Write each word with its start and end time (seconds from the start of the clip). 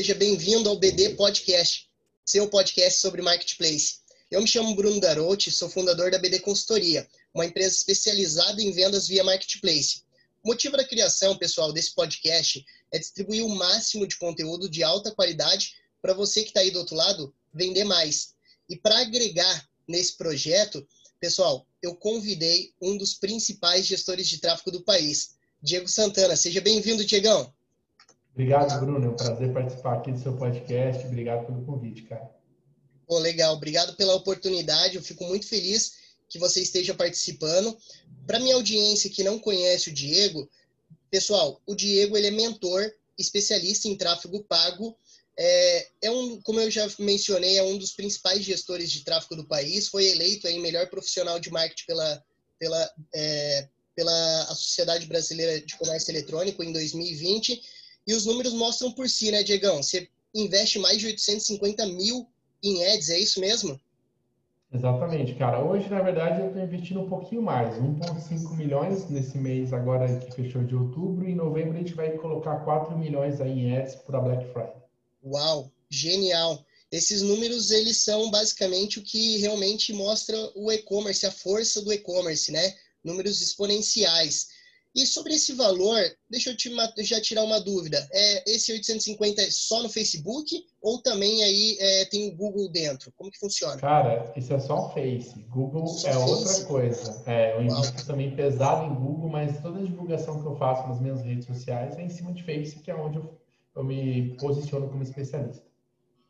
seja 0.00 0.14
bem-vindo 0.14 0.66
ao 0.70 0.78
BD 0.78 1.10
Podcast, 1.10 1.86
seu 2.24 2.48
podcast 2.48 3.00
sobre 3.00 3.20
marketplace. 3.20 3.96
Eu 4.30 4.40
me 4.40 4.48
chamo 4.48 4.74
Bruno 4.74 4.98
Darotti, 4.98 5.50
sou 5.50 5.68
fundador 5.68 6.10
da 6.10 6.18
BD 6.18 6.40
Consultoria, 6.40 7.06
uma 7.34 7.44
empresa 7.44 7.76
especializada 7.76 8.62
em 8.62 8.72
vendas 8.72 9.06
via 9.06 9.22
marketplace. 9.22 10.00
O 10.42 10.48
motivo 10.48 10.74
da 10.74 10.88
criação, 10.88 11.36
pessoal, 11.36 11.70
desse 11.70 11.94
podcast 11.94 12.64
é 12.90 12.98
distribuir 12.98 13.44
o 13.44 13.54
máximo 13.54 14.06
de 14.06 14.16
conteúdo 14.16 14.70
de 14.70 14.82
alta 14.82 15.10
qualidade 15.10 15.74
para 16.00 16.14
você 16.14 16.44
que 16.44 16.48
está 16.48 16.60
aí 16.60 16.70
do 16.70 16.78
outro 16.78 16.96
lado 16.96 17.34
vender 17.52 17.84
mais. 17.84 18.32
E 18.70 18.76
para 18.76 19.00
agregar 19.00 19.68
nesse 19.86 20.16
projeto, 20.16 20.82
pessoal, 21.20 21.66
eu 21.82 21.94
convidei 21.94 22.72
um 22.80 22.96
dos 22.96 23.12
principais 23.12 23.84
gestores 23.84 24.26
de 24.26 24.38
tráfego 24.38 24.70
do 24.70 24.80
país, 24.80 25.32
Diego 25.62 25.88
Santana. 25.88 26.36
Seja 26.36 26.62
bem-vindo, 26.62 27.04
Diegão. 27.04 27.52
Obrigado, 28.40 28.80
Bruno. 28.80 29.04
É 29.04 29.08
um 29.10 29.16
prazer 29.16 29.52
participar 29.52 29.98
aqui 29.98 30.12
do 30.12 30.18
seu 30.18 30.34
podcast. 30.34 31.06
Obrigado 31.06 31.44
pelo 31.44 31.62
convite, 31.62 32.04
cara. 32.04 32.30
Pô, 33.06 33.18
legal. 33.18 33.54
Obrigado 33.54 33.94
pela 33.96 34.14
oportunidade. 34.14 34.96
Eu 34.96 35.02
fico 35.02 35.24
muito 35.24 35.46
feliz 35.46 35.92
que 36.26 36.38
você 36.38 36.62
esteja 36.62 36.94
participando. 36.94 37.76
Para 38.26 38.40
minha 38.40 38.54
audiência 38.54 39.10
que 39.10 39.22
não 39.22 39.38
conhece 39.38 39.90
o 39.90 39.92
Diego, 39.92 40.48
pessoal, 41.10 41.60
o 41.66 41.74
Diego 41.74 42.16
ele 42.16 42.28
é 42.28 42.30
mentor, 42.30 42.90
especialista 43.18 43.88
em 43.88 43.96
tráfego 43.96 44.42
pago. 44.44 44.96
É, 45.38 45.88
é 46.00 46.10
um, 46.10 46.40
como 46.40 46.60
eu 46.60 46.70
já 46.70 46.88
mencionei, 46.98 47.58
é 47.58 47.62
um 47.62 47.76
dos 47.76 47.92
principais 47.92 48.42
gestores 48.42 48.90
de 48.90 49.04
tráfego 49.04 49.36
do 49.36 49.44
país. 49.44 49.86
Foi 49.86 50.06
eleito 50.06 50.48
aí 50.48 50.58
melhor 50.58 50.88
profissional 50.88 51.38
de 51.38 51.50
marketing 51.50 51.84
pela, 51.84 52.24
pela, 52.58 52.90
é, 53.14 53.68
pela 53.94 54.46
Sociedade 54.54 55.04
Brasileira 55.04 55.60
de 55.60 55.76
Comércio 55.76 56.10
Eletrônico 56.10 56.64
em 56.64 56.72
2020 56.72 57.79
e 58.10 58.14
os 58.14 58.26
números 58.26 58.52
mostram 58.52 58.90
por 58.90 59.08
si, 59.08 59.30
né, 59.30 59.44
Diegão? 59.44 59.80
Você 59.80 60.08
investe 60.34 60.80
mais 60.80 60.98
de 60.98 61.06
850 61.06 61.86
mil 61.86 62.26
em 62.60 62.84
ads, 62.84 63.08
é 63.08 63.20
isso 63.20 63.40
mesmo? 63.40 63.80
Exatamente, 64.72 65.34
cara. 65.36 65.64
Hoje, 65.64 65.88
na 65.88 66.02
verdade, 66.02 66.40
eu 66.40 66.48
estou 66.48 66.60
investindo 66.60 67.00
um 67.00 67.08
pouquinho 67.08 67.40
mais, 67.40 67.76
1,5 67.76 68.56
milhões 68.56 69.08
nesse 69.08 69.38
mês 69.38 69.72
agora 69.72 70.18
que 70.18 70.32
fechou 70.34 70.64
de 70.64 70.74
outubro. 70.74 71.28
E 71.28 71.32
em 71.32 71.36
novembro 71.36 71.76
a 71.76 71.78
gente 71.78 71.94
vai 71.94 72.10
colocar 72.18 72.56
4 72.64 72.98
milhões 72.98 73.40
aí 73.40 73.52
em 73.52 73.76
ads 73.76 73.94
para 73.94 74.20
Black 74.20 74.44
Friday. 74.52 74.82
Uau, 75.24 75.70
genial! 75.88 76.64
Esses 76.90 77.22
números, 77.22 77.70
eles 77.70 77.98
são 77.98 78.28
basicamente 78.28 78.98
o 78.98 79.02
que 79.02 79.38
realmente 79.38 79.92
mostra 79.92 80.36
o 80.56 80.72
e-commerce, 80.72 81.24
a 81.24 81.30
força 81.30 81.80
do 81.80 81.92
e-commerce, 81.92 82.50
né? 82.50 82.74
Números 83.04 83.40
exponenciais. 83.40 84.48
E 84.94 85.06
sobre 85.06 85.34
esse 85.34 85.52
valor, 85.52 86.00
deixa 86.28 86.50
eu 86.50 86.56
te, 86.56 86.68
já 87.04 87.20
tirar 87.20 87.44
uma 87.44 87.60
dúvida. 87.60 88.08
É, 88.12 88.50
esse 88.50 88.72
850 88.72 89.40
é 89.40 89.50
só 89.50 89.82
no 89.82 89.88
Facebook 89.88 90.64
ou 90.82 91.00
também 91.00 91.44
aí 91.44 91.76
é, 91.78 92.04
tem 92.06 92.28
o 92.28 92.36
Google 92.36 92.68
dentro? 92.68 93.12
Como 93.12 93.30
que 93.30 93.38
funciona? 93.38 93.76
Cara, 93.76 94.32
isso 94.36 94.52
é 94.52 94.58
só 94.58 94.86
o 94.86 94.90
Face. 94.92 95.38
Google 95.48 95.86
só 95.86 96.08
é 96.08 96.12
face? 96.12 96.30
outra 96.30 96.64
coisa. 96.64 97.22
É, 97.26 97.56
eu 97.56 97.62
invisto 97.62 98.04
também 98.04 98.34
pesado 98.34 98.84
em 98.86 98.94
Google, 98.94 99.28
mas 99.28 99.60
toda 99.62 99.78
a 99.78 99.84
divulgação 99.84 100.42
que 100.42 100.48
eu 100.48 100.56
faço 100.56 100.88
nas 100.88 101.00
minhas 101.00 101.22
redes 101.22 101.46
sociais 101.46 101.96
é 101.96 102.02
em 102.02 102.10
cima 102.10 102.32
de 102.32 102.42
Face, 102.42 102.80
que 102.80 102.90
é 102.90 102.94
onde 102.94 103.18
eu, 103.18 103.38
eu 103.76 103.84
me 103.84 104.36
posiciono 104.38 104.88
como 104.88 105.04
especialista. 105.04 105.62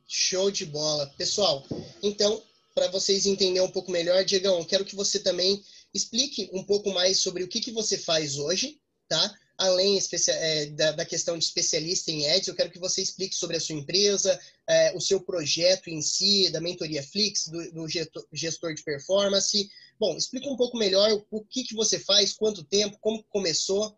Show 0.06 0.50
de 0.50 0.66
bola. 0.66 1.06
Pessoal, 1.16 1.64
então, 2.02 2.42
para 2.74 2.88
vocês 2.88 3.26
entenderem 3.26 3.66
um 3.66 3.70
pouco 3.70 3.90
melhor, 3.90 4.24
Diegão, 4.24 4.64
quero 4.64 4.84
que 4.84 4.96
você 4.96 5.20
também 5.20 5.62
explique 5.94 6.50
um 6.52 6.62
pouco 6.62 6.90
mais 6.90 7.20
sobre 7.20 7.42
o 7.42 7.48
que, 7.48 7.60
que 7.60 7.72
você 7.72 7.98
faz 7.98 8.38
hoje, 8.38 8.80
tá? 9.08 9.34
Além 9.58 9.98
é, 10.28 10.66
da, 10.66 10.92
da, 10.92 11.04
questão 11.04 11.36
de 11.36 11.44
especialista 11.44 12.10
em 12.10 12.26
ads, 12.30 12.48
eu 12.48 12.54
quero 12.54 12.70
que 12.70 12.78
você 12.78 13.02
explique 13.02 13.34
sobre 13.34 13.58
a 13.58 13.60
sua 13.60 13.76
empresa, 13.76 14.40
é, 14.66 14.96
o 14.96 15.00
seu 15.00 15.20
projeto 15.20 15.88
em 15.88 16.00
si, 16.00 16.50
da 16.50 16.62
mentoria 16.62 17.02
Flix, 17.02 17.46
do, 17.48 17.72
do, 17.72 17.86
gestor 18.32 18.72
de 18.72 18.82
performance. 18.82 19.68
Bom, 19.98 20.16
explica 20.16 20.48
um 20.48 20.56
pouco 20.56 20.78
melhor 20.78 21.12
o, 21.12 21.26
o 21.30 21.44
que, 21.44 21.64
que 21.64 21.74
você 21.74 21.98
faz, 21.98 22.32
quanto 22.32 22.64
tempo, 22.64 22.96
como 23.02 23.22
começou. 23.24 23.94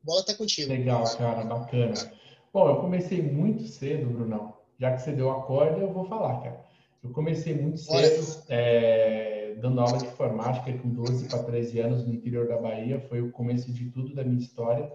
Bola 0.00 0.24
tá 0.24 0.32
contigo. 0.32 0.70
Legal, 0.70 1.04
cara, 1.16 1.42
bacana. 1.42 2.12
Bom, 2.52 2.68
eu 2.68 2.80
comecei 2.80 3.20
muito 3.20 3.66
cedo, 3.66 4.08
Brunão. 4.10 4.56
Já 4.78 4.94
que 4.94 5.02
você 5.02 5.12
deu 5.12 5.30
a 5.30 5.42
corda, 5.42 5.78
eu 5.78 5.92
vou 5.92 6.06
falar, 6.06 6.40
cara. 6.40 6.64
Eu 7.02 7.10
comecei 7.10 7.54
muito 7.54 7.78
cedo. 7.78 8.44
É 8.48 9.30
dando 9.60 9.80
aula 9.80 9.98
de 9.98 10.06
informática 10.06 10.72
com 10.78 10.88
12 10.88 11.28
para 11.28 11.42
13 11.42 11.80
anos 11.80 12.06
no 12.06 12.14
interior 12.14 12.48
da 12.48 12.56
Bahia, 12.56 13.00
foi 13.08 13.20
o 13.20 13.30
começo 13.30 13.70
de 13.72 13.90
tudo 13.90 14.14
da 14.14 14.24
minha 14.24 14.40
história. 14.40 14.90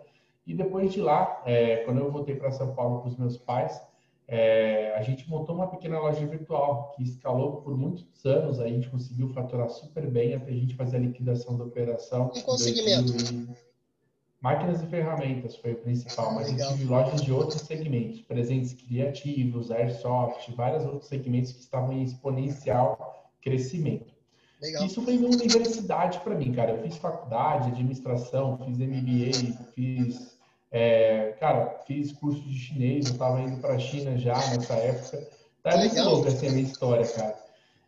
E 0.46 0.54
depois 0.54 0.92
de 0.92 1.02
lá, 1.02 1.42
é, 1.46 1.78
quando 1.78 2.00
eu 2.00 2.12
voltei 2.12 2.36
para 2.36 2.52
São 2.52 2.76
Paulo 2.76 3.02
com 3.02 3.08
os 3.08 3.18
meus 3.18 3.38
pais, 3.38 3.82
é, 4.28 4.94
a 4.96 5.02
gente 5.02 5.30
montou 5.30 5.56
uma 5.56 5.68
pequena 5.68 6.00
loja 6.00 6.26
virtual 6.26 6.94
que 6.96 7.04
escalou 7.04 7.62
por 7.62 7.78
muitos 7.78 8.26
anos. 8.26 8.60
A 8.60 8.68
gente 8.68 8.90
conseguiu 8.90 9.30
faturar 9.30 9.70
super 9.70 10.08
bem 10.10 10.34
até 10.34 10.52
a 10.52 10.56
gente 10.56 10.76
fazer 10.76 10.98
a 10.98 11.00
liquidação 11.00 11.58
da 11.58 11.64
operação. 11.64 12.32
Em 12.36 12.42
qual 12.42 12.58
segmento? 12.58 13.14
Máquinas 14.46 14.84
e 14.84 14.86
ferramentas 14.86 15.56
foi 15.56 15.72
o 15.72 15.78
principal, 15.78 16.36
mas 16.36 16.52
Legal. 16.52 16.70
eu 16.70 16.78
tive 16.78 16.88
lojas 16.88 17.20
de 17.20 17.34
outros 17.34 17.62
segmentos, 17.62 18.22
presentes 18.22 18.74
criativos, 18.74 19.72
airsoft, 19.72 20.54
vários 20.56 20.86
outros 20.86 21.08
segmentos 21.08 21.52
que 21.52 21.62
estavam 21.62 21.92
em 21.94 22.04
exponencial 22.04 23.28
crescimento. 23.42 24.14
Legal. 24.62 24.86
Isso 24.86 25.02
foi 25.02 25.18
uma 25.18 25.30
universidade 25.30 26.20
para 26.20 26.36
mim, 26.36 26.54
cara. 26.54 26.74
Eu 26.74 26.84
fiz 26.84 26.96
faculdade, 26.98 27.70
administração, 27.70 28.60
fiz 28.60 28.78
MBA, 28.78 29.58
fiz, 29.74 30.38
é, 30.70 31.36
cara, 31.40 31.80
fiz 31.88 32.12
curso 32.12 32.44
de 32.44 32.56
chinês. 32.56 33.08
Eu 33.08 33.14
estava 33.14 33.42
indo 33.42 33.60
para 33.60 33.74
a 33.74 33.80
China 33.80 34.16
já 34.16 34.36
nessa 34.36 34.76
época. 34.76 35.28
Tá 35.64 35.76
muito 35.76 36.00
louco 36.04 36.28
assim 36.28 36.50
a 36.50 36.52
minha 36.52 36.66
história, 36.66 37.08
cara. 37.08 37.45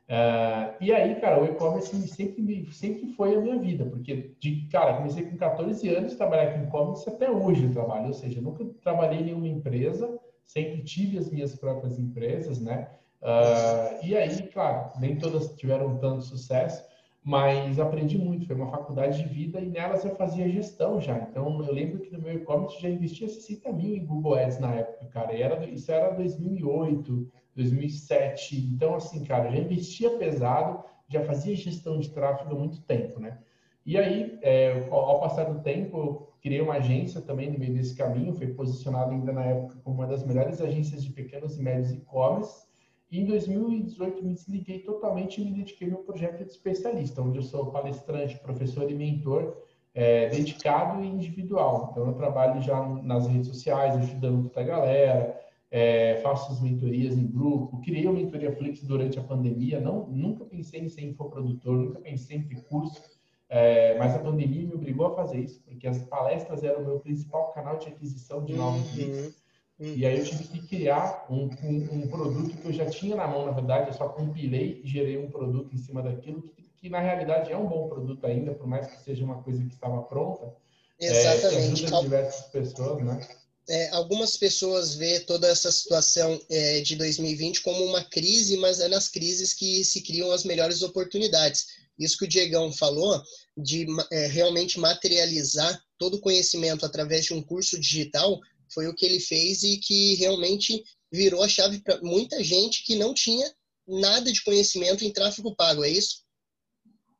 Uh, 0.10 0.72
e 0.80 0.94
aí, 0.94 1.20
cara, 1.20 1.42
o 1.42 1.46
e-commerce 1.46 2.08
sempre, 2.08 2.66
sempre 2.72 3.14
foi 3.14 3.36
a 3.36 3.42
minha 3.42 3.60
vida, 3.60 3.86
porque, 3.86 4.36
de, 4.40 4.66
cara, 4.72 4.96
comecei 4.96 5.26
com 5.26 5.36
14 5.36 5.90
anos 5.90 6.16
trabalhar 6.16 6.54
com 6.54 6.64
e-commerce 6.64 7.10
até 7.10 7.30
hoje 7.30 7.66
eu 7.66 7.74
trabalho, 7.74 8.08
ou 8.08 8.14
seja, 8.14 8.40
nunca 8.40 8.64
trabalhei 8.82 9.20
em 9.20 9.26
nenhuma 9.26 9.50
empresa, 9.50 10.18
sempre 10.46 10.82
tive 10.82 11.18
as 11.18 11.30
minhas 11.30 11.56
próprias 11.56 12.00
empresas, 12.00 12.60
né? 12.62 12.88
Uh, 13.22 14.06
e 14.06 14.16
aí, 14.16 14.44
claro, 14.48 14.92
nem 15.00 15.18
todas 15.18 15.54
tiveram 15.56 15.98
tanto 15.98 16.24
sucesso, 16.24 16.86
mas 17.22 17.78
aprendi 17.78 18.18
muito. 18.18 18.48
Foi 18.48 18.56
uma 18.56 18.72
faculdade 18.72 19.22
de 19.22 19.28
vida 19.28 19.60
e 19.60 19.68
nelas 19.68 20.06
eu 20.06 20.16
fazia 20.16 20.48
gestão 20.48 21.02
já. 21.02 21.18
Então, 21.18 21.62
eu 21.66 21.74
lembro 21.74 22.00
que 22.00 22.10
no 22.10 22.22
meu 22.22 22.36
e-commerce 22.36 22.82
já 22.82 22.90
investia 22.90 23.28
60 23.28 23.74
mil 23.74 23.94
em 23.94 24.06
Google 24.06 24.36
Ads 24.36 24.60
na 24.60 24.74
época, 24.74 25.08
cara. 25.08 25.34
E 25.34 25.42
era, 25.42 25.66
isso 25.66 25.92
era 25.92 26.14
2008, 26.14 27.30
2007. 27.58 28.56
Então, 28.74 28.96
assim, 28.96 29.26
cara, 29.26 29.52
já 29.52 29.58
investia 29.58 30.12
pesado, 30.12 30.84
já 31.10 31.22
fazia 31.24 31.56
gestão 31.56 32.00
de 32.00 32.10
tráfego 32.10 32.56
há 32.56 32.58
muito 32.58 32.82
tempo, 32.84 33.20
né? 33.20 33.40
E 33.86 33.98
aí, 33.98 34.38
é, 34.42 34.88
ao 34.90 35.20
passar 35.20 35.46
do 35.46 35.62
tempo, 35.62 35.98
eu 35.98 36.34
criei 36.42 36.62
uma 36.62 36.76
agência 36.76 37.22
também 37.22 37.52
no 37.52 37.60
meio 37.60 37.74
desse 37.74 37.96
caminho. 37.96 38.34
Foi 38.34 38.48
posicionado 38.48 39.12
ainda 39.12 39.32
na 39.32 39.44
época 39.44 39.78
como 39.84 39.98
uma 39.98 40.08
das 40.08 40.26
melhores 40.26 40.62
agências 40.62 41.04
de 41.04 41.12
pequenos 41.12 41.58
e 41.58 41.62
médios 41.62 41.92
e-commerce 41.92 42.68
e 43.10 43.22
em 43.22 43.26
2018 43.26 44.24
me 44.24 44.34
desliguei 44.34 44.80
totalmente 44.80 45.40
e 45.40 45.46
me 45.46 45.52
dediquei 45.52 45.92
ao 45.92 46.00
projeto 46.00 46.44
de 46.44 46.52
especialista, 46.52 47.22
onde 47.22 47.38
eu 47.38 47.44
sou 47.44 47.72
palestrante, 47.72 48.38
professor 48.40 48.90
e 48.92 48.94
mentor 48.94 49.56
é, 49.94 50.28
dedicado 50.28 51.02
e 51.02 51.08
individual. 51.08 51.90
Então 51.92 52.08
eu 52.08 52.14
trabalho 52.14 52.62
já 52.62 52.86
nas 53.04 53.26
redes 53.28 53.48
sociais, 53.48 53.96
ajudando 53.96 54.52
a 54.54 54.62
galera, 54.62 55.40
é, 55.70 56.20
faço 56.24 56.52
as 56.52 56.62
mentorias 56.62 57.18
em 57.18 57.28
grupo, 57.28 57.82
criei 57.82 58.08
a 58.08 58.12
mentoria 58.12 58.56
Flix 58.56 58.82
durante 58.84 59.20
a 59.20 59.24
pandemia, 59.24 59.80
não, 59.80 60.08
nunca 60.08 60.46
pensei 60.46 60.82
em 60.82 60.90
ser 60.90 61.02
infoprodutor, 61.02 61.76
nunca 61.76 62.00
pensei 62.00 62.38
em 62.38 62.44
ter 62.44 62.64
curso, 62.64 63.02
é, 63.50 63.98
mas 63.98 64.16
a 64.16 64.20
pandemia 64.20 64.68
me 64.68 64.74
obrigou 64.74 65.08
a 65.08 65.16
fazer 65.16 65.40
isso, 65.40 65.62
porque 65.64 65.88
as 65.88 66.02
palestras 66.04 66.64
eram 66.64 66.82
o 66.82 66.86
meu 66.86 67.00
principal 67.00 67.52
canal 67.52 67.78
de 67.78 67.88
aquisição 67.88 68.44
de 68.44 68.54
novos 68.54 68.90
uhum. 68.92 68.98
leads. 68.98 69.48
E 69.80 70.08
aí 70.08 70.18
eu 70.18 70.26
tive 70.26 70.44
que 70.46 70.68
criar 70.68 71.28
um, 71.30 71.50
um, 71.64 71.88
um, 71.92 72.08
produto 72.08 72.58
que 72.58 72.66
eu 72.66 72.74
já 72.74 72.88
tinha 72.88 73.16
na 73.16 73.28
mão, 73.28 73.46
na 73.46 73.52
verdade, 73.52 73.90
eu 73.90 73.94
só 73.94 74.10
compilei 74.10 74.82
e 74.84 74.88
gerei 74.88 75.20
um 75.20 75.30
produto 75.30 75.72
em 75.72 75.78
cima 75.78 76.02
daquilo, 76.02 76.42
que, 76.42 76.64
que 76.78 76.90
na 76.90 77.00
realidade 77.00 77.52
é 77.52 77.58
um 77.58 77.68
bom 77.68 77.88
produto 77.88 78.26
ainda, 78.26 78.56
por 78.56 78.66
mais 78.66 78.88
que 78.88 79.00
seja 79.04 79.24
uma 79.24 79.44
coisa 79.44 79.64
que 79.64 79.74
estava 79.74 80.02
pronta. 80.02 80.52
É, 81.00 81.06
Exatamente. 81.06 81.94
É, 81.94 82.02
diversas 82.02 82.48
pessoas, 82.48 83.04
né? 83.04 83.20
É, 83.70 83.90
algumas 83.90 84.38
pessoas 84.38 84.96
vê 84.96 85.20
toda 85.20 85.48
essa 85.48 85.72
situação 85.72 86.40
é, 86.50 86.80
de 86.82 86.96
2020 86.96 87.62
como 87.62 87.84
uma 87.84 88.04
crise, 88.04 88.56
mas 88.58 88.80
é 88.80 88.88
nas 88.88 89.10
crises 89.10 89.54
que 89.54 89.84
se 89.84 90.02
criam 90.02 90.32
as 90.32 90.46
melhores 90.46 90.82
oportunidades. 90.82 91.66
Isso 92.00 92.18
que 92.18 92.26
o 92.26 92.28
Diegão 92.28 92.72
falou, 92.72 93.22
de 93.58 93.86
é, 94.12 94.28
realmente 94.28 94.80
materializar 94.80 95.82
todo 95.98 96.16
o 96.16 96.22
conhecimento 96.22 96.86
através 96.86 97.26
de 97.26 97.34
um 97.34 97.42
curso 97.42 97.80
digital, 97.80 98.40
foi 98.74 98.88
o 98.88 98.94
que 98.94 99.06
ele 99.06 99.20
fez 99.20 99.64
e 99.64 99.78
que 99.78 100.16
realmente 100.16 100.84
virou 101.12 101.44
a 101.44 101.50
chave 101.50 101.80
para 101.80 102.00
muita 102.02 102.44
gente 102.44 102.84
que 102.84 102.96
não 102.96 103.14
tinha 103.14 103.52
nada 103.88 104.32
de 104.32 104.44
conhecimento 104.44 105.04
em 105.04 105.12
tráfego 105.12 105.56
pago, 105.56 105.84
é 105.84 105.90
isso? 105.90 106.27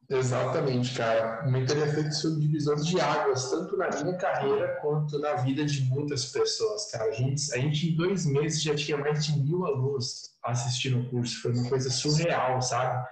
Exatamente, 0.10 0.96
cara. 0.96 1.46
O 1.46 1.52
mentoria 1.52 1.88
feito 1.94 2.14
sobre 2.14 2.40
divisão 2.40 2.76
de 2.76 3.00
águas, 3.00 3.50
tanto 3.50 3.76
na 3.76 3.90
minha 3.90 4.18
carreira 4.18 4.80
quanto 4.82 5.20
na 5.20 5.36
vida 5.36 5.66
de 5.66 5.82
muitas 5.84 6.28
pessoas, 6.28 6.90
cara. 6.92 7.10
A 7.10 7.12
gente, 7.12 7.54
a 7.54 7.58
gente 7.58 7.90
em 7.90 7.96
dois 7.96 8.26
meses 8.26 8.62
já 8.62 8.74
tinha 8.74 8.98
mais 8.98 9.26
de 9.26 9.38
mil 9.38 9.66
alunos 9.66 10.32
assistindo 10.44 11.00
o 11.00 11.10
curso. 11.10 11.42
Foi 11.42 11.52
uma 11.52 11.68
coisa 11.68 11.90
surreal, 11.90 12.62
sabe? 12.62 13.06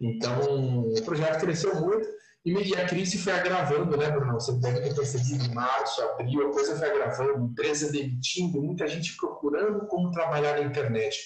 Então, 0.00 0.86
o 0.88 1.02
projeto 1.02 1.40
cresceu 1.40 1.74
muito 1.82 2.08
e 2.46 2.74
a 2.76 2.86
crise 2.86 3.18
foi 3.18 3.32
agravando, 3.34 3.94
né, 3.94 4.10
Bruno? 4.10 4.32
Você 4.34 4.52
deve 4.52 4.80
ter 4.80 4.94
percebido 4.94 5.44
em 5.44 5.54
março, 5.54 6.00
abril, 6.00 6.48
a 6.48 6.52
coisa 6.52 6.76
foi 6.76 6.88
agravando, 6.88 7.44
empresa 7.44 7.92
demitindo, 7.92 8.62
muita 8.62 8.88
gente 8.88 9.16
procurando 9.18 9.86
como 9.86 10.10
trabalhar 10.12 10.52
na 10.52 10.62
internet. 10.62 11.18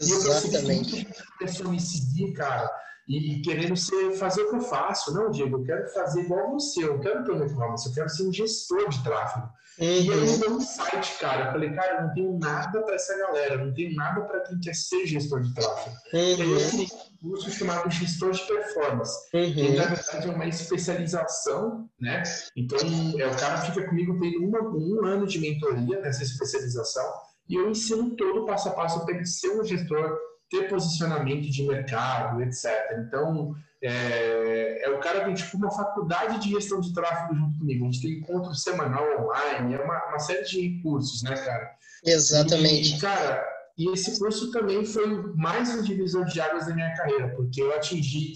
Exatamente. 0.00 0.06
E 0.06 0.12
eu 0.12 0.22
percebi 0.22 0.60
que 0.60 0.72
muita 0.72 0.96
gente 0.96 1.24
começou 1.36 1.66
a 1.66 1.70
me 1.70 1.80
seguir, 1.80 2.32
cara 2.32 2.70
e, 3.08 3.40
querendo 3.40 3.74
ser, 3.74 4.12
fazer 4.12 4.42
o 4.42 4.50
que 4.50 4.56
eu 4.56 4.60
faço. 4.60 5.14
Não, 5.14 5.30
Diego, 5.30 5.58
eu 5.58 5.64
quero 5.64 5.88
fazer 5.88 6.20
igual 6.20 6.52
você, 6.52 6.84
eu 6.84 7.00
quero 7.00 7.24
ter 7.24 7.32
um 7.32 7.46
e-commerce, 7.46 7.88
eu 7.88 7.94
quero 7.94 8.08
ser 8.10 8.28
um 8.28 8.32
gestor 8.32 8.88
de 8.88 9.02
tráfego. 9.02 9.48
Uhum. 9.78 9.86
E 9.86 10.12
aí 10.12 10.40
eu 10.40 10.56
um 10.56 10.60
site, 10.60 11.18
cara. 11.18 11.46
Eu 11.46 11.52
falei, 11.52 11.72
cara, 11.72 11.94
eu 11.94 12.06
não 12.06 12.14
tenho 12.14 12.38
nada 12.38 12.82
para 12.82 12.94
essa 12.94 13.16
galera, 13.16 13.64
não 13.64 13.72
tenho 13.72 13.94
nada 13.94 14.20
para 14.22 14.40
quem 14.40 14.58
quer 14.58 14.74
ser 14.74 15.06
gestor 15.06 15.40
de 15.40 15.54
tráfego. 15.54 15.96
Uhum. 16.12 16.20
E 16.20 16.42
aí 16.42 16.50
eu 16.50 16.60
fiz 16.60 16.92
um 17.22 17.30
curso 17.30 17.50
chamado 17.50 17.90
Gestor 17.90 18.32
de 18.32 18.42
Performance, 18.46 19.16
uhum. 19.32 19.54
que 19.54 19.76
na 19.76 19.84
verdade 19.86 20.28
é 20.28 20.30
uma 20.30 20.46
especialização, 20.46 21.88
né? 22.00 22.22
Então, 22.56 22.78
é, 23.18 23.26
o 23.26 23.36
cara 23.38 23.58
fica 23.58 23.86
comigo 23.86 24.18
tendo 24.20 24.44
uma, 24.44 24.60
um 24.60 25.06
ano 25.06 25.26
de 25.26 25.38
mentoria 25.38 26.00
nessa 26.00 26.24
especialização 26.24 27.04
e 27.48 27.54
eu 27.54 27.70
ensino 27.70 28.14
todo 28.16 28.42
o 28.42 28.46
passo 28.46 28.68
a 28.68 28.72
passo 28.72 29.04
para 29.04 29.14
ele 29.14 29.24
ser 29.24 29.48
um 29.58 29.64
gestor 29.64 30.18
ter 30.50 30.68
posicionamento 30.68 31.50
de 31.50 31.62
mercado, 31.64 32.42
etc. 32.42 32.68
Então, 33.06 33.54
é, 33.82 34.84
é 34.84 34.90
o 34.90 34.98
cara 34.98 35.24
tem 35.24 35.34
tipo 35.34 35.56
uma 35.56 35.70
faculdade 35.70 36.40
de 36.40 36.50
gestão 36.50 36.80
de 36.80 36.92
tráfego 36.92 37.34
junto 37.34 37.58
comigo. 37.58 37.84
A 37.84 37.90
gente 37.90 38.02
tem 38.02 38.18
encontro 38.18 38.54
semanal 38.54 39.04
online, 39.22 39.74
é 39.74 39.80
uma, 39.80 40.06
uma 40.06 40.18
série 40.18 40.44
de 40.44 40.68
recursos, 40.68 41.22
né, 41.22 41.36
cara? 41.36 41.70
Exatamente. 42.04 42.96
E, 42.96 43.00
cara, 43.00 43.44
e 43.76 43.92
esse 43.92 44.18
curso 44.18 44.50
também 44.50 44.84
foi 44.84 45.06
mais 45.36 45.74
um 45.74 45.82
divisor 45.82 46.24
de 46.24 46.40
águas 46.40 46.66
da 46.66 46.74
minha 46.74 46.94
carreira, 46.96 47.34
porque 47.36 47.62
eu 47.62 47.74
atingi 47.74 48.32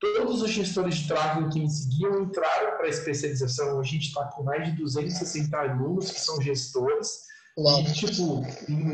todos 0.00 0.42
os 0.42 0.50
gestores 0.50 0.96
de 0.96 1.08
tráfego 1.08 1.50
que 1.50 1.60
me 1.60 1.68
seguiam 1.68 2.22
entraram 2.22 2.76
para 2.76 2.86
a 2.86 2.90
especialização. 2.90 3.80
A 3.80 3.82
gente 3.82 4.08
está 4.08 4.24
com 4.26 4.44
mais 4.44 4.64
de 4.64 4.76
260 4.76 5.56
alunos 5.56 6.10
que 6.10 6.20
são 6.20 6.40
gestores 6.40 7.27
Uau. 7.58 7.80
E, 7.80 7.92
tipo, 7.92 8.46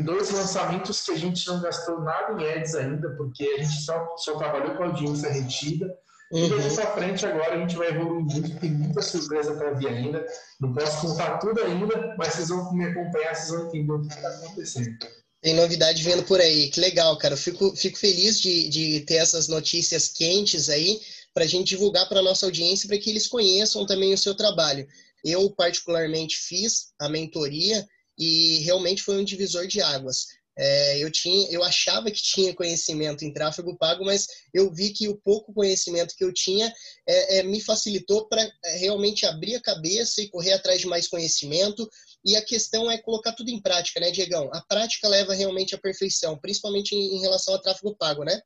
dois 0.03 0.31
lançamentos 0.31 1.03
que 1.03 1.11
a 1.11 1.17
gente 1.17 1.45
não 1.47 1.61
gastou 1.61 2.01
nada 2.01 2.41
em 2.41 2.49
ads 2.49 2.73
ainda, 2.73 3.11
porque 3.11 3.43
a 3.43 3.63
gente 3.63 3.83
só, 3.83 4.15
só 4.17 4.35
trabalhou 4.37 4.75
com 4.75 4.85
audiência 4.85 5.31
retida. 5.31 5.85
Uhum. 6.31 6.47
E 6.47 6.49
daqui 6.49 6.75
pra 6.75 6.93
frente 6.93 7.25
agora 7.27 7.53
a 7.53 7.59
gente 7.59 7.75
vai 7.75 7.89
evoluir 7.89 8.25
muito, 8.25 8.59
tem 8.59 8.71
muita 8.71 9.03
surpresa 9.03 9.53
para 9.53 9.73
vir 9.73 9.87
ainda. 9.87 10.25
Não 10.59 10.73
posso 10.73 10.99
contar 11.07 11.37
tudo 11.37 11.61
ainda, 11.61 12.15
mas 12.17 12.33
vocês 12.33 12.49
vão 12.49 12.73
me 12.73 12.85
acompanhar, 12.85 13.35
vocês 13.35 13.49
vão 13.49 13.67
entender 13.67 13.91
o 13.91 14.01
que 14.01 14.07
está 14.07 14.29
acontecendo. 14.29 14.97
Tem 15.43 15.53
novidade 15.53 16.01
vindo 16.01 16.23
por 16.23 16.41
aí, 16.41 16.69
que 16.71 16.79
legal, 16.79 17.15
cara. 17.19 17.35
Eu 17.35 17.37
fico, 17.37 17.75
fico 17.75 17.99
feliz 17.99 18.41
de, 18.41 18.67
de 18.67 19.01
ter 19.01 19.17
essas 19.17 19.47
notícias 19.47 20.07
quentes 20.07 20.69
aí 20.69 20.99
para 21.35 21.43
a 21.43 21.47
gente 21.47 21.67
divulgar 21.67 22.09
para 22.09 22.23
nossa 22.23 22.47
audiência, 22.47 22.87
para 22.87 22.97
que 22.97 23.11
eles 23.11 23.27
conheçam 23.27 23.85
também 23.85 24.11
o 24.11 24.17
seu 24.17 24.33
trabalho. 24.33 24.87
Eu, 25.23 25.51
particularmente, 25.51 26.35
fiz 26.35 26.93
a 26.99 27.07
mentoria 27.07 27.87
e 28.17 28.59
realmente 28.63 29.03
foi 29.03 29.17
um 29.17 29.23
divisor 29.23 29.67
de 29.67 29.81
águas. 29.81 30.25
É, 30.57 31.03
eu 31.03 31.11
tinha, 31.11 31.51
eu 31.51 31.61
achava 31.63 32.09
que 32.09 32.21
tinha 32.21 32.55
conhecimento 32.55 33.25
em 33.25 33.33
tráfego 33.33 33.77
pago, 33.77 34.05
mas 34.05 34.25
eu 34.53 34.71
vi 34.71 34.93
que 34.93 35.09
o 35.09 35.17
pouco 35.17 35.53
conhecimento 35.53 36.15
que 36.15 36.23
eu 36.23 36.33
tinha 36.33 36.73
é, 37.05 37.39
é, 37.39 37.43
me 37.43 37.59
facilitou 37.59 38.25
para 38.29 38.41
é, 38.41 38.77
realmente 38.77 39.25
abrir 39.25 39.55
a 39.55 39.61
cabeça 39.61 40.21
e 40.21 40.29
correr 40.29 40.53
atrás 40.53 40.79
de 40.79 40.87
mais 40.87 41.09
conhecimento. 41.09 41.89
E 42.23 42.37
a 42.37 42.41
questão 42.43 42.89
é 42.89 42.97
colocar 42.97 43.33
tudo 43.33 43.49
em 43.49 43.61
prática, 43.61 43.99
né, 43.99 44.11
Diegão? 44.11 44.49
A 44.53 44.61
prática 44.61 45.09
leva 45.09 45.33
realmente 45.33 45.75
à 45.75 45.77
perfeição, 45.77 46.39
principalmente 46.39 46.95
em, 46.95 47.17
em 47.17 47.21
relação 47.21 47.53
a 47.53 47.61
tráfego 47.61 47.95
pago, 47.95 48.23
né? 48.23 48.41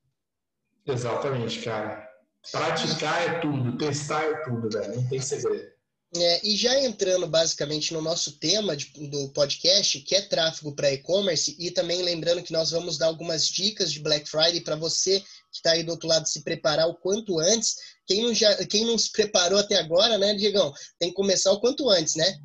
Exatamente, 0.87 1.61
cara. 1.61 2.09
Praticar 2.51 3.21
é 3.21 3.39
tudo, 3.39 3.77
testar 3.77 4.23
é 4.23 4.43
tudo, 4.43 4.67
velho. 4.69 4.95
Não 4.95 5.07
tem 5.07 5.21
segredo. 5.21 5.78
É, 6.15 6.41
e 6.43 6.55
já 6.55 6.79
entrando 6.79 7.27
basicamente 7.27 7.93
no 7.93 8.01
nosso 8.01 8.39
tema 8.39 8.75
de, 8.75 8.91
do 9.09 9.29
podcast, 9.29 9.99
que 9.99 10.15
é 10.15 10.21
tráfego 10.23 10.73
para 10.73 10.91
e-commerce, 10.91 11.55
e 11.59 11.69
também 11.69 12.01
lembrando 12.01 12.41
que 12.41 12.51
nós 12.51 12.71
vamos 12.71 12.97
dar 12.97 13.05
algumas 13.05 13.45
dicas 13.45 13.91
de 13.91 13.99
Black 13.99 14.27
Friday 14.27 14.61
para 14.61 14.75
você 14.75 15.19
que 15.19 15.57
está 15.57 15.71
aí 15.71 15.83
do 15.83 15.91
outro 15.91 16.07
lado 16.07 16.27
se 16.27 16.43
preparar 16.43 16.87
o 16.87 16.95
quanto 16.95 17.39
antes. 17.39 17.75
Quem 18.07 18.23
não, 18.23 18.33
já, 18.33 18.55
quem 18.65 18.85
não 18.85 18.97
se 18.97 19.11
preparou 19.11 19.59
até 19.59 19.75
agora, 19.75 20.17
né, 20.17 20.33
Diegão? 20.33 20.73
Tem 20.97 21.09
que 21.09 21.15
começar 21.15 21.51
o 21.51 21.59
quanto 21.59 21.87
antes, 21.89 22.15
né? 22.15 22.37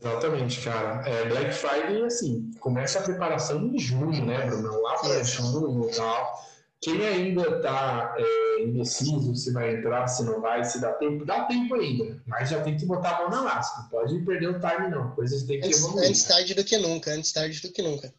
Exatamente, 0.00 0.60
cara. 0.60 1.08
É, 1.08 1.28
Black 1.28 1.52
Friday, 1.52 2.02
assim, 2.04 2.50
começa 2.60 3.00
a 3.00 3.02
preparação 3.02 3.66
em 3.66 3.78
junho, 3.78 4.24
né, 4.24 4.46
Bruno? 4.46 4.80
Lá 4.80 4.94
para 4.98 5.22
junho 5.24 5.90
e 5.90 5.94
tal. 5.94 6.50
Quem 6.82 7.06
ainda 7.06 7.42
está 7.42 8.14
é, 8.18 8.62
indeciso 8.62 9.34
se 9.36 9.52
vai 9.52 9.76
entrar, 9.76 10.06
se 10.06 10.22
não 10.24 10.40
vai, 10.40 10.64
se 10.64 10.80
dá 10.80 10.92
tempo, 10.94 11.26
dá 11.26 11.44
tempo 11.44 11.74
ainda. 11.74 12.22
Mas 12.26 12.48
já 12.48 12.62
tem 12.62 12.76
que 12.76 12.86
botar 12.86 13.16
a 13.16 13.18
mão 13.22 13.30
na 13.30 13.42
massa. 13.42 13.82
Não 13.82 13.88
pode 13.90 14.18
perder 14.24 14.48
o 14.48 14.60
time, 14.60 14.88
não. 14.88 15.14
Coisas 15.14 15.42
tem 15.42 15.60
que 15.60 15.66
antes, 15.66 15.78
evoluir. 15.78 16.08
Antes 16.08 16.24
tarde 16.24 16.54
do 16.54 16.64
que 16.64 16.78
nunca. 16.78 17.12
Antes 17.12 17.32
tarde 17.32 17.60
do 17.60 17.70
que 17.70 17.82
nunca. 17.82 18.14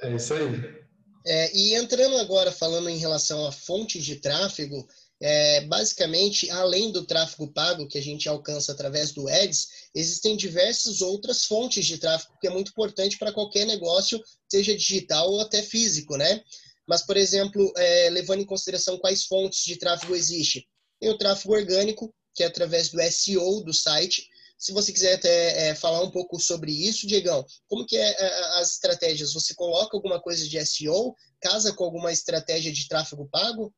É 0.00 0.14
isso 0.14 0.32
aí. 0.32 0.86
É, 1.26 1.54
e 1.54 1.74
entrando 1.74 2.16
agora 2.18 2.50
falando 2.50 2.88
em 2.88 2.96
relação 2.96 3.46
a 3.46 3.52
fontes 3.52 4.02
de 4.02 4.16
tráfego, 4.16 4.86
é, 5.20 5.62
basicamente, 5.62 6.50
além 6.50 6.92
do 6.92 7.04
tráfego 7.04 7.48
pago 7.48 7.88
que 7.88 7.98
a 7.98 8.02
gente 8.02 8.28
alcança 8.28 8.72
através 8.72 9.12
do 9.12 9.28
Ads, 9.28 9.68
existem 9.94 10.36
diversas 10.36 11.02
outras 11.02 11.44
fontes 11.44 11.84
de 11.84 11.98
tráfego 11.98 12.34
que 12.40 12.46
é 12.46 12.50
muito 12.50 12.70
importante 12.70 13.18
para 13.18 13.32
qualquer 13.32 13.66
negócio, 13.66 14.22
seja 14.48 14.76
digital 14.76 15.30
ou 15.30 15.40
até 15.40 15.62
físico, 15.62 16.16
né? 16.16 16.42
Mas, 16.86 17.04
por 17.04 17.16
exemplo, 17.16 17.72
é, 17.76 18.10
levando 18.10 18.40
em 18.40 18.46
consideração 18.46 18.98
quais 18.98 19.24
fontes 19.24 19.64
de 19.64 19.76
tráfego 19.76 20.14
existe. 20.14 20.66
Tem 21.00 21.10
o 21.10 21.18
tráfego 21.18 21.54
orgânico, 21.54 22.14
que 22.34 22.42
é 22.42 22.46
através 22.46 22.90
do 22.90 23.00
SEO 23.02 23.62
do 23.64 23.74
site. 23.74 24.28
Se 24.58 24.72
você 24.72 24.92
quiser 24.92 25.14
até 25.14 25.68
é, 25.68 25.74
falar 25.74 26.02
um 26.02 26.10
pouco 26.10 26.38
sobre 26.38 26.72
isso, 26.72 27.06
Diegão, 27.06 27.44
como 27.68 27.84
que 27.84 27.96
é, 27.96 28.10
é 28.10 28.58
as 28.60 28.72
estratégias? 28.72 29.34
Você 29.34 29.54
coloca 29.54 29.96
alguma 29.96 30.20
coisa 30.20 30.48
de 30.48 30.64
SEO? 30.64 31.14
Casa 31.40 31.74
com 31.74 31.84
alguma 31.84 32.12
estratégia 32.12 32.72
de 32.72 32.88
tráfego 32.88 33.28
pago? 33.30 33.74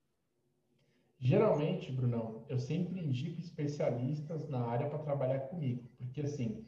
Geralmente, 1.20 1.90
Brunão, 1.90 2.44
eu 2.48 2.60
sempre 2.60 3.00
indico 3.00 3.40
especialistas 3.40 4.48
na 4.48 4.60
área 4.60 4.88
para 4.88 5.00
trabalhar 5.00 5.40
comigo, 5.48 5.90
porque 5.98 6.20
assim, 6.20 6.64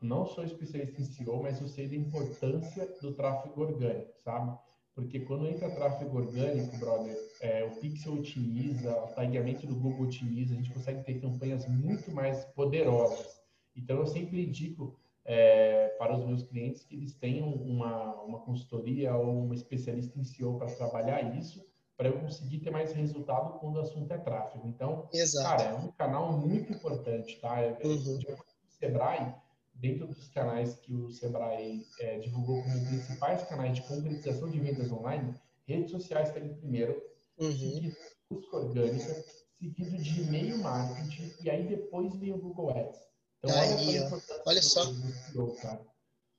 não 0.00 0.24
sou 0.24 0.42
especialista 0.42 1.02
em 1.02 1.04
SEO, 1.04 1.42
mas 1.42 1.60
eu 1.60 1.68
sei 1.68 1.86
da 1.86 1.96
importância 1.96 2.86
do 3.02 3.12
tráfego 3.12 3.60
orgânico, 3.60 4.14
sabe? 4.24 4.58
Porque 4.94 5.20
quando 5.20 5.46
entra 5.46 5.70
tráfego 5.70 6.18
orgânico, 6.18 6.76
brother, 6.78 7.16
é, 7.40 7.64
o 7.64 7.70
Pixel 7.80 8.14
otimiza, 8.14 8.92
o 9.04 9.08
tagueamento 9.08 9.66
do 9.66 9.74
Google 9.74 10.06
otimiza, 10.06 10.52
a 10.52 10.56
gente 10.56 10.72
consegue 10.72 11.04
ter 11.04 11.20
campanhas 11.20 11.66
muito 11.68 12.10
mais 12.10 12.44
poderosas. 12.46 13.40
Então, 13.76 13.98
eu 13.98 14.06
sempre 14.06 14.44
indico 14.44 14.98
é, 15.24 15.88
para 15.98 16.16
os 16.16 16.24
meus 16.24 16.42
clientes 16.42 16.84
que 16.84 16.96
eles 16.96 17.14
tenham 17.14 17.48
uma, 17.48 18.14
uma 18.22 18.40
consultoria 18.40 19.14
ou 19.14 19.44
uma 19.44 19.54
especialista 19.54 20.18
em 20.18 20.24
SEO 20.24 20.58
para 20.58 20.74
trabalhar 20.74 21.36
isso, 21.36 21.64
para 21.96 22.08
eu 22.08 22.18
conseguir 22.18 22.58
ter 22.60 22.70
mais 22.70 22.92
resultado 22.92 23.58
quando 23.58 23.76
o 23.76 23.80
assunto 23.80 24.10
é 24.12 24.18
tráfego. 24.18 24.66
Então, 24.66 25.08
Exato. 25.12 25.46
cara, 25.46 25.70
é 25.70 25.74
um 25.74 25.92
canal 25.92 26.32
muito 26.32 26.72
importante, 26.72 27.38
tá? 27.40 27.60
É, 27.60 27.78
uhum. 27.84 28.18
De 28.18 28.26
acordo 28.26 28.44
com 28.44 28.66
o 28.66 28.70
Sebrae, 28.70 29.34
dentro 29.80 30.06
dos 30.06 30.28
canais 30.28 30.74
que 30.76 30.94
o 30.94 31.10
Sebrae 31.10 31.86
é, 31.98 32.18
divulgou 32.18 32.62
como 32.62 32.86
principais 32.86 33.42
canais 33.44 33.74
de 33.74 33.82
concretização 33.82 34.50
de 34.50 34.60
vendas 34.60 34.92
online, 34.92 35.34
redes 35.66 35.90
sociais 35.90 36.28
está 36.28 36.40
em 36.40 36.54
primeiro, 36.54 37.02
uhum. 37.38 37.50
seguido 37.50 37.96
busca 38.30 38.56
orgânica, 38.58 39.24
seguido 39.58 39.96
de 39.96 40.20
e-mail 40.22 40.58
marketing, 40.58 41.32
e 41.42 41.50
aí 41.50 41.66
depois 41.66 42.14
vem 42.14 42.32
o 42.32 42.38
Google 42.38 42.70
Ads. 42.70 43.00
Então, 43.42 43.58
aí, 43.58 43.98
olha, 43.98 44.22
olha 44.46 44.62
só. 44.62 44.84
SEO, 44.84 45.56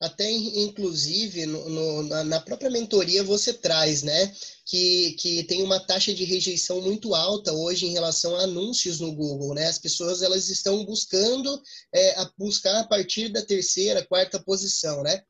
até 0.02 0.30
inclusive 0.30 1.46
no, 1.46 1.70
no, 1.70 2.24
na 2.24 2.40
própria 2.40 2.72
mentoria 2.72 3.24
você 3.24 3.54
traz, 3.54 4.02
né, 4.02 4.34
que, 4.66 5.12
que 5.20 5.44
tem 5.44 5.62
uma 5.62 5.80
taxa 5.80 6.14
de 6.14 6.24
rejeição 6.24 6.82
muito 6.82 7.14
alta 7.14 7.54
hoje 7.54 7.86
em 7.86 7.92
relação 7.92 8.36
a 8.36 8.44
anúncios 8.44 9.00
no 9.00 9.14
Google, 9.14 9.54
né? 9.54 9.68
As 9.68 9.78
pessoas 9.78 10.22
elas 10.22 10.50
estão 10.50 10.84
buscando 10.86 11.62
é, 11.94 12.20
a 12.20 12.30
buscar 12.38 12.80
a 12.80 12.88
partir 12.88 13.30
da 13.30 13.46
terceira, 13.46 14.06
quarta 14.06 14.42
posição, 14.42 15.04
né? 15.04 15.22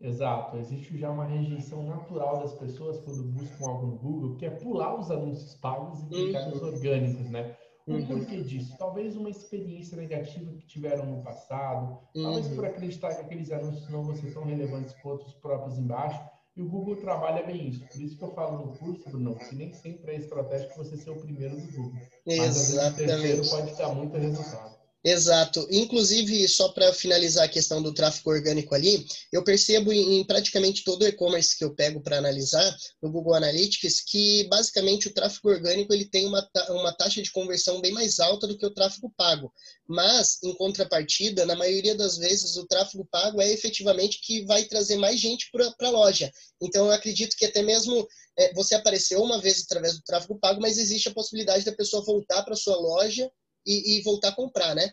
Exato, 0.00 0.56
existe 0.56 0.98
já 0.98 1.10
uma 1.10 1.24
rejeição 1.24 1.86
natural 1.86 2.42
das 2.42 2.54
pessoas 2.54 2.98
quando 3.04 3.22
buscam 3.22 3.64
algo 3.64 3.86
no 3.86 3.98
Google, 3.98 4.36
que 4.36 4.44
é 4.44 4.50
pular 4.50 4.98
os 4.98 5.10
anúncios 5.10 5.54
pagos 5.54 6.00
e 6.02 6.08
clicar 6.08 6.44
uhum. 6.44 6.50
nos 6.50 6.62
orgânicos, 6.62 7.30
né? 7.30 7.56
O 7.86 7.92
uhum. 7.92 8.06
porquê 8.06 8.42
disso? 8.42 8.76
Talvez 8.78 9.16
uma 9.16 9.28
experiência 9.28 9.96
negativa 9.96 10.52
que 10.52 10.66
tiveram 10.66 11.04
no 11.06 11.22
passado, 11.22 11.98
uhum. 12.14 12.22
talvez 12.22 12.48
por 12.48 12.64
acreditar 12.64 13.14
que 13.14 13.22
aqueles 13.22 13.50
anúncios 13.50 13.88
não 13.88 14.04
vão 14.04 14.14
ser 14.14 14.32
tão 14.32 14.44
relevantes 14.44 14.94
quanto 15.02 15.26
os 15.26 15.34
próprios 15.34 15.78
embaixo, 15.78 16.20
E 16.54 16.60
o 16.60 16.68
Google 16.68 16.96
trabalha 16.96 17.42
bem 17.46 17.68
isso. 17.68 17.86
Por 17.88 18.00
isso 18.02 18.18
que 18.18 18.24
eu 18.24 18.30
falo 18.34 18.66
no 18.66 18.76
curso, 18.76 19.08
Bruno, 19.08 19.34
que 19.36 19.54
nem 19.54 19.72
sempre 19.72 20.12
é 20.12 20.16
estratégico 20.16 20.76
você 20.76 20.98
ser 20.98 21.10
o 21.10 21.16
primeiro 21.16 21.56
do 21.56 21.72
Google. 21.72 22.02
Mas 22.26 22.40
às 22.40 22.72
vezes 22.74 22.92
o 22.92 22.94
terceiro 22.94 23.48
pode 23.48 23.78
dar 23.78 23.94
muito 23.94 24.18
resultado. 24.18 24.81
Exato. 25.04 25.66
Inclusive, 25.68 26.46
só 26.46 26.68
para 26.68 26.92
finalizar 26.92 27.44
a 27.44 27.48
questão 27.48 27.82
do 27.82 27.92
tráfego 27.92 28.30
orgânico 28.30 28.72
ali, 28.72 29.04
eu 29.32 29.42
percebo 29.42 29.92
em, 29.92 30.24
praticamente 30.24 30.84
todo 30.84 31.02
o 31.02 31.06
e-commerce 31.06 31.58
que 31.58 31.64
eu 31.64 31.74
pego 31.74 32.00
para 32.00 32.18
analisar 32.18 32.76
no 33.02 33.10
Google 33.10 33.34
Analytics 33.34 34.00
que 34.00 34.46
basicamente 34.48 35.08
o 35.08 35.12
tráfego 35.12 35.48
orgânico 35.48 35.92
ele 35.92 36.04
tem 36.04 36.24
uma, 36.24 36.48
uma 36.68 36.92
taxa 36.92 37.20
de 37.20 37.32
conversão 37.32 37.80
bem 37.80 37.90
mais 37.90 38.20
alta 38.20 38.46
do 38.46 38.56
que 38.56 38.64
o 38.64 38.72
tráfego 38.72 39.12
pago. 39.16 39.52
Mas, 39.88 40.40
em 40.40 40.54
contrapartida, 40.54 41.44
na 41.44 41.56
maioria 41.56 41.96
das 41.96 42.16
vezes 42.16 42.56
o 42.56 42.66
tráfego 42.66 43.04
pago 43.10 43.40
é 43.40 43.50
efetivamente 43.50 44.20
que 44.22 44.44
vai 44.44 44.64
trazer 44.66 44.96
mais 44.98 45.18
gente 45.18 45.50
para 45.50 45.88
a 45.88 45.90
loja. 45.90 46.30
Então, 46.60 46.86
eu 46.86 46.92
acredito 46.92 47.36
que 47.36 47.44
até 47.44 47.60
mesmo 47.60 48.06
é, 48.38 48.54
você 48.54 48.76
apareceu 48.76 49.20
uma 49.20 49.40
vez 49.40 49.64
através 49.64 49.94
do 49.94 50.02
tráfego 50.04 50.38
pago, 50.38 50.60
mas 50.60 50.78
existe 50.78 51.08
a 51.08 51.14
possibilidade 51.14 51.64
da 51.64 51.72
pessoa 51.72 52.04
voltar 52.04 52.44
para 52.44 52.54
sua 52.54 52.76
loja 52.76 53.28
e, 53.66 53.98
e, 53.98 54.02
voltar 54.02 54.28
a 54.28 54.34
comprar, 54.34 54.74
né? 54.74 54.90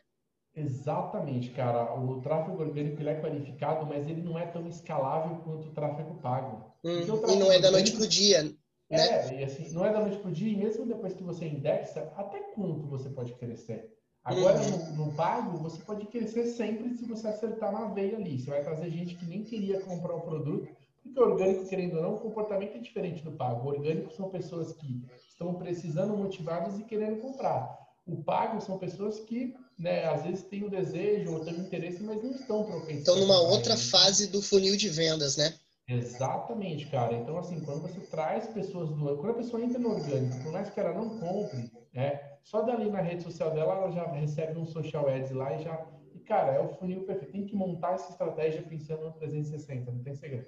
Exatamente, 0.56 1.52
cara. 1.52 1.96
O 1.96 2.22
tráfego 2.22 2.62
orgânico 2.62 3.02
ele 3.02 3.10
é 3.10 3.22
qualificado, 3.22 3.86
mas 3.86 4.08
ele 4.08 4.22
não 4.22 4.38
é 4.38 4.46
tão 4.46 4.68
escalável 4.68 5.38
quanto 5.44 5.68
o 5.68 5.72
tráfego 5.72 6.16
pago. 6.16 6.74
Hum, 6.84 7.06
tráfego 7.06 7.32
e 7.32 7.36
não 7.38 7.52
é 7.52 7.60
da 7.60 7.72
noite 7.72 7.92
para 7.92 8.04
o 8.04 8.08
dia. 8.08 8.44
Né? 8.44 8.54
É, 8.90 9.42
e 9.42 9.44
assim, 9.44 9.72
não 9.72 9.86
é 9.86 9.94
da 9.94 10.02
noite 10.02 10.18
para 10.18 10.30
o 10.30 10.34
dia, 10.34 10.52
e 10.52 10.58
mesmo 10.58 10.86
depois 10.86 11.14
que 11.14 11.24
você 11.24 11.46
indexa, 11.46 12.12
até 12.18 12.40
quanto 12.54 12.88
você 12.88 13.10
pode 13.10 13.34
crescer? 13.34 13.96
Agora, 14.24 14.60
uhum. 14.60 14.96
no, 14.96 15.06
no, 15.06 15.14
pago, 15.14 15.58
você 15.58 15.82
pode 15.82 16.06
crescer 16.08 16.46
sempre 16.48 16.94
se 16.96 17.06
você 17.06 17.28
acertar 17.28 17.72
na 17.72 17.86
veia 17.86 18.18
ali. 18.18 18.40
Você 18.40 18.50
vai 18.50 18.64
trazer 18.64 18.90
gente 18.90 19.16
que 19.16 19.26
nem 19.26 19.44
queria 19.44 19.80
comprar 19.82 20.16
o 20.16 20.22
produto, 20.22 20.68
porque 21.02 21.20
o 21.20 21.24
orgânico, 21.24 21.66
querendo 21.68 21.98
ou 21.98 22.02
não, 22.02 22.16
o 22.16 22.20
comportamento 22.20 22.76
é 22.76 22.80
diferente 22.80 23.24
do 23.24 23.32
pago. 23.32 23.66
O 23.66 23.72
orgânico 23.72 24.12
são 24.14 24.30
pessoas 24.30 24.74
que 24.74 25.04
estão 25.28 25.54
precisando, 25.56 26.18
motivadas 26.18 26.78
e 26.78 26.84
querendo 26.84 27.22
comprar. 27.22 27.89
O 28.12 28.24
pago 28.24 28.60
são 28.60 28.78
pessoas 28.78 29.20
que, 29.20 29.56
né, 29.78 30.06
às 30.06 30.24
vezes 30.24 30.44
têm 30.44 30.64
o 30.64 30.70
desejo 30.70 31.32
ou 31.32 31.46
têm 31.46 31.54
o 31.54 31.62
interesse, 31.62 32.02
mas 32.02 32.22
não 32.22 32.32
estão 32.32 32.64
propensas. 32.64 33.00
Estão 33.00 33.18
numa 33.18 33.40
outra 33.40 33.78
fase 33.78 34.28
do 34.28 34.42
funil 34.42 34.76
de 34.76 34.90
vendas, 34.90 35.38
né? 35.38 35.54
Exatamente, 35.88 36.88
cara. 36.88 37.14
Então, 37.16 37.38
assim, 37.38 37.60
quando 37.62 37.82
você 37.82 38.00
traz 38.02 38.48
pessoas 38.48 38.90
do. 38.90 39.18
Quando 39.18 39.32
a 39.32 39.36
pessoa 39.36 39.64
entra 39.64 39.80
no 39.80 39.90
orgânico, 39.90 40.44
por 40.44 40.52
mais 40.52 40.70
que 40.70 40.80
ela 40.80 40.94
não 40.94 41.20
compre, 41.20 41.72
né? 41.94 42.20
Só 42.44 42.62
dali 42.62 42.90
na 42.90 43.02
rede 43.02 43.24
social 43.24 43.52
dela, 43.52 43.74
ela 43.74 43.92
já 43.92 44.06
recebe 44.12 44.58
um 44.58 44.66
social 44.66 45.08
ads 45.08 45.32
lá 45.32 45.56
e 45.56 45.64
já. 45.64 45.88
E, 46.14 46.20
cara, 46.20 46.54
é 46.54 46.60
o 46.60 46.70
funil 46.76 47.06
perfeito. 47.06 47.32
Tem 47.32 47.46
que 47.46 47.56
montar 47.56 47.94
essa 47.94 48.12
estratégia 48.12 48.62
pensando 48.62 49.06
no 49.06 49.12
360, 49.14 49.92
não 49.92 50.04
tem 50.04 50.16
segredo. 50.16 50.48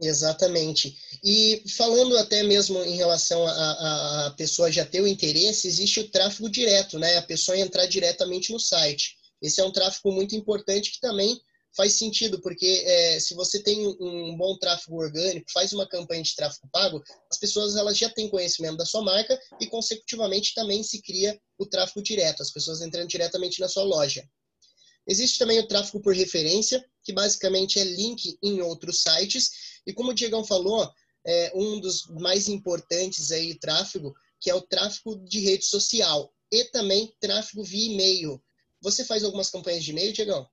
Exatamente. 0.00 0.96
E 1.22 1.62
falando 1.76 2.16
até 2.16 2.42
mesmo 2.42 2.82
em 2.84 2.96
relação 2.96 3.46
a, 3.46 4.26
a, 4.26 4.30
pessoa 4.30 4.72
já 4.72 4.84
ter 4.84 5.02
o 5.02 5.06
interesse, 5.06 5.68
existe 5.68 6.00
o 6.00 6.10
tráfego 6.10 6.48
direto, 6.48 6.98
né? 6.98 7.18
A 7.18 7.22
pessoa 7.22 7.58
entrar 7.58 7.84
diretamente 7.86 8.50
no 8.50 8.58
site. 8.58 9.18
Esse 9.42 9.60
é 9.60 9.64
um 9.64 9.72
tráfego 9.72 10.10
muito 10.10 10.34
importante 10.34 10.92
que 10.92 11.00
também 11.00 11.38
faz 11.76 11.94
sentido, 11.94 12.40
porque 12.40 12.82
é, 12.84 13.20
se 13.20 13.34
você 13.34 13.62
tem 13.62 13.86
um 13.86 14.36
bom 14.36 14.56
tráfego 14.58 14.96
orgânico, 14.96 15.52
faz 15.52 15.72
uma 15.72 15.86
campanha 15.86 16.22
de 16.22 16.34
tráfego 16.34 16.68
pago, 16.72 17.02
as 17.30 17.38
pessoas 17.38 17.76
elas 17.76 17.96
já 17.96 18.08
têm 18.08 18.28
conhecimento 18.28 18.76
da 18.76 18.86
sua 18.86 19.02
marca 19.02 19.38
e, 19.60 19.66
consecutivamente, 19.66 20.54
também 20.54 20.82
se 20.82 21.00
cria 21.00 21.38
o 21.58 21.66
tráfego 21.66 22.02
direto, 22.02 22.42
as 22.42 22.50
pessoas 22.50 22.80
entrando 22.80 23.08
diretamente 23.08 23.60
na 23.60 23.68
sua 23.68 23.84
loja. 23.84 24.26
Existe 25.06 25.38
também 25.38 25.58
o 25.58 25.66
tráfego 25.66 26.00
por 26.00 26.14
referência, 26.14 26.84
que 27.02 27.12
basicamente 27.12 27.78
é 27.78 27.84
link 27.84 28.38
em 28.42 28.60
outros 28.60 29.02
sites. 29.02 29.80
E 29.86 29.92
como 29.92 30.10
o 30.10 30.14
Diegão 30.14 30.44
falou, 30.44 30.90
é 31.26 31.52
um 31.54 31.80
dos 31.80 32.06
mais 32.20 32.48
importantes 32.48 33.30
aí, 33.30 33.54
tráfego, 33.54 34.14
que 34.40 34.50
é 34.50 34.54
o 34.54 34.62
tráfego 34.62 35.16
de 35.24 35.40
rede 35.40 35.64
social 35.66 36.32
e 36.50 36.64
também 36.64 37.14
tráfego 37.20 37.62
via 37.62 37.92
e-mail. 37.92 38.42
Você 38.80 39.04
faz 39.04 39.22
algumas 39.22 39.50
campanhas 39.50 39.84
de 39.84 39.90
e-mail, 39.90 40.12
Diegão? 40.12 40.48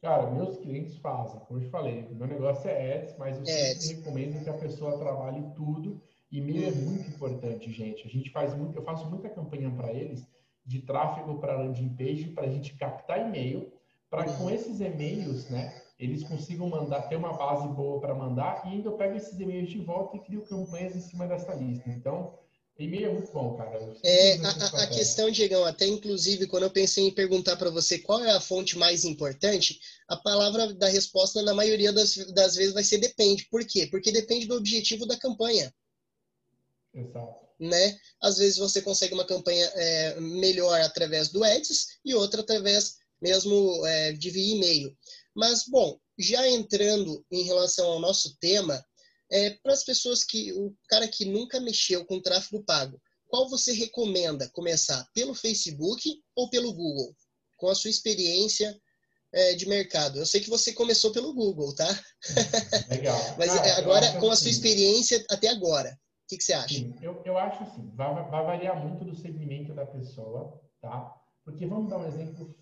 Cara, 0.00 0.30
meus 0.30 0.58
clientes 0.58 0.96
fazem, 0.98 1.38
como 1.40 1.60
eu 1.60 1.64
te 1.64 1.70
falei, 1.70 2.06
meu 2.10 2.26
negócio 2.26 2.68
é 2.68 2.98
ads, 2.98 3.16
mas 3.18 3.38
eu 3.38 3.46
sempre 3.46 3.70
ads. 3.70 3.90
recomendo 3.90 4.42
que 4.42 4.50
a 4.50 4.58
pessoa 4.58 4.98
trabalhe 4.98 5.42
tudo. 5.54 6.02
E-mail 6.30 6.68
é 6.68 6.70
muito 6.72 7.08
importante, 7.10 7.70
gente. 7.72 8.06
A 8.06 8.10
gente 8.10 8.30
faz 8.30 8.54
muito, 8.54 8.76
eu 8.76 8.82
faço 8.82 9.08
muita 9.08 9.28
campanha 9.28 9.70
para 9.70 9.92
eles 9.92 10.26
de 10.64 10.80
tráfego 10.82 11.38
para 11.38 11.56
landing 11.56 11.94
page 11.96 12.28
para 12.28 12.46
a 12.46 12.50
gente 12.50 12.74
captar 12.74 13.20
e-mail, 13.20 13.72
para 14.12 14.30
com 14.34 14.50
esses 14.50 14.78
e-mails, 14.78 15.48
né, 15.48 15.82
eles 15.98 16.22
consigam 16.22 16.68
mandar, 16.68 17.08
ter 17.08 17.16
uma 17.16 17.32
base 17.32 17.66
boa 17.68 17.98
para 17.98 18.14
mandar 18.14 18.62
e 18.66 18.68
ainda 18.68 18.90
eu 18.90 18.98
pego 18.98 19.16
esses 19.16 19.40
e-mails 19.40 19.70
de 19.70 19.78
volta 19.78 20.18
e 20.18 20.20
crio 20.20 20.42
campanhas 20.42 20.94
em 20.94 21.00
cima 21.00 21.26
dessa 21.26 21.54
lista. 21.54 21.88
Então, 21.88 22.38
e-mail 22.78 23.06
é 23.06 23.12
muito 23.14 23.32
bom, 23.32 23.56
cara. 23.56 23.96
É, 24.04 24.36
a, 24.36 24.82
a 24.82 24.86
questão, 24.88 25.30
Diegão, 25.30 25.64
até 25.64 25.86
inclusive 25.86 26.46
quando 26.46 26.64
eu 26.64 26.70
pensei 26.70 27.06
em 27.06 27.14
perguntar 27.14 27.56
para 27.56 27.70
você 27.70 28.00
qual 28.00 28.22
é 28.22 28.32
a 28.32 28.40
fonte 28.40 28.76
mais 28.76 29.02
importante, 29.06 29.80
a 30.06 30.16
palavra 30.16 30.74
da 30.74 30.88
resposta 30.88 31.40
na 31.40 31.54
maioria 31.54 31.90
das, 31.90 32.14
das 32.34 32.54
vezes 32.54 32.74
vai 32.74 32.84
ser 32.84 32.98
depende. 32.98 33.48
Por 33.50 33.64
quê? 33.64 33.86
Porque 33.90 34.12
depende 34.12 34.46
do 34.46 34.56
objetivo 34.56 35.06
da 35.06 35.18
campanha. 35.18 35.72
Exato 36.92 37.42
né? 37.62 37.96
Às 38.20 38.38
vezes 38.38 38.58
você 38.58 38.82
consegue 38.82 39.14
uma 39.14 39.24
campanha 39.24 39.64
é, 39.76 40.20
melhor 40.20 40.80
através 40.80 41.28
do 41.28 41.44
Ads 41.44 42.00
e 42.04 42.12
outra 42.12 42.40
através 42.40 42.96
mesmo 43.22 43.86
é, 43.86 44.12
de 44.12 44.30
via 44.30 44.56
e-mail. 44.56 44.94
Mas, 45.34 45.64
bom, 45.66 45.98
já 46.18 46.46
entrando 46.48 47.24
em 47.30 47.44
relação 47.44 47.86
ao 47.86 48.00
nosso 48.00 48.36
tema, 48.38 48.84
é, 49.30 49.50
para 49.62 49.72
as 49.72 49.84
pessoas 49.84 50.24
que, 50.24 50.52
o 50.52 50.74
cara 50.88 51.08
que 51.08 51.24
nunca 51.24 51.60
mexeu 51.60 52.04
com 52.04 52.20
tráfego 52.20 52.62
pago, 52.64 53.00
qual 53.28 53.48
você 53.48 53.72
recomenda 53.72 54.50
começar? 54.50 55.06
Pelo 55.14 55.34
Facebook 55.34 56.20
ou 56.36 56.50
pelo 56.50 56.74
Google? 56.74 57.16
Com 57.56 57.68
a 57.68 57.74
sua 57.74 57.88
experiência 57.88 58.78
é, 59.32 59.54
de 59.54 59.66
mercado. 59.66 60.18
Eu 60.18 60.26
sei 60.26 60.40
que 60.40 60.50
você 60.50 60.72
começou 60.74 61.12
pelo 61.12 61.32
Google, 61.32 61.74
tá? 61.74 61.88
Legal. 62.90 63.18
Mas 63.38 63.50
ah, 63.50 63.78
agora, 63.78 64.12
com 64.20 64.30
a 64.30 64.36
sua 64.36 64.48
assim. 64.48 64.50
experiência 64.50 65.24
até 65.30 65.48
agora, 65.48 65.98
que, 66.32 66.38
que 66.38 66.44
você 66.44 66.52
acha? 66.54 66.74
Sim, 66.74 66.94
eu, 67.02 67.20
eu 67.24 67.36
acho 67.36 67.62
assim, 67.62 67.90
vai, 67.94 68.14
vai 68.30 68.44
variar 68.44 68.76
muito 68.82 69.04
do 69.04 69.14
segmento 69.14 69.74
da 69.74 69.84
pessoa, 69.84 70.60
tá? 70.80 71.14
Porque 71.44 71.66
vamos 71.66 71.90
dar 71.90 71.98
um 71.98 72.06
exemplo 72.06 72.54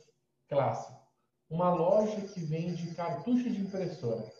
clássico. 0.50 1.00
Uma 1.48 1.72
loja 1.72 2.20
que 2.20 2.40
vende 2.40 2.94
cartucho 2.94 3.48
de 3.48 3.60
impressora. 3.60 4.30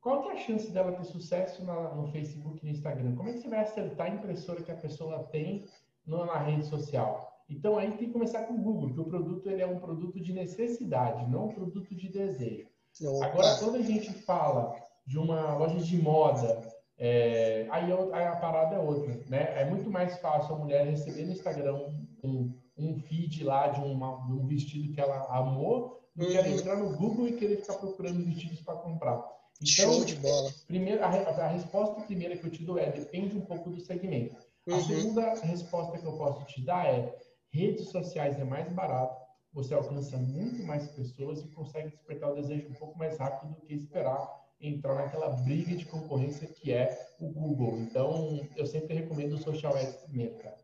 Qual 0.00 0.22
que 0.22 0.28
é 0.28 0.32
a 0.32 0.36
chance 0.36 0.70
dela 0.70 0.92
ter 0.92 1.04
sucesso 1.04 1.64
na, 1.64 1.94
no 1.94 2.06
Facebook 2.12 2.60
e 2.62 2.66
no 2.66 2.76
Instagram? 2.76 3.16
Como 3.16 3.28
é 3.28 3.32
que 3.32 3.40
você 3.40 3.48
vai 3.48 3.60
acertar 3.60 4.06
a 4.06 4.14
impressora 4.14 4.62
que 4.62 4.70
a 4.70 4.76
pessoa 4.76 5.24
tem 5.24 5.66
no, 6.06 6.24
na 6.26 6.38
rede 6.38 6.66
social? 6.66 7.32
Então 7.48 7.76
aí 7.76 7.90
tem 7.96 8.06
que 8.06 8.12
começar 8.12 8.44
com 8.44 8.54
o 8.54 8.62
Google, 8.62 8.92
que 8.92 9.00
o 9.00 9.04
produto 9.04 9.50
ele 9.50 9.62
é 9.62 9.66
um 9.66 9.80
produto 9.80 10.20
de 10.20 10.32
necessidade, 10.32 11.30
não 11.30 11.46
um 11.46 11.54
produto 11.54 11.94
de 11.94 12.08
desejo. 12.08 12.68
Agora, 13.22 13.56
quando 13.58 13.76
a 13.76 13.82
gente 13.82 14.12
fala 14.12 14.74
de 15.06 15.18
uma 15.18 15.56
loja 15.56 15.78
de 15.80 16.00
moda 16.00 16.62
é, 16.96 17.66
aí, 17.70 17.92
aí, 18.12 18.26
a 18.26 18.36
parada 18.36 18.76
é 18.76 18.78
outra, 18.78 19.20
né? 19.28 19.60
É 19.60 19.64
muito 19.64 19.90
mais 19.90 20.16
fácil 20.20 20.54
a 20.54 20.58
mulher 20.58 20.86
receber 20.86 21.24
no 21.24 21.32
Instagram 21.32 21.74
um, 22.22 22.54
um 22.76 22.98
feed 22.98 23.44
lá 23.44 23.68
de, 23.68 23.80
uma, 23.80 24.26
de 24.26 24.32
um 24.32 24.46
vestido 24.46 24.92
que 24.92 25.00
ela 25.00 25.26
amou 25.36 26.00
do 26.14 26.26
que 26.26 26.36
ela 26.36 26.48
uhum. 26.48 26.54
entrar 26.54 26.76
no 26.76 26.96
Google 26.96 27.28
e 27.28 27.32
querer 27.32 27.56
ficar 27.56 27.74
procurando 27.74 28.24
vestidos 28.24 28.60
para 28.60 28.76
comprar. 28.76 29.16
Então, 29.60 29.66
Show 29.66 30.04
de 30.04 30.16
bola. 30.16 30.52
Primeiro, 30.66 31.02
a, 31.02 31.08
a, 31.08 31.48
resposta 31.48 32.00
primeira 32.02 32.36
que 32.36 32.44
eu 32.44 32.50
te 32.50 32.64
dou 32.64 32.78
é 32.78 32.90
depende 32.90 33.36
um 33.36 33.40
pouco 33.40 33.70
do 33.70 33.80
segmento. 33.80 34.36
Uhum. 34.66 34.76
A 34.76 34.80
segunda 34.80 35.34
resposta 35.34 35.98
que 35.98 36.04
eu 36.04 36.16
posso 36.16 36.44
te 36.46 36.64
dar 36.64 36.86
é 36.86 37.16
redes 37.52 37.88
sociais 37.88 38.38
é 38.38 38.44
mais 38.44 38.70
barato, 38.72 39.22
você 39.52 39.72
alcança 39.72 40.16
muito 40.16 40.64
mais 40.64 40.88
pessoas 40.88 41.40
e 41.42 41.48
consegue 41.48 41.90
despertar 41.90 42.32
o 42.32 42.34
desejo 42.34 42.68
um 42.68 42.74
pouco 42.74 42.98
mais 42.98 43.16
rápido 43.16 43.54
do 43.54 43.60
que 43.60 43.74
esperar 43.74 44.44
entrar 44.60 44.94
naquela 44.94 45.28
briga 45.28 45.76
de 45.76 45.84
concorrência 45.84 46.46
que 46.46 46.72
é 46.72 46.98
o 47.20 47.28
Google. 47.28 47.78
Então, 47.78 48.40
eu 48.56 48.66
sempre 48.66 48.94
recomendo 48.94 49.34
o 49.34 49.38
Social 49.38 49.76
Ads 49.76 49.96
primeiro, 49.96 50.36
cara. 50.38 50.56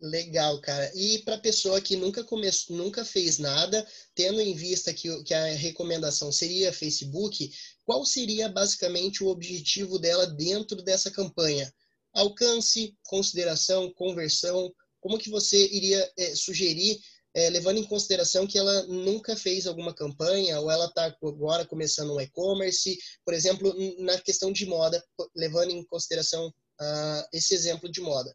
Legal, 0.00 0.60
cara. 0.60 0.92
E 0.94 1.18
para 1.20 1.38
pessoa 1.38 1.80
que 1.80 1.96
nunca 1.96 2.22
começou, 2.22 2.76
nunca 2.76 3.04
fez 3.04 3.38
nada, 3.38 3.86
tendo 4.14 4.40
em 4.40 4.54
vista 4.54 4.94
que, 4.94 5.24
que 5.24 5.34
a 5.34 5.46
recomendação 5.54 6.30
seria 6.30 6.72
Facebook, 6.72 7.50
qual 7.84 8.04
seria 8.04 8.48
basicamente 8.48 9.24
o 9.24 9.28
objetivo 9.28 9.98
dela 9.98 10.26
dentro 10.26 10.82
dessa 10.82 11.10
campanha? 11.10 11.72
Alcance, 12.12 12.96
consideração, 13.04 13.92
conversão. 13.94 14.72
Como 15.00 15.18
que 15.18 15.30
você 15.30 15.66
iria 15.66 16.12
é, 16.16 16.34
sugerir 16.34 17.00
é, 17.34 17.50
levando 17.50 17.78
em 17.78 17.84
consideração 17.84 18.46
que 18.46 18.58
ela 18.58 18.82
nunca 18.86 19.36
fez 19.36 19.66
alguma 19.66 19.94
campanha 19.94 20.58
ou 20.60 20.70
ela 20.70 20.86
está 20.86 21.14
agora 21.22 21.66
começando 21.66 22.14
um 22.14 22.20
e-commerce, 22.20 22.98
por 23.24 23.34
exemplo, 23.34 23.74
na 23.98 24.18
questão 24.20 24.52
de 24.52 24.64
moda, 24.64 25.02
levando 25.36 25.70
em 25.70 25.84
consideração 25.84 26.48
uh, 26.48 27.28
esse 27.32 27.54
exemplo 27.54 27.90
de 27.90 28.00
moda. 28.00 28.34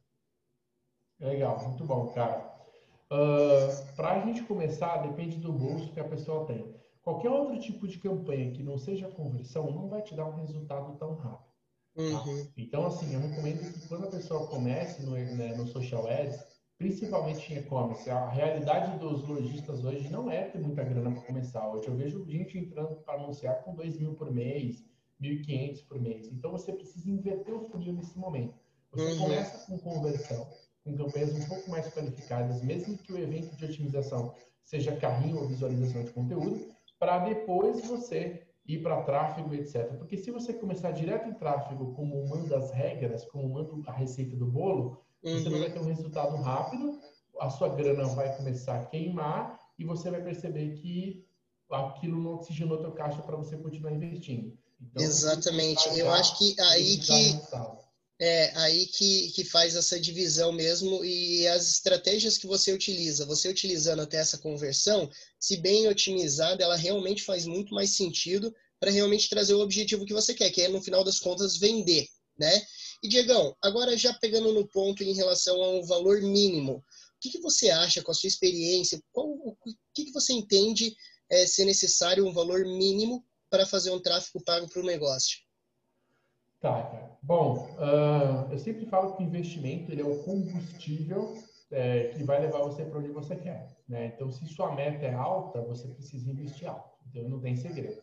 Legal, 1.20 1.68
muito 1.68 1.86
bom, 1.86 2.08
cara. 2.08 2.54
Uh, 3.12 3.70
ah, 3.70 3.94
Para 3.96 4.12
a 4.14 4.20
gente 4.20 4.44
começar, 4.44 4.98
depende 4.98 5.38
do 5.38 5.54
bolso 5.54 5.92
que 5.92 6.00
a 6.00 6.08
pessoa 6.08 6.46
tem. 6.46 6.74
Qualquer 7.04 7.30
outro 7.30 7.60
tipo 7.60 7.88
de 7.88 8.00
campanha 8.00 8.52
que 8.52 8.64
não 8.64 8.78
seja 8.78 9.10
conversão 9.10 9.70
não 9.72 9.90
vai 9.90 10.02
te 10.02 10.16
dar 10.16 10.26
um 10.26 10.36
resultado 10.36 10.98
tão 10.98 11.16
rápido. 11.16 11.54
Tá? 11.96 12.02
Uhum. 12.02 12.48
Então, 12.58 12.88
assim, 12.88 13.14
eu 13.14 13.20
recomendo 13.20 13.72
que 13.72 13.88
quando 13.88 14.06
a 14.06 14.10
pessoa 14.10 14.48
comece 14.48 15.04
no, 15.04 15.12
né, 15.12 15.56
no 15.56 15.68
social 15.68 16.08
ads, 16.08 16.40
principalmente 16.78 17.54
em 17.54 17.58
e-commerce, 17.58 18.10
a 18.10 18.30
realidade 18.30 18.98
dos 18.98 19.28
lojistas 19.28 19.86
hoje 19.86 20.10
não 20.10 20.32
é 20.32 20.44
ter 20.46 20.60
muita 20.60 20.84
grana 20.84 21.12
para 21.12 21.22
começar. 21.22 21.68
Hoje 21.70 21.88
eu 21.88 21.96
vejo 21.96 22.26
gente 22.28 22.58
entrando 22.58 22.96
para 23.02 23.22
anunciar 23.22 23.64
com 23.64 23.76
2 23.76 24.00
mil 24.00 24.16
por 24.16 24.32
mês, 24.32 24.84
1.500 25.22 25.86
por 25.86 26.02
mês. 26.02 26.32
Então, 26.32 26.52
você 26.52 26.74
precisa 26.74 27.12
inverter 27.12 27.54
o 27.54 27.66
funil 27.66 27.94
nesse 27.94 28.18
momento. 28.18 28.56
Você 28.92 29.14
uhum. 29.14 29.20
começa 29.20 29.66
com 29.68 29.78
conversão, 29.78 30.48
com 30.84 30.96
campanhas 30.96 31.34
um 31.34 31.48
pouco 31.48 31.70
mais 31.70 31.88
qualificadas, 31.94 32.62
mesmo 32.62 32.98
que 32.98 33.14
o 33.14 33.18
evento 33.18 33.56
de 33.56 33.66
otimização 33.66 34.34
seja 34.64 34.96
carrinho 34.96 35.40
ou 35.40 35.48
visualização 35.48 36.04
de 36.04 36.12
conteúdo, 36.12 36.68
para 37.00 37.20
depois 37.20 37.86
você 37.86 38.44
ir 38.66 38.82
para 38.82 39.04
tráfego, 39.04 39.54
etc. 39.54 39.98
Porque 39.98 40.18
se 40.18 40.32
você 40.32 40.54
começar 40.54 40.92
direto 40.92 41.28
em 41.28 41.34
tráfego 41.34 41.94
como 41.94 42.28
manda 42.28 42.58
as 42.58 42.72
regras, 42.72 43.26
como 43.26 43.50
manda 43.50 43.90
a 43.90 43.94
receita 43.94 44.36
do 44.36 44.46
bolo, 44.46 45.02
uhum. 45.24 45.38
você 45.38 45.50
não 45.50 45.60
vai 45.60 45.72
ter 45.72 45.80
um 45.80 45.86
resultado 45.86 46.36
rápido, 46.38 47.00
a 47.40 47.50
sua 47.50 47.70
grana 47.70 48.06
vai 48.06 48.36
começar 48.38 48.80
a 48.80 48.86
queimar 48.86 49.60
e 49.78 49.84
você 49.84 50.10
vai 50.10 50.22
perceber 50.22 50.76
que 50.76 51.26
aquilo 51.70 52.22
não 52.22 52.36
oxigenou 52.36 52.78
teu 52.78 52.92
caixa 52.92 53.22
para 53.22 53.36
você 53.36 53.58
continuar 53.58 53.92
investindo. 53.92 54.58
Então, 54.80 55.04
Exatamente. 55.04 55.98
Eu 55.98 56.12
acho 56.12 56.38
que 56.38 56.60
aí 56.60 56.98
que 56.98 57.42
é 58.20 58.52
aí 58.56 58.86
que, 58.88 59.32
que 59.32 59.44
faz 59.44 59.76
essa 59.76 60.00
divisão 60.00 60.52
mesmo 60.52 61.04
e 61.04 61.48
as 61.48 61.70
estratégias 61.70 62.38
que 62.38 62.48
você 62.48 62.72
utiliza. 62.72 63.26
Você 63.26 63.50
utilizando 63.50 64.02
até 64.02 64.18
essa 64.18 64.38
conversão, 64.38 65.10
se 65.40 65.58
bem 65.58 65.88
otimizada, 65.88 66.64
ela 66.64 66.76
realmente 66.76 67.24
faz 67.24 67.46
muito 67.46 67.74
mais 67.74 67.96
sentido 67.96 68.54
para 68.80 68.92
realmente 68.92 69.30
trazer 69.30 69.54
o 69.54 69.62
objetivo 69.62 70.06
que 70.06 70.14
você 70.14 70.34
quer, 70.34 70.50
que 70.52 70.62
é, 70.62 70.68
no 70.68 70.82
final 70.82 71.04
das 71.04 71.20
contas, 71.20 71.58
vender, 71.58 72.08
né? 72.38 72.62
E, 73.02 73.08
Diegão, 73.08 73.56
agora 73.62 73.98
já 73.98 74.14
pegando 74.14 74.54
no 74.54 74.68
ponto 74.68 75.04
em 75.04 75.14
relação 75.14 75.62
ao 75.62 75.86
valor 75.86 76.22
mínimo, 76.22 76.78
o 76.78 76.84
que, 77.22 77.30
que 77.30 77.40
você 77.40 77.70
acha 77.70 78.02
com 78.02 78.12
a 78.12 78.14
sua 78.14 78.28
experiência? 78.28 79.02
Qual, 79.12 79.28
o 79.28 79.56
que, 79.94 80.06
que 80.06 80.12
você 80.12 80.34
entende 80.34 80.96
é, 81.30 81.48
ser 81.48 81.66
necessário 81.66 82.26
um 82.28 82.34
valor 82.34 82.66
mínimo 82.66 83.26
para 83.50 83.66
fazer 83.66 83.92
um 83.92 84.02
tráfego 84.02 84.44
pago 84.44 84.70
para 84.70 84.82
o 84.82 84.86
negócio? 84.86 85.38
Tá, 86.64 86.82
cara. 86.82 87.18
Bom, 87.22 87.68
uh, 87.78 88.50
eu 88.50 88.58
sempre 88.58 88.86
falo 88.86 89.18
que 89.18 89.22
o 89.22 89.26
investimento 89.26 89.92
ele 89.92 90.00
é 90.00 90.06
o 90.06 90.24
combustível 90.24 91.34
é, 91.70 92.06
que 92.14 92.24
vai 92.24 92.40
levar 92.40 92.60
você 92.60 92.86
para 92.86 93.00
onde 93.00 93.10
você 93.10 93.36
quer. 93.36 93.76
Né? 93.86 94.14
Então, 94.16 94.32
se 94.32 94.48
sua 94.48 94.74
meta 94.74 95.06
é 95.06 95.14
alta, 95.14 95.62
você 95.62 95.90
precisa 95.90 96.32
investir 96.32 96.70
alto. 96.70 96.90
Então, 97.10 97.28
não 97.28 97.42
tem 97.42 97.58
segredo. 97.58 98.00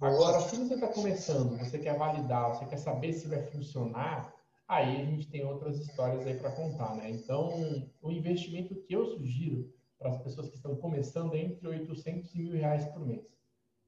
Agora, 0.00 0.40
se 0.40 0.56
você 0.56 0.74
está 0.74 0.88
começando, 0.88 1.56
você 1.56 1.78
quer 1.78 1.96
validar, 1.96 2.56
você 2.56 2.64
quer 2.64 2.78
saber 2.78 3.12
se 3.12 3.28
vai 3.28 3.42
funcionar, 3.42 4.34
aí 4.66 5.02
a 5.02 5.04
gente 5.04 5.30
tem 5.30 5.44
outras 5.44 5.78
histórias 5.78 6.26
aí 6.26 6.34
para 6.34 6.50
contar, 6.50 6.96
né? 6.96 7.10
Então, 7.10 7.86
o 8.02 8.10
investimento 8.10 8.74
que 8.74 8.92
eu 8.92 9.06
sugiro 9.06 9.72
para 9.96 10.10
as 10.10 10.18
pessoas 10.20 10.48
que 10.48 10.56
estão 10.56 10.74
começando 10.74 11.36
é 11.36 11.38
entre 11.38 11.68
800 11.68 12.34
e 12.34 12.42
mil 12.42 12.54
reais 12.54 12.86
por 12.86 13.06
mês. 13.06 13.39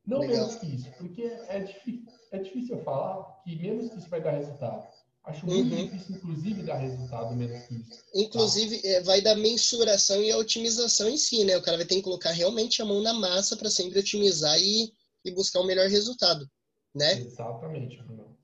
Não 0.07 0.21
Legal. 0.21 0.37
menos 0.37 0.57
que 0.57 0.67
isso, 0.67 0.91
porque 0.99 1.23
é 1.23 1.61
difícil, 1.61 2.13
é 2.33 2.39
difícil 2.39 2.77
eu 2.77 2.85
falar 2.85 3.41
que 3.45 3.57
menos 3.57 3.91
que 3.91 3.99
isso 3.99 4.09
vai 4.09 4.21
dar 4.21 4.33
resultado. 4.33 4.87
Acho 5.25 5.47
muito 5.47 5.73
uhum. 5.73 5.85
difícil, 5.85 6.17
inclusive, 6.17 6.63
dar 6.65 6.79
resultado 6.79 7.37
menos 7.37 7.65
que 7.67 7.75
isso. 7.77 8.03
Inclusive, 8.13 8.81
tá? 8.81 9.01
vai 9.05 9.21
dar 9.21 9.37
mensuração 9.37 10.21
e 10.21 10.33
a 10.33 10.37
otimização 10.37 11.09
em 11.09 11.17
si, 11.17 11.45
né? 11.45 11.57
O 11.57 11.63
cara 11.63 11.77
vai 11.77 11.87
ter 11.87 11.95
que 11.95 12.03
colocar 12.03 12.33
realmente 12.33 12.83
a 12.83 12.85
mão 12.85 13.01
na 13.01 13.13
massa 13.13 13.57
para 13.57 13.71
sempre 13.71 14.01
otimizar 14.01 14.59
e, 14.61 14.93
e 15.25 15.31
buscar 15.31 15.61
o 15.61 15.67
melhor 15.67 15.89
resultado, 15.89 16.51
né? 16.93 17.21
Exatamente, 17.21 18.03
Bruno. 18.03 18.37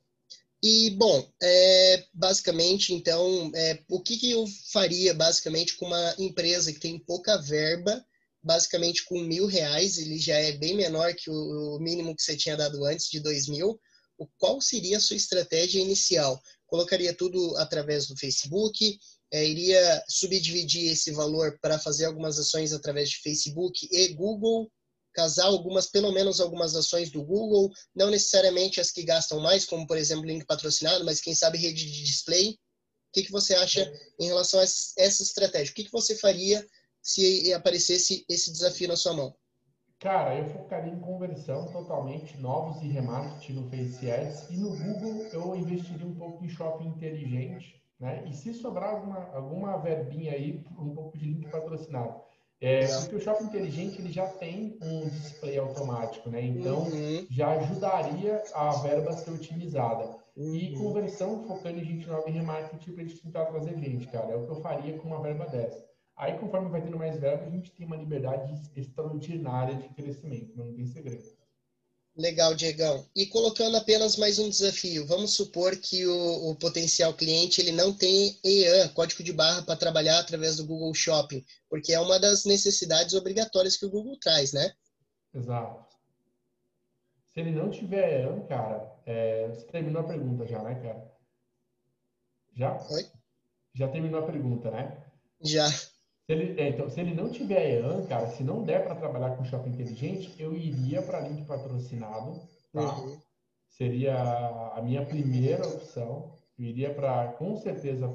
E, 0.62 0.90
bom, 0.90 1.28
é, 1.42 2.04
basicamente, 2.14 2.94
então, 2.94 3.50
é, 3.54 3.82
o 3.88 4.00
que, 4.00 4.16
que 4.16 4.30
eu 4.30 4.44
faria, 4.72 5.14
basicamente, 5.14 5.76
com 5.76 5.86
uma 5.86 6.14
empresa 6.18 6.72
que 6.72 6.80
tem 6.80 6.98
pouca 6.98 7.38
verba 7.38 8.04
basicamente 8.48 9.04
com 9.04 9.20
mil 9.20 9.44
reais, 9.44 9.98
ele 9.98 10.18
já 10.18 10.34
é 10.34 10.52
bem 10.52 10.74
menor 10.74 11.14
que 11.14 11.28
o 11.30 11.78
mínimo 11.78 12.16
que 12.16 12.22
você 12.22 12.34
tinha 12.34 12.56
dado 12.56 12.82
antes, 12.86 13.10
de 13.10 13.20
dois 13.20 13.46
mil. 13.46 13.78
O, 14.16 14.26
qual 14.38 14.58
seria 14.58 14.96
a 14.96 15.00
sua 15.00 15.16
estratégia 15.16 15.82
inicial? 15.82 16.40
Colocaria 16.66 17.12
tudo 17.12 17.54
através 17.58 18.06
do 18.06 18.16
Facebook? 18.16 18.98
É, 19.30 19.46
iria 19.46 20.02
subdividir 20.08 20.90
esse 20.90 21.10
valor 21.12 21.58
para 21.60 21.78
fazer 21.78 22.06
algumas 22.06 22.38
ações 22.38 22.72
através 22.72 23.10
de 23.10 23.18
Facebook 23.18 23.86
e 23.92 24.08
Google? 24.14 24.72
Casar 25.12 25.44
algumas, 25.44 25.86
pelo 25.86 26.10
menos 26.10 26.40
algumas 26.40 26.74
ações 26.74 27.10
do 27.10 27.22
Google, 27.22 27.70
não 27.94 28.08
necessariamente 28.08 28.80
as 28.80 28.90
que 28.90 29.02
gastam 29.02 29.40
mais, 29.40 29.66
como 29.66 29.86
por 29.86 29.98
exemplo 29.98 30.24
link 30.24 30.46
patrocinado, 30.46 31.04
mas 31.04 31.20
quem 31.20 31.34
sabe 31.34 31.58
rede 31.58 31.84
de 31.84 32.02
display. 32.02 32.52
O 32.52 32.56
que, 33.12 33.24
que 33.24 33.32
você 33.32 33.54
acha 33.54 33.92
em 34.18 34.26
relação 34.26 34.58
a 34.58 34.62
essa 34.62 35.22
estratégia? 35.22 35.70
O 35.70 35.74
que, 35.74 35.84
que 35.84 35.92
você 35.92 36.16
faria 36.16 36.66
se 37.08 37.54
aparecesse 37.54 38.24
esse 38.28 38.52
desafio 38.52 38.88
na 38.88 38.96
sua 38.96 39.14
mão? 39.14 39.34
Cara, 39.98 40.36
eu 40.36 40.44
focaria 40.50 40.92
em 40.92 41.00
conversão 41.00 41.72
totalmente, 41.72 42.38
novos 42.38 42.82
e 42.82 42.88
remarketing 42.88 43.54
no 43.54 43.70
Face 43.70 44.10
Ads. 44.10 44.50
E 44.50 44.58
no 44.58 44.76
Google 44.76 45.26
eu 45.32 45.56
investiria 45.56 46.06
um 46.06 46.14
pouco 46.14 46.44
em 46.44 46.48
shopping 46.48 46.88
inteligente, 46.88 47.82
né? 47.98 48.22
E 48.26 48.34
se 48.34 48.52
sobrar 48.52 48.94
alguma, 48.94 49.18
alguma 49.34 49.78
verbinha 49.78 50.32
aí, 50.32 50.62
um 50.78 50.94
pouco 50.94 51.16
de 51.16 51.24
link 51.24 51.50
patrocinado. 51.50 52.20
É, 52.60 52.86
porque 52.86 53.16
o 53.16 53.20
shopping 53.20 53.44
inteligente 53.44 54.00
ele 54.00 54.12
já 54.12 54.26
tem 54.26 54.76
um 54.82 55.08
display 55.08 55.58
automático, 55.58 56.28
né? 56.28 56.42
Então 56.42 56.82
uhum. 56.82 57.26
já 57.30 57.52
ajudaria 57.52 58.42
a 58.52 58.70
verba 58.82 59.10
a 59.10 59.16
ser 59.16 59.30
otimizada. 59.30 60.14
Uhum. 60.36 60.54
E 60.54 60.76
conversão 60.76 61.42
focando 61.44 61.80
em 61.80 61.84
gente 61.84 62.06
nova 62.06 62.28
e 62.28 62.32
remarketing 62.32 62.92
para 62.92 63.02
a 63.02 63.06
gente 63.06 63.22
tentar 63.22 63.46
trazer 63.46 63.76
gente, 63.78 64.06
cara. 64.08 64.32
É 64.32 64.36
o 64.36 64.44
que 64.44 64.50
eu 64.50 64.60
faria 64.60 64.98
com 64.98 65.08
uma 65.08 65.22
verba 65.22 65.46
dessa. 65.46 65.87
Aí, 66.18 66.36
conforme 66.36 66.68
vai 66.68 66.82
tendo 66.82 66.98
mais 66.98 67.16
verba, 67.16 67.44
a 67.44 67.50
gente 67.50 67.70
tem 67.70 67.86
uma 67.86 67.96
liberdade 67.96 68.52
extraordinária 68.74 69.76
de 69.76 69.88
crescimento, 69.90 70.56
não 70.56 70.74
tem 70.74 70.84
segredo. 70.84 71.38
Legal, 72.16 72.56
Diegão. 72.56 73.06
E 73.14 73.26
colocando 73.26 73.76
apenas 73.76 74.16
mais 74.16 74.40
um 74.40 74.50
desafio, 74.50 75.06
vamos 75.06 75.34
supor 75.34 75.76
que 75.76 76.04
o, 76.04 76.50
o 76.50 76.56
potencial 76.56 77.14
cliente 77.14 77.60
ele 77.60 77.70
não 77.70 77.92
tem 77.92 78.36
EAN, 78.44 78.88
código 78.88 79.22
de 79.22 79.32
barra, 79.32 79.62
para 79.62 79.76
trabalhar 79.76 80.18
através 80.18 80.56
do 80.56 80.66
Google 80.66 80.92
Shopping, 80.92 81.44
porque 81.70 81.92
é 81.92 82.00
uma 82.00 82.18
das 82.18 82.44
necessidades 82.44 83.14
obrigatórias 83.14 83.76
que 83.76 83.86
o 83.86 83.90
Google 83.90 84.18
traz, 84.18 84.52
né? 84.52 84.72
Exato. 85.32 85.86
Se 87.28 87.38
ele 87.38 87.52
não 87.52 87.70
tiver 87.70 88.24
EAN, 88.24 88.44
cara, 88.46 88.92
é... 89.06 89.46
você 89.50 89.64
terminou 89.66 90.02
a 90.02 90.08
pergunta 90.08 90.44
já, 90.48 90.60
né, 90.64 90.74
cara? 90.82 91.12
Já? 92.56 92.76
Oi? 92.90 93.06
Já 93.72 93.86
terminou 93.86 94.24
a 94.24 94.26
pergunta, 94.26 94.68
né? 94.72 95.00
Já. 95.40 95.68
Se 96.28 96.34
ele, 96.34 96.60
é, 96.60 96.68
então, 96.68 96.90
se 96.90 97.00
ele 97.00 97.14
não 97.14 97.30
tiver 97.30 97.80
EAN, 97.80 98.04
cara, 98.06 98.26
se 98.26 98.44
não 98.44 98.62
der 98.62 98.84
para 98.84 98.94
trabalhar 98.94 99.34
com 99.34 99.44
shopping 99.44 99.70
inteligente, 99.70 100.34
eu 100.38 100.54
iria 100.54 101.00
para 101.00 101.20
link 101.20 101.46
patrocinado, 101.46 102.38
tá? 102.70 102.98
Uhum. 102.98 103.18
Seria 103.70 104.14
a 104.74 104.82
minha 104.82 105.06
primeira 105.06 105.66
opção. 105.66 106.30
Eu 106.58 106.66
iria 106.66 106.92
para, 106.92 107.32
com 107.32 107.56
certeza, 107.56 108.06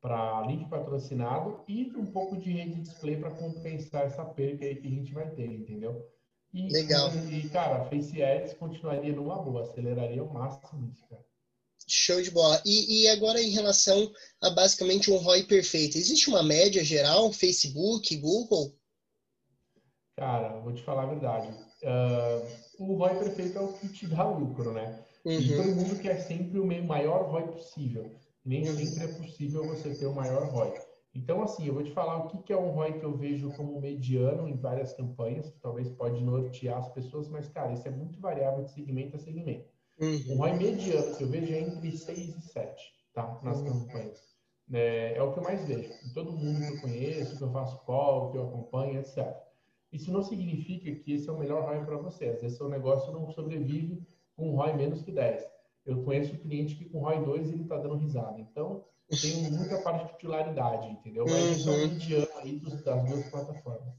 para 0.00 0.42
link 0.48 0.68
patrocinado 0.68 1.60
e 1.68 1.92
um 1.96 2.06
pouco 2.06 2.36
de 2.36 2.50
rede 2.50 2.80
display 2.80 3.16
para 3.16 3.30
compensar 3.30 4.02
essa 4.02 4.24
perca 4.24 4.64
aí 4.64 4.74
que 4.74 4.88
a 4.88 4.90
gente 4.90 5.14
vai 5.14 5.30
ter, 5.30 5.46
entendeu? 5.46 6.04
E, 6.52 6.72
Legal. 6.72 7.08
E, 7.30 7.48
cara, 7.50 7.84
Face 7.84 8.20
Ads 8.20 8.54
continuaria 8.54 9.14
numa 9.14 9.40
boa, 9.40 9.62
aceleraria 9.62 10.24
o 10.24 10.34
máximo 10.34 10.88
isso, 10.88 11.06
cara. 11.08 11.24
Show 11.88 12.22
de 12.22 12.30
bola. 12.30 12.60
E, 12.64 13.02
e, 13.02 13.08
agora 13.08 13.40
em 13.40 13.50
relação 13.50 14.10
a 14.40 14.50
basicamente 14.50 15.10
um 15.10 15.16
ROI 15.16 15.44
perfeito, 15.44 15.96
existe 15.96 16.28
uma 16.28 16.42
média 16.42 16.84
geral, 16.84 17.32
Facebook, 17.32 18.16
Google? 18.16 18.74
Cara, 20.16 20.60
vou 20.60 20.72
te 20.72 20.82
falar 20.82 21.04
a 21.04 21.06
verdade. 21.06 21.48
Uh, 21.82 22.84
o 22.84 22.94
ROI 22.96 23.18
perfeito 23.18 23.58
é 23.58 23.60
o 23.60 23.72
que 23.72 23.88
te 23.88 24.06
dá 24.06 24.28
lucro, 24.28 24.72
né? 24.72 25.02
Uhum. 25.24 25.38
E 25.38 25.56
todo 25.56 25.76
mundo 25.76 26.00
quer 26.00 26.20
sempre 26.20 26.58
o 26.58 26.84
maior 26.84 27.30
ROI 27.30 27.48
possível. 27.48 28.10
Nem 28.44 28.68
uhum. 28.68 28.76
sempre 28.76 29.04
é 29.04 29.08
possível 29.08 29.66
você 29.66 29.94
ter 29.94 30.06
o 30.06 30.14
maior 30.14 30.48
ROI. 30.48 30.74
Então, 31.14 31.42
assim, 31.42 31.66
eu 31.66 31.74
vou 31.74 31.84
te 31.84 31.92
falar 31.92 32.16
o 32.16 32.28
que, 32.28 32.42
que 32.42 32.52
é 32.52 32.56
um 32.56 32.70
ROI 32.70 32.98
que 32.98 33.04
eu 33.04 33.16
vejo 33.16 33.52
como 33.52 33.80
mediano 33.80 34.48
em 34.48 34.56
várias 34.56 34.94
campanhas, 34.94 35.50
que 35.50 35.60
talvez 35.60 35.90
pode 35.90 36.22
nortear 36.22 36.78
as 36.78 36.88
pessoas, 36.88 37.28
mas, 37.28 37.48
cara, 37.48 37.72
isso 37.72 37.86
é 37.86 37.90
muito 37.90 38.18
variável 38.18 38.64
de 38.64 38.72
segmento 38.72 39.16
a 39.16 39.18
segmento. 39.18 39.68
Uhum. 40.02 40.34
O 40.34 40.36
ROI 40.38 40.52
mediano 40.54 41.16
que 41.16 41.22
eu 41.22 41.28
vejo 41.28 41.54
é 41.54 41.60
entre 41.60 41.96
6 41.96 42.18
e 42.18 42.42
7, 42.42 42.82
tá? 43.14 43.38
Nas 43.40 43.58
uhum. 43.58 43.86
campanhas. 43.86 44.20
É, 44.72 45.14
é, 45.16 45.22
o 45.22 45.32
que 45.32 45.38
eu 45.38 45.44
mais 45.44 45.64
vejo. 45.64 45.92
Em 46.04 46.12
todo 46.12 46.32
mundo 46.32 46.58
que 46.58 46.74
eu 46.74 46.80
conheço, 46.80 47.36
que 47.36 47.42
eu 47.44 47.52
faço 47.52 47.84
call, 47.84 48.32
que 48.32 48.38
eu 48.38 48.48
acompanho, 48.48 48.98
etc. 48.98 49.32
Isso 49.92 50.10
não 50.10 50.22
significa 50.22 50.92
que 50.92 51.12
esse 51.12 51.28
é 51.28 51.32
o 51.32 51.38
melhor 51.38 51.64
ROI 51.64 51.84
para 51.84 51.98
você. 51.98 52.26
Às 52.26 52.42
vezes, 52.42 52.56
seu 52.58 52.68
negócio 52.68 53.12
não 53.12 53.30
sobrevive 53.30 54.02
com 54.34 54.50
um 54.50 54.56
ROI 54.56 54.74
menos 54.74 55.02
que 55.02 55.12
10. 55.12 55.44
Eu 55.86 56.02
conheço 56.02 56.36
cliente 56.38 56.74
que 56.74 56.86
com 56.86 57.00
ROI 57.00 57.24
2 57.24 57.52
ele 57.52 57.62
está 57.62 57.76
dando 57.76 57.96
risada. 57.96 58.40
Então, 58.40 58.84
tem 59.20 59.50
muita 59.52 59.82
particularidade, 59.82 60.88
entendeu? 60.88 61.26
Mas 61.28 61.64
uhum. 61.64 61.74
é 61.74 61.76
o 61.76 61.88
mediano 61.88 62.28
aí 62.38 62.58
dos, 62.58 62.82
das 62.82 63.08
duas 63.08 63.30
plataformas. 63.30 63.94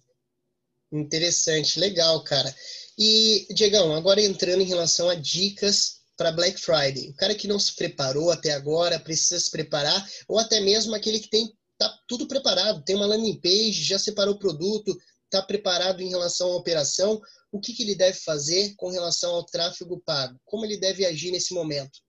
Interessante, 0.93 1.79
legal, 1.79 2.23
cara. 2.23 2.53
E, 2.97 3.47
Diegão, 3.51 3.95
agora 3.95 4.21
entrando 4.21 4.61
em 4.61 4.67
relação 4.67 5.09
a 5.09 5.15
dicas 5.15 6.03
para 6.15 6.31
Black 6.31 6.59
Friday? 6.59 7.09
O 7.09 7.15
cara 7.15 7.33
que 7.33 7.47
não 7.47 7.57
se 7.57 7.75
preparou 7.75 8.29
até 8.29 8.51
agora, 8.51 8.99
precisa 8.99 9.39
se 9.39 9.49
preparar, 9.49 10.07
ou 10.27 10.37
até 10.37 10.59
mesmo 10.59 10.93
aquele 10.93 11.19
que 11.19 11.29
tem 11.29 11.51
tá 11.79 11.91
tudo 12.07 12.27
preparado, 12.27 12.83
tem 12.83 12.95
uma 12.95 13.07
landing 13.07 13.41
page, 13.41 13.83
já 13.83 13.97
separou 13.97 14.35
o 14.35 14.39
produto, 14.39 14.95
está 15.25 15.41
preparado 15.41 16.01
em 16.01 16.09
relação 16.09 16.51
à 16.51 16.55
operação, 16.55 17.19
o 17.51 17.59
que, 17.59 17.73
que 17.73 17.81
ele 17.81 17.95
deve 17.95 18.19
fazer 18.19 18.75
com 18.75 18.91
relação 18.91 19.33
ao 19.33 19.45
tráfego 19.45 19.99
pago? 20.05 20.39
Como 20.45 20.63
ele 20.63 20.77
deve 20.77 21.05
agir 21.05 21.31
nesse 21.31 21.55
momento? 21.55 21.99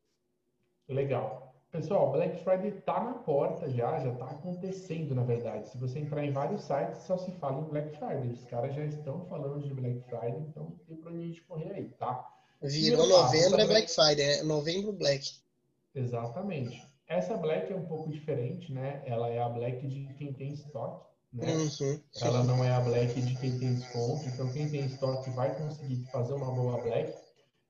Legal. 0.86 1.53
Pessoal, 1.74 2.12
Black 2.12 2.44
Friday 2.44 2.68
está 2.68 3.02
na 3.02 3.14
porta 3.14 3.68
já, 3.68 3.98
já 3.98 4.12
está 4.12 4.26
acontecendo, 4.26 5.12
na 5.12 5.24
verdade. 5.24 5.68
Se 5.68 5.76
você 5.76 5.98
entrar 5.98 6.24
em 6.24 6.30
vários 6.30 6.62
sites, 6.62 7.02
só 7.02 7.18
se 7.18 7.32
fala 7.32 7.62
em 7.62 7.64
Black 7.64 7.98
Friday. 7.98 8.28
Os 8.28 8.44
caras 8.44 8.76
já 8.76 8.84
estão 8.84 9.26
falando 9.26 9.60
de 9.60 9.74
Black 9.74 10.00
Friday, 10.02 10.38
então 10.38 10.62
não 10.62 10.76
tem 10.86 10.96
para 10.96 11.10
onde 11.10 11.18
a 11.18 11.26
gente 11.26 11.42
correr 11.42 11.72
aí, 11.72 11.88
tá? 11.98 12.30
Virou 12.62 13.08
novembro 13.08 13.60
é 13.60 13.66
Black 13.66 13.90
Friday, 13.90 14.22
é 14.24 14.42
novembro 14.44 14.92
Black. 14.92 15.32
Exatamente. 15.92 16.80
Essa 17.08 17.36
Black 17.36 17.72
é 17.72 17.76
um 17.76 17.86
pouco 17.86 18.08
diferente, 18.08 18.72
né? 18.72 19.02
Ela 19.04 19.30
é 19.30 19.42
a 19.42 19.48
Black 19.48 19.84
de 19.84 20.14
quem 20.14 20.32
tem 20.32 20.52
estoque, 20.52 21.04
né? 21.32 21.52
Uhum. 21.52 22.00
Ela 22.22 22.44
não 22.44 22.62
é 22.62 22.70
a 22.70 22.80
Black 22.82 23.20
de 23.20 23.34
quem 23.34 23.58
tem 23.58 23.74
desconto. 23.74 24.24
Então, 24.28 24.48
quem 24.52 24.70
tem 24.70 24.86
estoque 24.86 25.28
vai 25.30 25.52
conseguir 25.56 26.04
fazer 26.12 26.34
uma 26.34 26.52
boa 26.52 26.80
Black. 26.80 27.12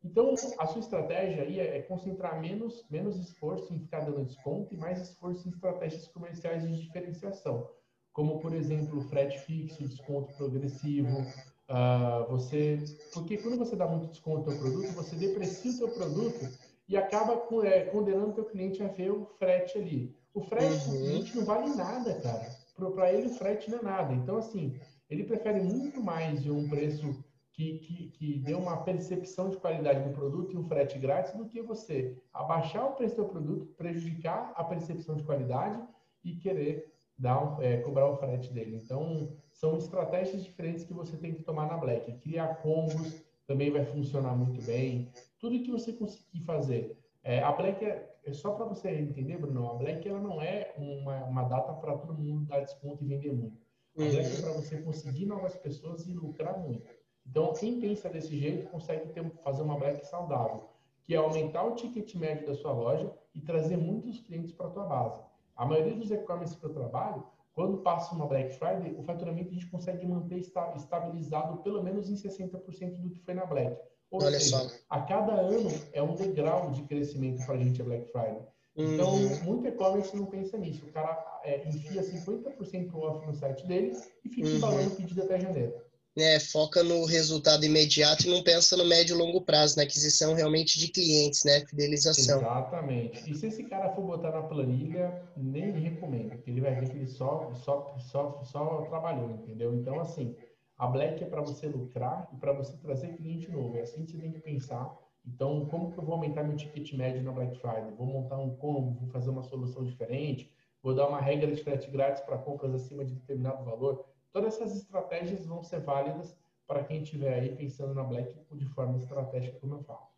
Então, 0.04 0.34
a 0.58 0.66
sua 0.66 0.80
estratégia 0.80 1.42
aí 1.42 1.58
é, 1.58 1.78
é 1.78 1.82
concentrar 1.82 2.38
menos, 2.38 2.84
menos 2.90 3.16
esforço 3.16 3.72
em 3.72 3.78
ficar 3.78 4.00
dando 4.00 4.26
desconto 4.26 4.74
e 4.74 4.76
mais 4.76 5.00
esforço 5.00 5.48
em 5.48 5.50
estratégias 5.50 6.06
comerciais 6.08 6.62
de 6.62 6.82
diferenciação, 6.82 7.66
como, 8.12 8.38
por 8.38 8.52
exemplo, 8.52 9.00
frete 9.08 9.38
fixo, 9.40 9.88
desconto 9.88 10.34
progressivo, 10.36 11.22
uh, 11.70 12.28
você... 12.28 12.84
Porque 13.14 13.38
quando 13.38 13.56
você 13.56 13.74
dá 13.74 13.86
muito 13.86 14.08
desconto 14.08 14.50
ao 14.50 14.56
produto, 14.56 14.92
você 14.92 15.16
deprecia 15.16 15.70
o 15.70 15.74
seu 15.74 15.88
produto 15.88 16.50
e 16.86 16.98
acaba 16.98 17.42
é, 17.66 17.84
condenando 17.84 18.30
o 18.30 18.34
seu 18.34 18.44
cliente 18.44 18.82
a 18.82 18.88
ver 18.88 19.10
o 19.10 19.24
frete 19.38 19.78
ali. 19.78 20.14
O 20.34 20.42
frete 20.42 20.90
uhum. 20.90 20.98
cliente 20.98 21.36
não 21.36 21.46
vale 21.46 21.74
nada, 21.74 22.14
cara. 22.20 22.46
Para 22.94 23.10
ele, 23.10 23.28
o 23.28 23.34
frete 23.34 23.70
não 23.70 23.78
é 23.78 23.82
nada. 23.82 24.12
Então, 24.12 24.36
assim, 24.36 24.78
ele 25.08 25.24
prefere 25.24 25.60
muito 25.60 26.02
mais 26.02 26.42
de 26.42 26.50
um 26.50 26.68
preço 26.68 27.23
que, 27.54 27.78
que, 27.78 28.08
que 28.08 28.38
dê 28.40 28.52
uma 28.52 28.78
percepção 28.78 29.48
de 29.48 29.56
qualidade 29.56 30.02
do 30.02 30.12
produto 30.12 30.52
e 30.52 30.56
um 30.56 30.64
frete 30.64 30.98
grátis 30.98 31.32
do 31.34 31.46
que 31.46 31.62
você 31.62 32.20
abaixar 32.32 32.84
o 32.84 32.94
preço 32.94 33.16
do 33.16 33.26
produto, 33.26 33.66
prejudicar 33.76 34.52
a 34.56 34.64
percepção 34.64 35.14
de 35.14 35.22
qualidade 35.22 35.80
e 36.24 36.34
querer 36.34 36.92
dar 37.16 37.56
é, 37.62 37.76
cobrar 37.76 38.08
o 38.08 38.16
frete 38.16 38.52
dele. 38.52 38.80
Então, 38.82 39.36
são 39.52 39.78
estratégias 39.78 40.42
diferentes 40.42 40.84
que 40.84 40.92
você 40.92 41.16
tem 41.16 41.32
que 41.32 41.44
tomar 41.44 41.68
na 41.68 41.76
Black. 41.76 42.12
Criar 42.18 42.56
combos 42.56 43.22
também 43.46 43.70
vai 43.70 43.84
funcionar 43.84 44.34
muito 44.36 44.60
bem. 44.66 45.08
Tudo 45.38 45.62
que 45.62 45.70
você 45.70 45.92
conseguir 45.92 46.40
fazer. 46.40 46.98
É, 47.22 47.40
a 47.40 47.52
Black 47.52 47.84
é, 47.84 48.16
é 48.24 48.32
só 48.32 48.52
para 48.52 48.64
você 48.64 48.90
entender, 48.90 49.38
Bruno, 49.38 49.70
a 49.70 49.74
Black 49.74 50.08
ela 50.08 50.20
não 50.20 50.42
é 50.42 50.74
uma, 50.76 51.24
uma 51.24 51.44
data 51.44 51.72
para 51.74 51.96
todo 51.96 52.18
mundo 52.18 52.46
dar 52.46 52.60
desconto 52.60 53.04
e 53.04 53.06
vender 53.06 53.32
muito. 53.32 53.62
A 53.96 54.00
Black 54.00 54.16
é 54.16 54.34
uhum. 54.34 54.42
para 54.42 54.52
você 54.54 54.82
conseguir 54.82 55.26
novas 55.26 55.54
pessoas 55.54 56.04
e 56.08 56.12
lucrar 56.12 56.58
muito. 56.58 56.90
Então, 57.26 57.52
quem 57.54 57.80
pensa 57.80 58.08
desse 58.08 58.38
jeito 58.38 58.68
consegue 58.70 59.08
ter, 59.08 59.24
fazer 59.42 59.62
uma 59.62 59.78
black 59.78 60.06
saudável, 60.06 60.68
que 61.04 61.14
é 61.14 61.16
aumentar 61.16 61.64
o 61.64 61.74
ticket 61.74 62.14
médio 62.14 62.46
da 62.46 62.54
sua 62.54 62.72
loja 62.72 63.10
e 63.34 63.40
trazer 63.40 63.76
muitos 63.76 64.20
clientes 64.20 64.52
para 64.52 64.66
a 64.66 64.70
tua 64.70 64.84
base. 64.84 65.20
A 65.56 65.64
maioria 65.64 65.94
dos 65.94 66.10
e-commerce 66.10 66.56
que 66.56 66.64
eu 66.64 66.72
trabalho, 66.72 67.24
quando 67.54 67.78
passa 67.78 68.14
uma 68.14 68.26
Black 68.26 68.54
Friday, 68.54 68.96
o 68.98 69.02
faturamento 69.02 69.50
a 69.50 69.52
gente 69.52 69.66
consegue 69.66 70.04
manter 70.06 70.38
estabilizado 70.38 71.58
pelo 71.58 71.82
menos 71.82 72.10
em 72.10 72.14
60% 72.14 72.96
do 72.96 73.10
que 73.10 73.20
foi 73.20 73.34
na 73.34 73.46
Black. 73.46 73.80
Ou 74.10 74.22
Olha 74.22 74.38
seja, 74.40 74.58
só. 74.58 74.74
a 74.90 75.00
cada 75.02 75.32
ano 75.32 75.70
é 75.92 76.02
um 76.02 76.14
degrau 76.14 76.70
de 76.70 76.82
crescimento 76.82 77.44
para 77.46 77.54
a 77.54 77.58
gente 77.58 77.80
a 77.80 77.84
Black 77.84 78.10
Friday. 78.10 78.42
Então, 78.76 79.14
uhum. 79.14 79.44
muito 79.44 79.68
e-commerce 79.68 80.16
não 80.16 80.26
pensa 80.26 80.58
nisso. 80.58 80.84
O 80.84 80.92
cara 80.92 81.40
é, 81.44 81.66
enfia 81.68 82.02
50% 82.02 82.92
off 82.96 83.24
no 83.24 83.32
site 83.32 83.64
dele 83.68 83.96
e 84.24 84.28
fica 84.28 84.48
uhum. 84.48 84.56
embalando 84.56 84.96
pedido 84.96 85.22
até 85.22 85.38
janeiro 85.38 85.83
né, 86.16 86.38
foca 86.38 86.82
no 86.82 87.04
resultado 87.04 87.64
imediato 87.64 88.26
e 88.26 88.30
não 88.30 88.42
pensa 88.42 88.76
no 88.76 88.84
médio 88.84 89.16
e 89.16 89.18
longo 89.18 89.40
prazo, 89.40 89.76
na 89.76 89.82
aquisição 89.82 90.34
realmente 90.34 90.78
de 90.78 90.88
clientes, 90.88 91.42
né, 91.44 91.60
fidelização. 91.66 92.38
Exatamente. 92.40 93.30
E 93.30 93.34
se 93.34 93.46
esse 93.46 93.64
cara 93.64 93.90
for 93.90 94.02
botar 94.02 94.30
na 94.30 94.42
planilha, 94.42 95.22
nem 95.36 95.72
recomendo, 95.72 96.30
porque 96.30 96.50
ele 96.50 96.60
vai 96.60 96.74
ver 96.74 96.88
que 96.88 96.96
ele 96.96 97.06
só, 97.08 97.52
só, 97.54 97.96
só, 97.98 98.42
só 98.44 98.82
trabalhou, 98.82 99.30
entendeu? 99.30 99.74
Então, 99.74 99.98
assim, 100.00 100.36
a 100.76 100.86
Black 100.86 101.22
é 101.22 101.26
para 101.26 101.40
você 101.40 101.66
lucrar 101.66 102.28
e 102.32 102.36
para 102.36 102.52
você 102.52 102.76
trazer 102.76 103.16
cliente 103.16 103.50
novo. 103.50 103.76
É 103.76 103.82
assim 103.82 104.04
que 104.04 104.12
você 104.12 104.18
tem 104.18 104.32
que 104.32 104.40
pensar. 104.40 104.96
Então, 105.26 105.66
como 105.66 105.90
que 105.90 105.98
eu 105.98 106.04
vou 106.04 106.14
aumentar 106.14 106.44
meu 106.44 106.56
ticket 106.56 106.92
médio 106.92 107.22
na 107.22 107.32
Black 107.32 107.58
Friday? 107.58 107.92
Vou 107.96 108.06
montar 108.06 108.38
um 108.38 108.54
combo, 108.56 109.00
vou 109.00 109.08
fazer 109.08 109.30
uma 109.30 109.42
solução 109.42 109.84
diferente, 109.84 110.52
vou 110.82 110.94
dar 110.94 111.08
uma 111.08 111.20
regra 111.20 111.50
de 111.50 111.62
frete 111.62 111.90
grátis 111.90 112.22
para 112.22 112.38
compras 112.38 112.74
acima 112.74 113.04
de 113.04 113.14
determinado 113.14 113.64
valor 113.64 114.13
Todas 114.34 114.54
essas 114.54 114.76
estratégias 114.76 115.46
vão 115.46 115.62
ser 115.62 115.80
válidas 115.80 116.34
para 116.66 116.82
quem 116.82 117.04
estiver 117.04 117.38
aí 117.38 117.54
pensando 117.54 117.94
na 117.94 118.02
Black 118.02 118.34
de 118.52 118.66
forma 118.74 118.98
estratégica, 118.98 119.60
como 119.60 119.76
eu 119.76 119.84
falo. 119.84 120.08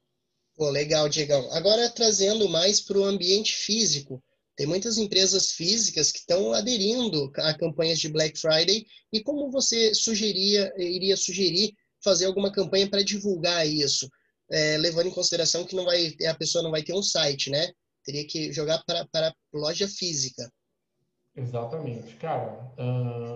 Pô, 0.56 0.70
legal, 0.70 1.06
Diegão. 1.06 1.52
Agora 1.52 1.90
trazendo 1.90 2.48
mais 2.48 2.80
para 2.80 2.96
o 2.96 3.04
ambiente 3.04 3.54
físico. 3.54 4.24
Tem 4.56 4.66
muitas 4.66 4.96
empresas 4.96 5.52
físicas 5.52 6.10
que 6.10 6.20
estão 6.20 6.54
aderindo 6.54 7.30
a 7.36 7.52
campanhas 7.52 7.98
de 7.98 8.08
Black 8.08 8.40
Friday. 8.40 8.86
E 9.12 9.22
como 9.22 9.50
você 9.50 9.94
sugeria, 9.94 10.72
iria 10.78 11.14
sugerir 11.14 11.74
fazer 12.02 12.24
alguma 12.24 12.50
campanha 12.50 12.88
para 12.88 13.04
divulgar 13.04 13.68
isso? 13.68 14.08
É, 14.50 14.78
levando 14.78 15.08
em 15.08 15.14
consideração 15.14 15.66
que 15.66 15.76
não 15.76 15.84
vai, 15.84 16.14
a 16.26 16.34
pessoa 16.34 16.64
não 16.64 16.70
vai 16.70 16.82
ter 16.82 16.94
um 16.94 17.02
site, 17.02 17.50
né? 17.50 17.70
Teria 18.02 18.26
que 18.26 18.50
jogar 18.50 18.82
para, 18.86 19.06
para 19.08 19.34
loja 19.52 19.86
física. 19.86 20.50
Exatamente. 21.36 22.16
Cara, 22.16 22.72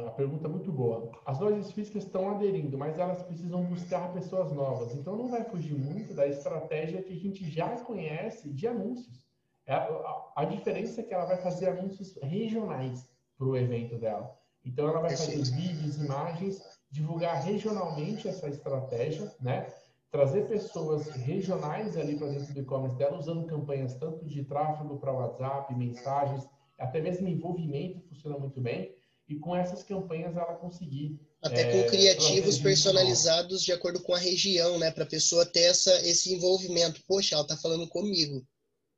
a 0.07 0.11
pergunta 0.13 0.47
é 0.47 0.51
muito 0.51 0.73
boa. 0.73 1.11
As 1.27 1.39
lojas 1.39 1.71
físicas 1.71 2.05
estão 2.05 2.31
aderindo, 2.31 2.79
mas 2.79 2.99
elas 2.99 3.23
precisam 3.23 3.63
buscar 3.65 4.13
pessoas 4.15 4.51
novas. 4.53 4.95
Então, 4.95 5.17
não 5.17 5.29
vai 5.29 5.45
fugir 5.45 5.75
muito 5.75 6.15
da 6.15 6.27
estratégia 6.27 7.03
que 7.03 7.13
a 7.13 7.17
gente 7.17 7.49
já 7.51 7.69
conhece 7.81 8.49
de 8.49 8.67
anúncios. 8.67 9.29
É, 9.67 9.75
a, 9.75 10.33
a, 10.37 10.45
diferença 10.47 11.01
é 11.01 11.05
que 11.05 11.13
ela 11.13 11.27
vai 11.27 11.37
fazer 11.37 11.69
anúncios 11.69 12.19
regionais 12.23 13.07
para 13.37 13.47
o 13.47 13.57
evento 13.57 13.99
dela. 13.99 14.35
Então, 14.65 14.89
ela 14.89 15.01
vai 15.01 15.11
fazer 15.11 15.43
vídeos, 15.55 16.03
imagens, 16.03 16.63
divulgar 16.91 17.43
regionalmente 17.43 18.27
essa 18.27 18.49
estratégia, 18.49 19.31
né? 19.41 19.67
Trazer 20.11 20.49
pessoas 20.49 21.09
regionais 21.11 21.97
ali 21.97 22.17
para 22.17 22.29
dentro 22.29 22.53
do 22.53 22.61
e-commerce 22.61 22.97
dela, 22.97 23.19
usando 23.19 23.47
campanhas 23.47 23.95
tanto 23.95 24.25
de 24.25 24.43
tráfego 24.43 24.99
para 24.99 25.13
WhatsApp, 25.13 25.73
mensagens, 25.75 26.49
até 26.81 27.01
mesmo 27.01 27.29
envolvimento 27.29 28.01
funciona 28.09 28.39
muito 28.39 28.61
bem. 28.61 28.95
E 29.29 29.37
com 29.37 29.55
essas 29.55 29.85
campanhas 29.85 30.37
ela 30.37 30.55
conseguir. 30.55 31.21
Até 31.41 31.61
é, 31.61 31.83
com 31.83 31.89
criativos 31.89 32.59
personalizados 32.59 33.63
de 33.63 33.73
acordo 33.73 34.03
com 34.03 34.13
a 34.13 34.19
região, 34.19 34.77
né? 34.79 34.91
Para 34.91 35.05
a 35.05 35.09
pessoa 35.09 35.47
ter 35.47 35.61
essa, 35.61 35.93
esse 36.07 36.35
envolvimento. 36.35 37.01
Poxa, 37.07 37.37
ela 37.37 37.43
está 37.43 37.57
falando 37.57 37.87
comigo. 37.89 38.45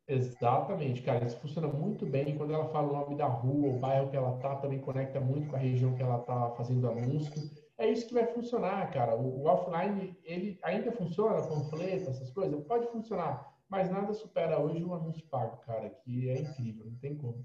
Exatamente, 0.09 1.03
cara. 1.03 1.27
Isso 1.27 1.39
funciona 1.39 1.69
muito 1.69 2.07
bem. 2.07 2.37
Quando 2.37 2.55
ela 2.55 2.69
fala 2.71 2.89
o 2.89 2.93
nome 2.93 3.17
da 3.17 3.27
rua, 3.27 3.69
o 3.69 3.79
bairro 3.79 4.11
que 4.11 4.17
ela 4.17 4.39
tá, 4.39 4.57
também 4.57 4.79
conecta 4.79 5.21
muito 5.21 5.49
com 5.49 5.57
a 5.57 5.59
região 5.59 5.95
que 5.95 6.03
ela 6.03 6.19
tá 6.21 6.55
fazendo 6.57 6.89
anúncio. 6.89 7.51
É 7.77 7.89
isso 7.91 8.07
que 8.07 8.15
vai 8.15 8.27
funcionar, 8.27 8.91
cara. 8.91 9.15
O, 9.15 9.43
o 9.43 9.47
offline, 9.47 10.17
ele 10.25 10.59
ainda 10.63 10.93
funciona, 10.93 11.43
panfleto, 11.43 12.11
essas 12.11 12.31
coisas? 12.31 12.65
Pode 12.65 12.87
funcionar. 12.91 13.53
Mas 13.69 13.91
nada 13.91 14.13
supera 14.13 14.61
hoje 14.61 14.85
o 14.85 14.95
anúncio 14.95 15.27
pago, 15.29 15.57
cara, 15.65 15.89
que 15.89 16.29
é 16.29 16.41
incrível, 16.41 16.87
não 16.87 16.99
tem 16.99 17.17
como. 17.17 17.45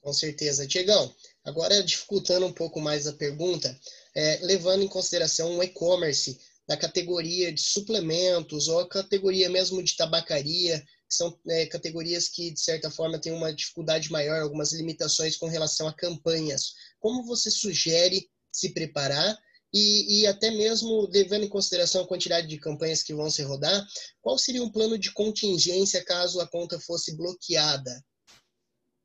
Com 0.00 0.12
certeza. 0.12 0.66
Tiagão, 0.66 1.14
agora 1.44 1.82
dificultando 1.82 2.46
um 2.46 2.52
pouco 2.52 2.80
mais 2.80 3.06
a 3.06 3.12
pergunta, 3.12 3.78
é, 4.14 4.38
levando 4.42 4.82
em 4.82 4.88
consideração 4.88 5.58
o 5.58 5.62
e-commerce 5.62 6.38
da 6.68 6.76
categoria 6.76 7.52
de 7.52 7.60
suplementos 7.60 8.68
ou 8.68 8.80
a 8.80 8.88
categoria 8.88 9.48
mesmo 9.48 9.82
de 9.82 9.96
tabacaria, 9.96 10.78
que 10.80 11.14
são 11.14 11.38
é, 11.48 11.66
categorias 11.66 12.28
que, 12.28 12.50
de 12.50 12.60
certa 12.60 12.90
forma, 12.90 13.18
têm 13.18 13.32
uma 13.32 13.52
dificuldade 13.52 14.12
maior, 14.12 14.42
algumas 14.42 14.72
limitações 14.72 15.36
com 15.36 15.46
relação 15.46 15.88
a 15.88 15.94
campanhas. 15.94 16.74
Como 17.00 17.24
você 17.24 17.50
sugere 17.50 18.28
se 18.52 18.74
preparar 18.74 19.38
e, 19.72 20.20
e, 20.20 20.26
até 20.26 20.50
mesmo 20.50 21.08
levando 21.10 21.44
em 21.44 21.48
consideração 21.48 22.02
a 22.02 22.06
quantidade 22.06 22.46
de 22.46 22.58
campanhas 22.58 23.02
que 23.02 23.14
vão 23.14 23.30
se 23.30 23.42
rodar, 23.42 23.86
qual 24.20 24.38
seria 24.38 24.62
um 24.62 24.70
plano 24.70 24.98
de 24.98 25.12
contingência 25.12 26.04
caso 26.04 26.40
a 26.40 26.46
conta 26.46 26.78
fosse 26.80 27.16
bloqueada? 27.16 28.04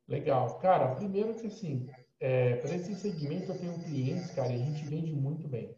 Legal. 0.08 0.60
Cara, 0.60 0.96
primeiro 0.96 1.34
que 1.36 1.48
assim, 1.48 1.90
é, 2.20 2.56
para 2.58 2.76
esse 2.76 2.96
segmento 2.96 3.52
eu 3.52 3.60
tenho 3.60 3.84
clientes, 3.84 4.32
cara, 4.32 4.52
e 4.52 4.62
a 4.62 4.66
gente 4.66 4.86
vende 4.86 5.14
muito 5.14 5.48
bem, 5.48 5.76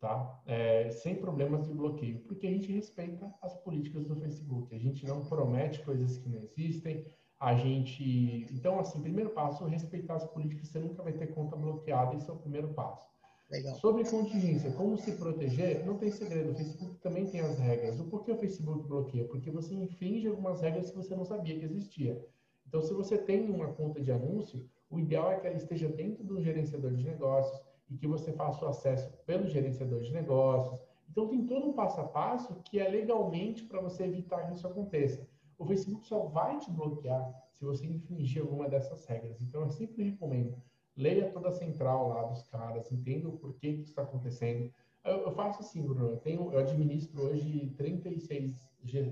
tá? 0.00 0.42
É, 0.46 0.90
sem 0.90 1.16
problemas 1.16 1.66
de 1.66 1.74
bloqueio, 1.74 2.20
porque 2.20 2.46
a 2.46 2.50
gente 2.50 2.72
respeita 2.72 3.32
as 3.42 3.54
políticas 3.56 4.06
do 4.06 4.16
Facebook. 4.16 4.74
A 4.74 4.78
gente 4.78 5.06
não 5.06 5.24
promete 5.24 5.82
coisas 5.84 6.18
que 6.18 6.28
não 6.28 6.42
existem. 6.42 7.06
A 7.40 7.54
gente. 7.54 8.48
Então, 8.52 8.80
assim, 8.80 9.00
primeiro 9.00 9.30
passo, 9.30 9.64
respeitar 9.64 10.16
as 10.16 10.26
políticas, 10.26 10.68
você 10.68 10.80
nunca 10.80 11.04
vai 11.04 11.12
ter 11.12 11.28
conta 11.28 11.54
bloqueada, 11.54 12.16
esse 12.16 12.28
é 12.28 12.32
o 12.32 12.36
primeiro 12.36 12.68
passo. 12.74 13.08
Legal. 13.50 13.76
Sobre 13.76 14.04
contingência, 14.04 14.70
como 14.72 14.98
se 14.98 15.12
proteger, 15.12 15.86
não 15.86 15.96
tem 15.96 16.10
segredo. 16.10 16.50
O 16.50 16.54
Facebook 16.54 16.96
também 17.00 17.26
tem 17.26 17.40
as 17.40 17.58
regras. 17.58 17.98
O 17.98 18.04
porquê 18.04 18.32
o 18.32 18.36
Facebook 18.36 18.86
bloqueia? 18.86 19.26
Porque 19.26 19.50
você 19.50 19.74
infringe 19.74 20.28
algumas 20.28 20.60
regras 20.60 20.90
que 20.90 20.96
você 20.96 21.14
não 21.14 21.24
sabia 21.24 21.58
que 21.58 21.64
existia. 21.64 22.22
Então, 22.68 22.82
se 22.82 22.92
você 22.92 23.16
tem 23.16 23.50
uma 23.50 23.72
conta 23.72 24.00
de 24.00 24.12
anúncio, 24.12 24.68
o 24.90 25.00
ideal 25.00 25.32
é 25.32 25.40
que 25.40 25.46
ela 25.46 25.56
esteja 25.56 25.88
dentro 25.88 26.22
do 26.22 26.40
gerenciador 26.40 26.92
de 26.92 27.02
negócios 27.02 27.60
e 27.88 27.96
que 27.96 28.06
você 28.06 28.30
faça 28.32 28.64
o 28.64 28.68
acesso 28.68 29.10
pelo 29.24 29.46
gerenciador 29.46 30.00
de 30.00 30.12
negócios. 30.12 30.78
Então, 31.10 31.28
tem 31.28 31.46
todo 31.46 31.66
um 31.66 31.72
passo 31.72 32.00
a 32.00 32.04
passo 32.04 32.60
que 32.64 32.78
é 32.78 32.86
legalmente 32.86 33.64
para 33.64 33.80
você 33.80 34.04
evitar 34.04 34.46
que 34.46 34.54
isso 34.54 34.66
aconteça. 34.66 35.26
O 35.58 35.64
Facebook 35.64 36.06
só 36.06 36.26
vai 36.26 36.58
te 36.58 36.70
bloquear 36.70 37.34
se 37.54 37.64
você 37.64 37.86
infringir 37.86 38.42
alguma 38.42 38.68
dessas 38.68 39.04
regras. 39.06 39.40
Então, 39.40 39.62
eu 39.62 39.70
sempre 39.70 40.04
recomendo 40.04 40.54
leia 40.98 41.30
toda 41.30 41.48
a 41.48 41.52
central 41.52 42.08
lá 42.08 42.24
dos 42.24 42.42
caras, 42.42 42.90
entenda 42.90 43.28
o 43.28 43.38
porquê 43.38 43.74
que 43.74 43.82
está 43.84 44.02
acontecendo. 44.02 44.70
Eu, 45.04 45.22
eu, 45.22 45.30
faço 45.30 45.60
assim, 45.60 45.80
Bruno, 45.80 46.08
eu, 46.08 46.16
tenho, 46.18 46.52
eu 46.52 46.58
administro 46.58 47.22
hoje 47.22 47.72
36, 47.76 48.60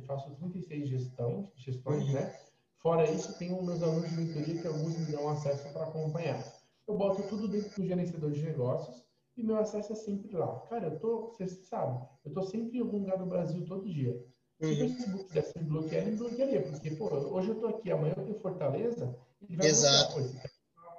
faço 0.04 0.28
36 0.34 0.88
gestão, 0.88 1.48
gestões, 1.54 2.04
uhum. 2.08 2.14
né? 2.14 2.36
Fora 2.78 3.10
isso, 3.10 3.36
tenho 3.38 3.62
meus 3.62 3.82
alunos 3.82 4.10
de 4.10 4.16
mentoria 4.16 4.60
que 4.60 4.66
alguns 4.66 4.96
me 4.98 5.06
dão 5.06 5.28
acesso 5.28 5.68
para 5.72 5.84
acompanhar. 5.84 6.42
Eu 6.86 6.96
boto 6.96 7.22
tudo 7.24 7.48
dentro 7.48 7.70
do 7.80 7.86
gerenciador 7.86 8.30
de 8.30 8.42
negócios 8.42 9.02
e 9.36 9.42
meu 9.42 9.58
acesso 9.58 9.92
é 9.92 9.96
sempre 9.96 10.36
lá. 10.36 10.60
Cara, 10.68 10.86
eu 10.86 10.98
tô, 10.98 11.28
você 11.28 11.46
sabe, 11.46 12.06
eu 12.24 12.32
tô 12.32 12.42
sempre 12.42 12.78
em 12.78 12.80
algum 12.80 12.98
lugar 12.98 13.18
do 13.18 13.26
Brasil 13.26 13.64
todo 13.66 13.92
dia. 13.92 14.16
Se 14.60 14.66
o 14.66 14.68
uhum. 14.70 14.76
Facebook 14.76 15.24
quisesse 15.24 15.58
me 15.58 15.64
bloquear, 15.64 16.02
ele 16.02 16.12
me 16.12 16.16
bloquearia, 16.16 16.62
porque, 16.62 16.90
pô, 16.92 17.12
hoje 17.14 17.48
eu 17.48 17.60
tô 17.60 17.66
aqui, 17.66 17.90
amanhã 17.90 18.14
eu 18.16 18.24
tenho 18.24 18.38
Fortaleza, 18.38 19.14
ele 19.42 19.56
vai 19.56 19.66
Exato. 19.66 20.14
bloquear 20.14 20.56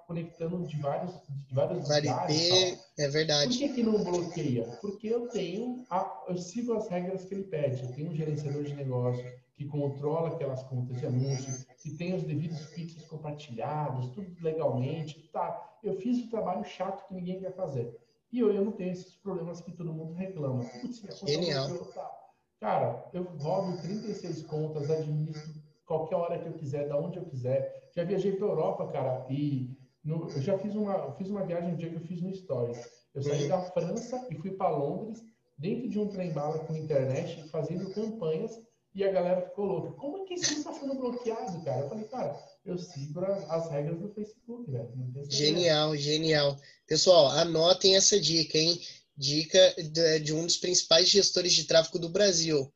conectando 0.08 0.66
de 0.66 0.78
vários, 0.78 1.14
de 1.46 1.54
vários 1.54 1.82
lugares. 1.82 2.80
é 2.98 3.08
verdade. 3.10 3.50
Por 3.50 3.58
que, 3.58 3.74
que 3.74 3.84
não 3.84 4.04
bloqueia? 4.04 4.64
Porque 4.82 5.08
eu 5.08 5.28
tenho, 5.28 5.86
a, 5.90 6.24
eu 6.30 6.38
sigo 6.38 6.74
as 6.74 6.88
regras 6.88 7.26
que 7.26 7.36
ele 7.36 7.44
pede. 7.44 7.84
Eu 7.84 7.92
tenho 7.92 8.10
um 8.10 8.16
gerenciador 8.16 8.64
de 8.64 8.74
negócio 8.74 9.30
que 9.58 9.66
controla 9.66 10.30
aquelas 10.30 10.64
contas 10.64 10.98
de 10.98 11.06
anúncio, 11.06 11.67
que 11.88 11.98
tem 11.98 12.14
os 12.14 12.24
devidos 12.24 12.66
pixels 12.68 13.08
compartilhados, 13.08 14.10
tudo 14.10 14.36
legalmente. 14.42 15.30
Tá, 15.32 15.80
eu 15.82 15.96
fiz 15.96 16.26
o 16.26 16.30
trabalho 16.30 16.66
chato 16.66 17.08
que 17.08 17.14
ninguém 17.14 17.40
quer 17.40 17.54
fazer. 17.54 17.98
E 18.32 18.40
eu, 18.40 18.54
eu 18.54 18.66
não 18.66 18.74
tenho 18.74 18.92
esses 18.92 19.16
problemas 19.16 19.62
que 19.62 19.72
todo 19.72 19.94
mundo 19.94 20.14
reclama. 20.14 20.66
Putz, 20.82 21.02
Genial. 21.26 21.70
Tá. 21.94 22.12
Cara, 22.60 23.10
eu 23.14 23.24
rodo 23.24 23.82
36 23.82 24.44
contas, 24.44 24.92
administro 24.92 25.54
qualquer 25.86 26.16
hora 26.18 26.38
que 26.38 26.48
eu 26.48 26.54
quiser, 26.54 26.90
da 26.90 26.98
onde 26.98 27.18
eu 27.18 27.26
quiser. 27.26 27.90
Já 27.96 28.04
viajei 28.04 28.34
para 28.34 28.48
Europa, 28.48 28.88
cara, 28.88 29.26
e 29.30 29.78
no, 30.04 30.30
eu 30.30 30.42
já 30.42 30.58
fiz 30.58 30.76
uma, 30.76 31.14
fiz 31.14 31.30
uma 31.30 31.46
viagem 31.46 31.72
um 31.72 31.76
dia 31.76 31.90
que 31.90 31.96
eu 31.96 32.02
fiz 32.02 32.22
no 32.22 32.34
Stories. 32.34 32.78
Eu 33.16 33.22
saí 33.22 33.48
da 33.48 33.62
França 33.62 34.28
e 34.30 34.36
fui 34.36 34.52
para 34.52 34.70
Londres, 34.70 35.24
dentro 35.58 35.88
de 35.88 35.98
um 35.98 36.10
trem-bala 36.10 36.60
com 36.60 36.76
internet, 36.76 37.48
fazendo 37.50 37.94
campanhas, 37.94 38.60
e 38.98 39.04
a 39.04 39.12
galera 39.12 39.48
ficou 39.48 39.66
louca. 39.66 39.92
Como 39.92 40.18
é 40.18 40.26
que 40.26 40.34
isso 40.34 40.54
não 40.54 40.58
está 40.58 40.74
sendo 40.74 40.96
bloqueado, 40.96 41.64
cara? 41.64 41.82
Eu 41.82 41.90
falei, 41.90 42.06
cara, 42.06 42.36
eu 42.66 42.80
sigo 42.80 43.24
as 43.24 43.70
regras 43.70 44.00
do 44.00 44.12
Facebook, 44.12 44.72
velho. 44.72 44.92
Genial, 45.30 45.96
genial. 45.96 46.60
Pessoal, 46.88 47.30
anotem 47.30 47.96
essa 47.96 48.20
dica, 48.20 48.58
hein? 48.58 48.82
Dica 49.16 49.76
de, 49.78 50.20
de, 50.22 50.34
um 50.34 50.44
dos 50.44 50.58
principais 50.58 51.08
gestores 51.10 51.54
de 51.54 51.66
tráfego 51.66 52.00
do 52.00 52.10
Brasil. 52.10 52.74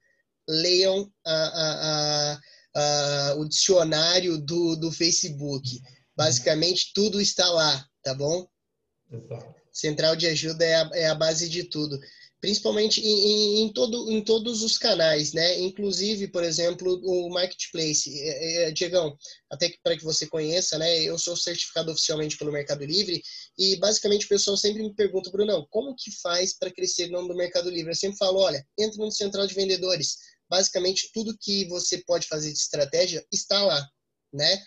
Leiam 0.48 1.12
a, 1.26 1.34
a, 1.34 2.40
a, 2.76 3.36
o 3.40 3.46
dicionário 3.46 4.38
do, 4.38 4.76
do 4.76 4.92
Facebook. 4.92 5.82
Basicamente, 6.16 6.94
tudo 6.94 7.20
está 7.20 7.50
lá, 7.50 7.84
tá 8.04 8.14
bom? 8.14 8.48
Exato. 9.12 9.56
Central 9.74 10.16
de 10.16 10.28
ajuda 10.28 10.64
é 10.64 10.76
a, 10.76 10.90
é 10.94 11.08
a 11.08 11.16
base 11.16 11.50
de 11.50 11.64
tudo. 11.64 12.00
Principalmente 12.42 13.00
em, 13.00 13.62
em, 13.62 13.72
todo, 13.72 14.12
em 14.12 14.24
todos 14.24 14.64
os 14.64 14.78
canais, 14.78 15.32
né? 15.32 15.60
Inclusive, 15.60 16.28
por 16.28 16.44
exemplo, 16.44 17.00
o 17.04 17.30
Marketplace. 17.30 18.20
É, 18.20 18.64
é, 18.64 18.72
Diegão, 18.72 19.16
até 19.50 19.70
que 19.70 19.78
para 19.84 19.96
que 19.96 20.04
você 20.04 20.26
conheça, 20.26 20.78
né? 20.80 21.04
Eu 21.04 21.18
sou 21.20 21.38
certificado 21.38 21.92
oficialmente 21.92 22.38
pelo 22.38 22.52
Mercado 22.52 22.84
Livre 22.84 23.22
e 23.58 23.76
basicamente 23.78 24.26
o 24.26 24.30
pessoal 24.30 24.58
sempre 24.58 24.82
me 24.82 24.94
pergunta, 24.94 25.30
Brunão, 25.30 25.68
como 25.70 25.96
que 25.96 26.12
faz 26.22 26.58
para 26.58 26.72
crescer 26.72 27.08
no 27.08 27.28
do 27.28 27.36
Mercado 27.36 27.70
Livre? 27.70 27.92
Eu 27.92 27.96
sempre 27.96 28.18
falo, 28.18 28.40
olha, 28.40 28.66
entra 28.78 28.98
no 28.98 29.12
Central 29.12 29.46
de 29.46 29.54
Vendedores. 29.54 30.18
Basicamente, 30.50 31.12
tudo 31.14 31.38
que 31.40 31.66
você 31.66 32.00
pode 32.00 32.28
fazer 32.28 32.52
de 32.52 32.58
estratégia 32.58 33.26
está 33.32 33.64
lá, 33.64 33.88
né? 34.34 34.62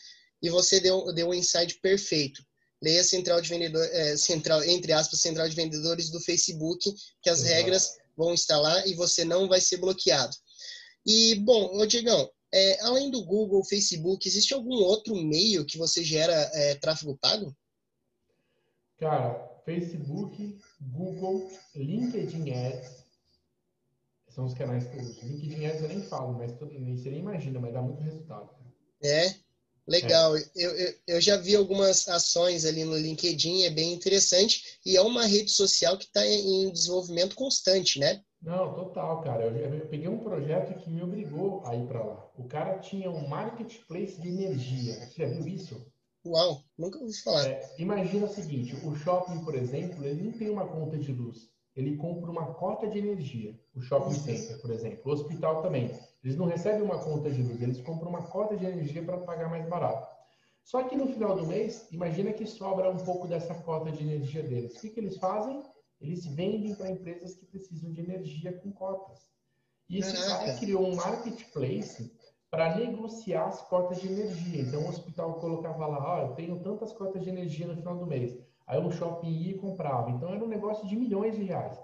e 0.44 0.50
você 0.50 0.78
deu, 0.78 1.10
deu 1.14 1.30
um 1.30 1.34
insight 1.34 1.80
perfeito. 1.80 2.44
Leia 2.84 3.02
central 3.02 3.40
de 3.40 3.48
vendedor, 3.48 3.82
é, 3.92 4.14
central, 4.14 4.62
entre 4.62 4.92
aspas, 4.92 5.18
central 5.18 5.48
de 5.48 5.56
vendedores 5.56 6.10
do 6.10 6.20
Facebook, 6.20 6.94
que 7.22 7.30
as 7.30 7.42
regras 7.42 7.96
vão 8.14 8.34
estar 8.34 8.60
lá 8.60 8.86
e 8.86 8.94
você 8.94 9.24
não 9.24 9.48
vai 9.48 9.58
ser 9.58 9.78
bloqueado. 9.78 10.36
E, 11.06 11.36
bom, 11.36 11.78
ô 11.78 11.86
Diegão, 11.86 12.30
é, 12.52 12.80
além 12.82 13.10
do 13.10 13.24
Google, 13.24 13.64
Facebook, 13.64 14.28
existe 14.28 14.52
algum 14.52 14.74
outro 14.74 15.16
meio 15.16 15.64
que 15.64 15.78
você 15.78 16.04
gera 16.04 16.34
é, 16.52 16.74
tráfego 16.74 17.16
pago? 17.16 17.56
Cara, 18.98 19.62
Facebook, 19.64 20.58
Google, 20.78 21.50
LinkedIn 21.74 22.50
Ads, 22.50 23.04
são 24.28 24.44
os 24.44 24.52
canais 24.52 24.86
que 24.86 24.98
eu 24.98 25.02
uso. 25.02 25.24
LinkedIn 25.24 25.66
Ads 25.66 25.82
eu 25.82 25.88
nem 25.88 26.02
falo, 26.02 26.34
mas 26.34 26.52
você 26.52 27.10
nem 27.10 27.20
imagina, 27.20 27.58
mas 27.58 27.72
dá 27.72 27.80
muito 27.80 28.02
resultado. 28.02 28.50
É? 29.02 29.34
Legal. 29.86 30.36
É. 30.36 30.44
Eu, 30.54 30.70
eu, 30.70 30.94
eu, 31.06 31.20
já 31.20 31.36
vi 31.36 31.54
algumas 31.54 32.08
ações 32.08 32.64
ali 32.64 32.84
no 32.84 32.96
LinkedIn, 32.96 33.64
é 33.64 33.70
bem 33.70 33.92
interessante. 33.92 34.78
E 34.84 34.96
é 34.96 35.02
uma 35.02 35.26
rede 35.26 35.50
social 35.50 35.98
que 35.98 36.04
está 36.04 36.24
em 36.26 36.70
desenvolvimento 36.70 37.34
constante, 37.34 37.98
né? 37.98 38.22
Não, 38.40 38.74
total, 38.74 39.22
cara. 39.22 39.44
Eu, 39.44 39.74
eu 39.74 39.86
peguei 39.86 40.08
um 40.08 40.18
projeto 40.18 40.78
que 40.78 40.90
me 40.90 41.02
obrigou 41.02 41.62
a 41.66 41.74
ir 41.74 41.86
para 41.86 42.04
lá. 42.04 42.30
O 42.36 42.44
cara 42.44 42.78
tinha 42.78 43.10
um 43.10 43.26
marketplace 43.26 44.20
de 44.20 44.28
energia. 44.28 44.94
Você 44.94 45.22
já 45.22 45.26
viu 45.26 45.48
isso? 45.48 45.86
Uau, 46.26 46.62
nunca 46.78 46.98
ouvi 46.98 47.12
falar. 47.22 47.46
É, 47.46 47.74
imagina 47.78 48.26
o 48.26 48.28
seguinte: 48.28 48.74
o 48.84 48.94
shopping, 48.94 49.44
por 49.44 49.54
exemplo, 49.54 50.04
ele 50.04 50.22
não 50.22 50.32
tem 50.32 50.48
uma 50.48 50.66
conta 50.66 50.98
de 50.98 51.12
luz. 51.12 51.50
Ele 51.76 51.96
compra 51.96 52.30
uma 52.30 52.54
cota 52.54 52.86
de 52.86 52.98
energia. 52.98 53.58
O 53.74 53.80
shopping 53.80 54.14
center, 54.14 54.60
por 54.60 54.70
exemplo. 54.70 55.00
O 55.04 55.10
hospital 55.10 55.62
também. 55.62 55.90
Eles 56.24 56.38
não 56.38 56.46
recebem 56.46 56.82
uma 56.82 56.98
conta 56.98 57.30
de 57.30 57.42
luz, 57.42 57.60
eles 57.60 57.80
compram 57.82 58.08
uma 58.08 58.22
cota 58.22 58.56
de 58.56 58.64
energia 58.64 59.04
para 59.04 59.18
pagar 59.18 59.50
mais 59.50 59.68
barato. 59.68 60.08
Só 60.64 60.82
que 60.84 60.96
no 60.96 61.06
final 61.06 61.36
do 61.36 61.46
mês, 61.46 61.86
imagina 61.92 62.32
que 62.32 62.46
sobra 62.46 62.90
um 62.90 62.96
pouco 62.96 63.28
dessa 63.28 63.54
cota 63.54 63.92
de 63.92 64.02
energia 64.02 64.42
deles. 64.42 64.74
O 64.74 64.80
que, 64.80 64.88
que 64.88 65.00
eles 65.00 65.18
fazem? 65.18 65.62
Eles 66.00 66.24
vendem 66.24 66.74
para 66.74 66.90
empresas 66.90 67.34
que 67.34 67.44
precisam 67.44 67.92
de 67.92 68.00
energia 68.00 68.52
com 68.54 68.72
cotas. 68.72 69.18
E 69.88 70.00
cara 70.00 70.56
criou 70.58 70.86
um 70.86 70.94
marketplace 70.94 72.10
para 72.50 72.76
negociar 72.76 73.46
as 73.46 73.60
cotas 73.68 74.00
de 74.00 74.08
energia. 74.08 74.62
Então 74.62 74.82
o 74.82 74.88
hospital 74.88 75.34
colocava 75.34 75.86
lá, 75.86 76.14
oh, 76.14 76.28
eu 76.28 76.34
tenho 76.34 76.62
tantas 76.62 76.92
cotas 76.92 77.22
de 77.22 77.28
energia 77.28 77.66
no 77.66 77.76
final 77.76 77.98
do 77.98 78.06
mês. 78.06 78.34
Aí 78.66 78.78
o 78.80 78.90
shopping 78.90 79.28
ia 79.28 79.52
e 79.52 79.58
comprava. 79.58 80.10
Então 80.10 80.32
era 80.32 80.42
um 80.42 80.48
negócio 80.48 80.88
de 80.88 80.96
milhões 80.96 81.36
de 81.36 81.44
reais. 81.44 81.78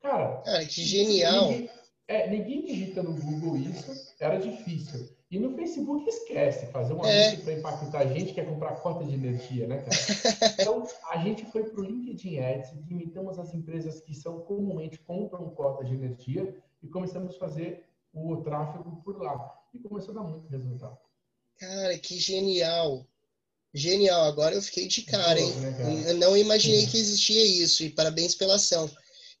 Cara, 0.00 0.38
cara 0.38 0.66
que 0.66 0.82
genial. 0.82 1.50
É, 2.08 2.28
ninguém 2.30 2.64
digita 2.64 3.02
no 3.02 3.12
Google 3.12 3.58
isso, 3.58 4.14
era 4.18 4.38
difícil. 4.38 5.06
E 5.30 5.38
no 5.38 5.54
Facebook 5.54 6.08
esquece, 6.08 6.64
fazer 6.72 6.94
um 6.94 7.04
é. 7.04 7.26
anúncio 7.26 7.44
para 7.44 7.52
impactar 7.52 7.98
a 7.98 8.06
gente 8.06 8.32
quer 8.32 8.46
comprar 8.46 8.76
cota 8.76 9.04
de 9.04 9.12
energia, 9.12 9.66
né, 9.66 9.82
cara? 9.82 9.96
Então, 10.58 10.88
a 11.10 11.18
gente 11.18 11.44
foi 11.52 11.64
para 11.64 11.80
o 11.80 11.84
LinkedIn 11.84 12.38
Ads, 12.38 12.72
limitamos 12.88 13.38
as 13.38 13.52
empresas 13.52 14.00
que 14.00 14.14
são 14.14 14.40
comumente 14.40 14.98
compram 15.00 15.50
cota 15.50 15.84
de 15.84 15.94
energia 15.94 16.56
e 16.82 16.88
começamos 16.88 17.36
a 17.36 17.38
fazer 17.38 17.84
o 18.14 18.38
tráfego 18.38 19.02
por 19.04 19.20
lá. 19.20 19.54
E 19.74 19.78
começou 19.78 20.12
a 20.12 20.22
dar 20.22 20.28
muito 20.28 20.48
resultado. 20.48 20.96
Cara, 21.58 21.98
que 21.98 22.18
genial! 22.18 23.06
Genial, 23.74 24.24
agora 24.24 24.54
eu 24.54 24.62
fiquei 24.62 24.88
de 24.88 25.02
cara, 25.02 25.38
hein? 25.38 25.52
Né, 25.56 26.14
não 26.14 26.34
imaginei 26.34 26.86
que 26.86 26.96
existia 26.96 27.44
isso, 27.62 27.82
e 27.82 27.90
parabéns 27.90 28.34
pela 28.34 28.54
ação. 28.54 28.90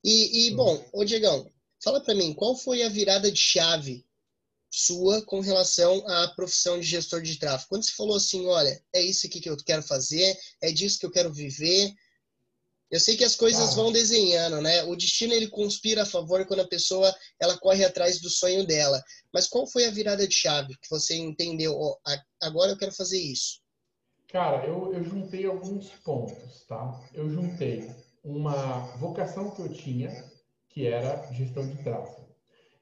E, 0.04 0.48
e 0.48 0.54
bom, 0.54 0.84
ô 0.92 1.02
Diegão, 1.02 1.50
Fala 1.82 2.00
para 2.00 2.14
mim, 2.14 2.34
qual 2.34 2.56
foi 2.56 2.82
a 2.82 2.88
virada 2.88 3.30
de 3.30 3.38
chave 3.38 4.04
sua 4.70 5.22
com 5.24 5.40
relação 5.40 6.06
à 6.08 6.28
profissão 6.28 6.78
de 6.78 6.86
gestor 6.86 7.22
de 7.22 7.38
tráfego? 7.38 7.68
Quando 7.70 7.84
você 7.84 7.92
falou 7.92 8.16
assim, 8.16 8.46
olha, 8.46 8.82
é 8.92 9.00
isso 9.00 9.26
aqui 9.26 9.40
que 9.40 9.48
eu 9.48 9.56
quero 9.56 9.82
fazer, 9.82 10.36
é 10.60 10.72
disso 10.72 10.98
que 10.98 11.06
eu 11.06 11.10
quero 11.10 11.32
viver. 11.32 11.92
Eu 12.90 12.98
sei 12.98 13.16
que 13.16 13.24
as 13.24 13.36
coisas 13.36 13.74
vão 13.74 13.92
desenhando, 13.92 14.62
né? 14.62 14.82
O 14.84 14.96
destino 14.96 15.34
ele 15.34 15.48
conspira 15.48 16.02
a 16.02 16.06
favor 16.06 16.46
quando 16.46 16.60
a 16.60 16.68
pessoa 16.68 17.14
ela 17.38 17.58
corre 17.58 17.84
atrás 17.84 18.18
do 18.20 18.30
sonho 18.30 18.66
dela. 18.66 19.02
Mas 19.32 19.46
qual 19.46 19.66
foi 19.66 19.84
a 19.84 19.90
virada 19.90 20.26
de 20.26 20.34
chave 20.34 20.74
que 20.80 20.88
você 20.88 21.14
entendeu? 21.14 21.78
Oh, 21.78 21.98
agora 22.40 22.72
eu 22.72 22.78
quero 22.78 22.92
fazer 22.92 23.20
isso. 23.20 23.60
Cara, 24.28 24.66
eu, 24.66 24.92
eu 24.92 25.04
juntei 25.04 25.46
alguns 25.46 25.88
pontos, 26.04 26.64
tá? 26.66 27.08
Eu 27.14 27.30
juntei 27.30 27.90
uma 28.24 28.96
vocação 28.96 29.50
que 29.50 29.62
eu 29.62 29.72
tinha, 29.72 30.10
que 30.78 30.86
era 30.86 31.26
gestão 31.32 31.66
de 31.66 31.82
tráfego. 31.82 32.28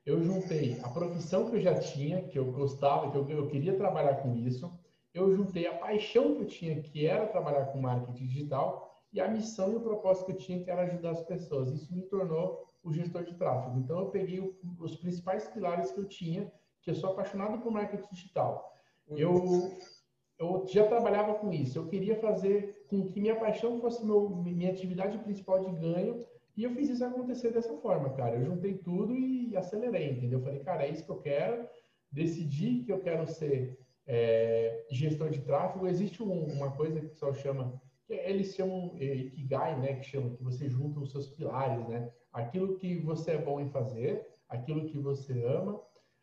Eu 0.04 0.22
juntei 0.22 0.78
a 0.82 0.88
profissão 0.90 1.48
que 1.48 1.56
eu 1.56 1.60
já 1.62 1.78
tinha, 1.78 2.28
que 2.28 2.38
eu 2.38 2.52
gostava, 2.52 3.10
que 3.10 3.16
eu, 3.16 3.26
eu 3.30 3.48
queria 3.48 3.74
trabalhar 3.74 4.16
com 4.16 4.34
isso. 4.36 4.70
Eu 5.14 5.34
juntei 5.34 5.66
a 5.66 5.78
paixão 5.78 6.34
que 6.34 6.42
eu 6.42 6.46
tinha, 6.46 6.78
que 6.82 7.06
era 7.06 7.26
trabalhar 7.26 7.64
com 7.72 7.80
marketing 7.80 8.26
digital. 8.26 9.00
e 9.10 9.18
a 9.18 9.26
missão 9.26 9.72
e 9.72 9.76
o 9.76 9.80
propósito 9.80 10.26
que 10.26 10.32
eu 10.32 10.36
tinha 10.36 10.62
que 10.62 10.70
era 10.70 10.82
ajudar 10.82 11.12
as 11.12 11.22
pessoas. 11.22 11.72
Isso 11.72 11.90
me 11.94 12.02
tornou 12.02 12.68
o 12.82 12.92
gestor 12.92 13.24
de 13.24 13.32
tráfego. 13.32 13.78
Então 13.78 14.00
eu 14.00 14.10
peguei 14.10 14.40
os 14.78 14.96
principais 14.96 15.48
pilares 15.48 15.90
que 15.90 15.98
eu 15.98 16.04
tinha, 16.04 16.52
que 16.82 16.90
eu 16.90 16.94
sou 16.94 17.12
apaixonado 17.12 17.62
por 17.62 17.72
marketing 17.72 18.12
digital. 18.12 18.76
Eu 19.08 19.72
eu 20.38 20.66
já 20.66 20.86
trabalhava 20.86 21.36
com 21.36 21.50
isso. 21.50 21.78
Eu 21.78 21.86
queria 21.86 22.20
fazer 22.20 22.84
com 22.90 23.08
que 23.08 23.22
minha 23.22 23.36
paixão 23.36 23.80
fosse 23.80 24.04
meu, 24.04 24.28
minha 24.28 24.70
atividade 24.70 25.16
principal 25.20 25.60
de 25.60 25.72
ganho 25.80 26.26
e 26.56 26.64
eu 26.64 26.70
fiz 26.70 26.88
isso 26.88 27.04
acontecer 27.04 27.52
dessa 27.52 27.76
forma, 27.78 28.10
cara. 28.14 28.36
Eu 28.36 28.44
juntei 28.44 28.74
tudo 28.74 29.14
e 29.14 29.56
acelerei, 29.56 30.12
entendeu? 30.12 30.38
Eu 30.38 30.44
falei, 30.44 30.60
cara, 30.60 30.86
é 30.86 30.90
isso 30.90 31.04
que 31.04 31.10
eu 31.10 31.20
quero. 31.20 31.68
Decidi 32.10 32.82
que 32.84 32.92
eu 32.92 33.00
quero 33.00 33.26
ser 33.26 33.78
é, 34.06 34.86
gestor 34.90 35.30
de 35.30 35.40
tráfego. 35.40 35.86
Existe 35.86 36.22
um, 36.22 36.46
uma 36.46 36.72
coisa 36.72 37.00
que 37.00 37.06
o 37.06 37.10
pessoal 37.10 37.34
chama 37.34 37.80
eles 38.08 38.54
chamam 38.54 38.94
é, 39.00 39.14
Ikigai, 39.14 39.78
né, 39.80 39.94
que 39.94 40.06
chama 40.06 40.30
que 40.30 40.42
você 40.42 40.68
junta 40.68 41.00
os 41.00 41.10
seus 41.10 41.28
pilares, 41.28 41.86
né? 41.88 42.10
Aquilo 42.32 42.76
que 42.76 42.96
você 43.00 43.32
é 43.32 43.42
bom 43.42 43.60
em 43.60 43.68
fazer, 43.68 44.26
aquilo 44.48 44.86
que 44.86 44.98
você 44.98 45.42
ama, 45.44 45.80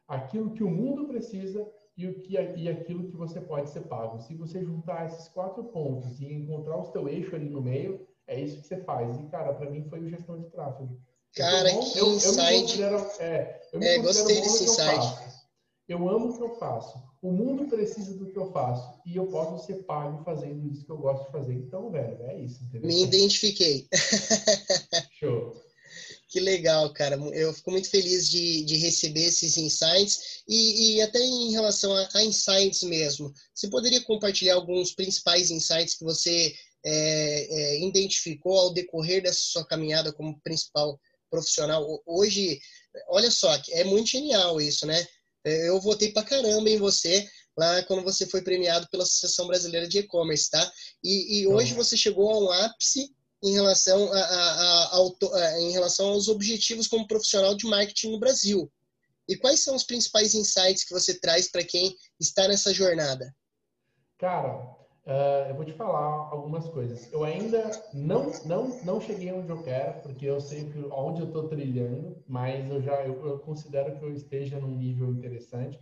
aquilo 0.08 0.52
que 0.52 0.63
o 0.63 0.69
mundo 0.69 1.08
precisa 1.08 1.69
e 1.98 2.08
o 2.08 2.22
que 2.22 2.34
e 2.34 2.69
aquilo 2.69 3.08
que 3.08 3.15
você 3.15 3.41
pode 3.41 3.69
ser 3.69 3.82
pago. 3.82 4.19
Se 4.19 4.34
você 4.36 4.63
juntar 4.63 5.06
esses 5.06 5.28
quatro 5.28 5.63
pontos 5.65 6.22
e 6.22 6.32
encontrar 6.32 6.78
o 6.78 6.86
seu 6.86 7.10
eixo 7.10 7.36
ali 7.36 7.50
no 7.50 7.62
meio, 7.62 8.08
é 8.28 8.40
isso 8.40 8.62
que 8.62 8.68
você 8.68 8.78
faz. 8.84 9.18
E 9.20 9.24
cara, 9.30 9.54
para 9.54 9.70
mim 9.70 9.88
foi 9.90 10.00
o 10.00 10.10
gestão 10.10 10.40
de 10.40 10.50
tráfego. 10.50 11.00
Cara, 11.36 11.70
que 11.70 11.98
eu. 11.98 12.08
Eu 12.08 12.40
é, 13.20 13.62
eu 13.74 13.80
me 13.80 13.88
é, 13.88 13.98
gostei 14.00 14.40
desse 14.42 14.66
insight. 14.66 15.34
Eu 15.88 16.08
amo 16.08 16.30
o 16.30 16.38
que 16.38 16.44
eu 16.44 16.56
faço. 16.58 17.02
O 17.22 17.32
mundo 17.32 17.68
precisa 17.68 18.14
do 18.18 18.32
que 18.32 18.38
eu 18.38 18.52
faço. 18.52 19.02
E 19.06 19.16
eu 19.16 19.28
posso 19.28 19.66
ser 19.66 19.84
pago 19.84 20.24
fazendo 20.24 20.72
isso 20.72 20.86
que 20.86 20.92
eu 20.92 20.98
gosto 20.98 21.26
de 21.26 21.32
fazer. 21.32 21.54
Então, 21.54 21.92
velho, 21.92 22.24
é 22.24 22.40
isso. 22.40 22.64
Entendeu? 22.64 22.88
Me 22.88 23.04
identifiquei. 23.04 23.88
Show. 25.20 25.62
Que 26.30 26.40
legal, 26.40 26.92
cara. 26.94 27.16
Eu 27.16 27.54
fico 27.54 27.70
muito 27.70 27.90
feliz 27.90 28.28
de, 28.30 28.64
de 28.64 28.76
receber 28.78 29.26
esses 29.26 29.56
insights 29.58 30.42
e, 30.48 30.96
e 30.96 31.02
até 31.02 31.20
em 31.20 31.52
relação 31.52 31.94
a, 31.94 32.10
a, 32.16 32.24
insights 32.24 32.82
mesmo. 32.84 33.32
Você 33.54 33.68
poderia 33.68 34.02
compartilhar 34.02 34.56
alguns 34.56 34.94
principais 34.94 35.52
insights 35.52 35.96
que 35.96 36.04
você 36.04 36.54
é, 36.86 37.76
é, 37.76 37.86
identificou 37.86 38.58
ao 38.58 38.74
decorrer 38.74 39.24
dessa 39.24 39.39
sua 39.41 39.65
caminhada 39.65 40.12
como 40.13 40.39
principal 40.41 41.00
profissional? 41.30 42.02
Hoje, 42.06 42.60
olha 43.10 43.32
só, 43.32 43.50
é 43.72 43.84
muito 43.84 44.10
genial 44.10 44.60
isso, 44.62 44.86
né? 44.86 45.06
É, 45.46 45.69
eu 45.69 45.80
votei 45.82 46.12
pra 46.12 46.24
caramba 46.24 46.69
em 46.69 46.78
você 46.78 47.28
lá 47.58 47.84
quando 47.84 48.04
você 48.04 48.26
foi 48.26 48.41
premiado 48.41 48.88
pela 48.89 49.04
Associação 49.04 49.48
Brasileira 49.48 49.88
de 49.88 50.00
E-Commerce, 50.00 50.50
tá? 50.50 50.72
E, 51.04 51.39
e 51.39 51.48
hoje 51.48 51.74
você 51.74 51.96
chegou 51.96 52.32
a 52.32 52.39
um 52.39 52.52
ápice 52.52 53.13
em 53.43 53.54
relação, 53.54 54.12
a, 54.13 54.19
a, 54.19 54.98
a, 54.98 55.62
em 55.62 55.72
relação 55.72 56.08
aos 56.10 56.28
objetivos 56.30 56.88
como 56.88 57.08
profissional 57.08 57.54
de 57.56 57.65
marketing 57.65 58.12
no 58.12 58.19
Brasil. 58.19 58.72
E 59.28 59.38
quais 59.38 59.62
são 59.62 59.76
os 59.76 59.84
principais 59.84 60.34
insights 60.34 60.84
que 60.84 60.93
você 60.93 61.19
traz 61.19 61.50
para 61.50 61.63
quem 61.63 61.96
está 62.19 62.48
nessa 62.48 62.74
jornada? 62.74 63.34
Cara, 64.17 64.83
uh, 65.06 65.50
eu 65.50 65.56
vou 65.56 65.66
te 65.66 65.74
falar 65.74 66.30
algumas 66.32 66.68
coisas. 66.70 67.12
Eu 67.12 67.24
ainda 67.24 67.72
não, 67.94 68.32
não, 68.46 68.68
não 68.84 69.02
cheguei 69.02 69.32
onde 69.32 69.50
eu 69.50 69.63
quero, 69.63 70.02
porque 70.02 70.26
eu 70.26 70.39
sei 70.39 70.66
que 70.66 70.80
onde 70.92 71.22
eu 71.22 71.28
estou 71.28 71.48
trilhando, 71.48 72.18
mas 72.28 72.70
eu 72.70 72.82
já 72.82 73.06
eu, 73.06 73.26
eu 73.26 73.39
considero 73.39 73.98
que 73.98 74.04
eu 74.04 74.13
esteja 74.13 74.60
num 74.60 74.76
nível 74.76 75.12
interessante. 75.12 75.80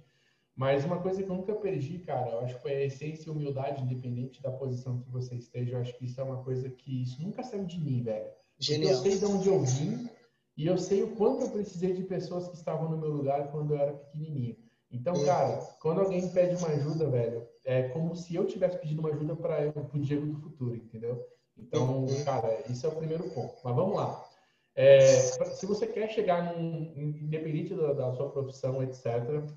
Mas 0.56 0.84
uma 0.84 1.00
coisa 1.02 1.24
que 1.24 1.30
eu 1.30 1.36
nunca 1.36 1.56
perdi, 1.56 2.00
cara, 2.00 2.30
eu 2.30 2.40
acho 2.42 2.56
que 2.56 2.62
foi 2.62 2.74
a 2.74 2.86
essência 2.86 3.30
e 3.30 3.32
humildade, 3.32 3.82
independente 3.82 4.42
da 4.42 4.52
posição 4.52 5.02
que 5.02 5.10
você 5.10 5.36
esteja. 5.36 5.72
Eu 5.72 5.80
acho 5.80 5.98
que 5.98 6.06
isso 6.06 6.20
é 6.20 6.24
uma 6.24 6.44
coisa 6.44 6.70
que 6.70 7.02
isso 7.02 7.22
nunca 7.22 7.42
saiu 7.42 7.66
de 7.66 7.80
mim, 7.80 8.04
velho. 8.04 8.30
Genial. 8.60 8.92
eu 8.92 8.98
sei 9.00 9.18
de 9.18 9.26
onde 9.26 9.48
eu 9.48 9.60
vim 9.62 10.10
e 10.56 10.68
eu 10.68 10.78
sei 10.78 11.02
o 11.02 11.16
quanto 11.16 11.46
eu 11.46 11.50
precisei 11.50 11.94
de 11.94 12.04
pessoas 12.04 12.48
que 12.48 12.56
estavam 12.56 12.90
no 12.90 12.98
meu 12.98 13.10
lugar 13.10 13.50
quando 13.52 13.74
eu 13.74 13.80
era 13.80 13.94
pequenininho. 13.94 14.56
Então, 14.92 15.14
cara, 15.26 15.58
quando 15.82 16.02
alguém 16.02 16.28
pede 16.30 16.58
uma 16.58 16.68
ajuda, 16.68 17.10
velho, 17.10 17.48
é 17.64 17.90
como 17.90 18.16
se 18.16 18.36
eu 18.36 18.46
tivesse 18.46 18.78
pedido 18.80 19.00
uma 19.00 19.10
ajuda 19.10 19.36
para 19.36 19.74
o 19.94 20.00
Diego 20.00 20.26
do 20.26 20.40
futuro, 20.40 20.76
entendeu? 20.76 21.26
Então, 21.58 22.06
cara, 22.26 22.64
isso 22.70 22.86
é 22.86 22.90
o 22.90 22.96
primeiro 22.96 23.30
ponto. 23.30 23.56
Mas 23.64 23.76
vamos 23.76 23.96
lá. 23.96 24.26
É, 24.74 25.02
se 25.02 25.66
você 25.66 25.86
quer 25.86 26.10
chegar 26.10 26.56
num, 26.56 26.94
independente 26.96 27.76
da, 27.76 27.94
da, 27.94 28.14
sua 28.14 28.30
profissão, 28.30 28.82
etc., 28.82 29.06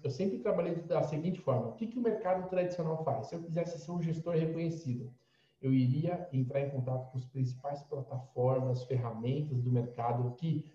eu 0.03 0.11
sempre 0.11 0.39
trabalhei 0.39 0.75
da 0.75 1.03
seguinte 1.03 1.41
forma: 1.41 1.69
o 1.69 1.73
que, 1.75 1.87
que 1.87 1.99
o 1.99 2.03
mercado 2.03 2.49
tradicional 2.49 3.03
faz? 3.05 3.29
Se 3.29 3.37
eu 3.37 3.43
quisesse 3.43 3.79
ser 3.79 3.93
um 3.93 4.03
gestor 4.03 4.35
reconhecido, 4.35 5.13
eu 5.63 5.73
iria 5.73 6.29
entrar 6.33 6.61
em 6.61 6.71
contato 6.71 7.11
com 7.11 7.17
as 7.17 7.25
principais 7.25 7.83
plataformas, 7.85 8.85
ferramentas 8.85 9.63
do 9.63 9.71
mercado 9.71 10.35
que 10.37 10.71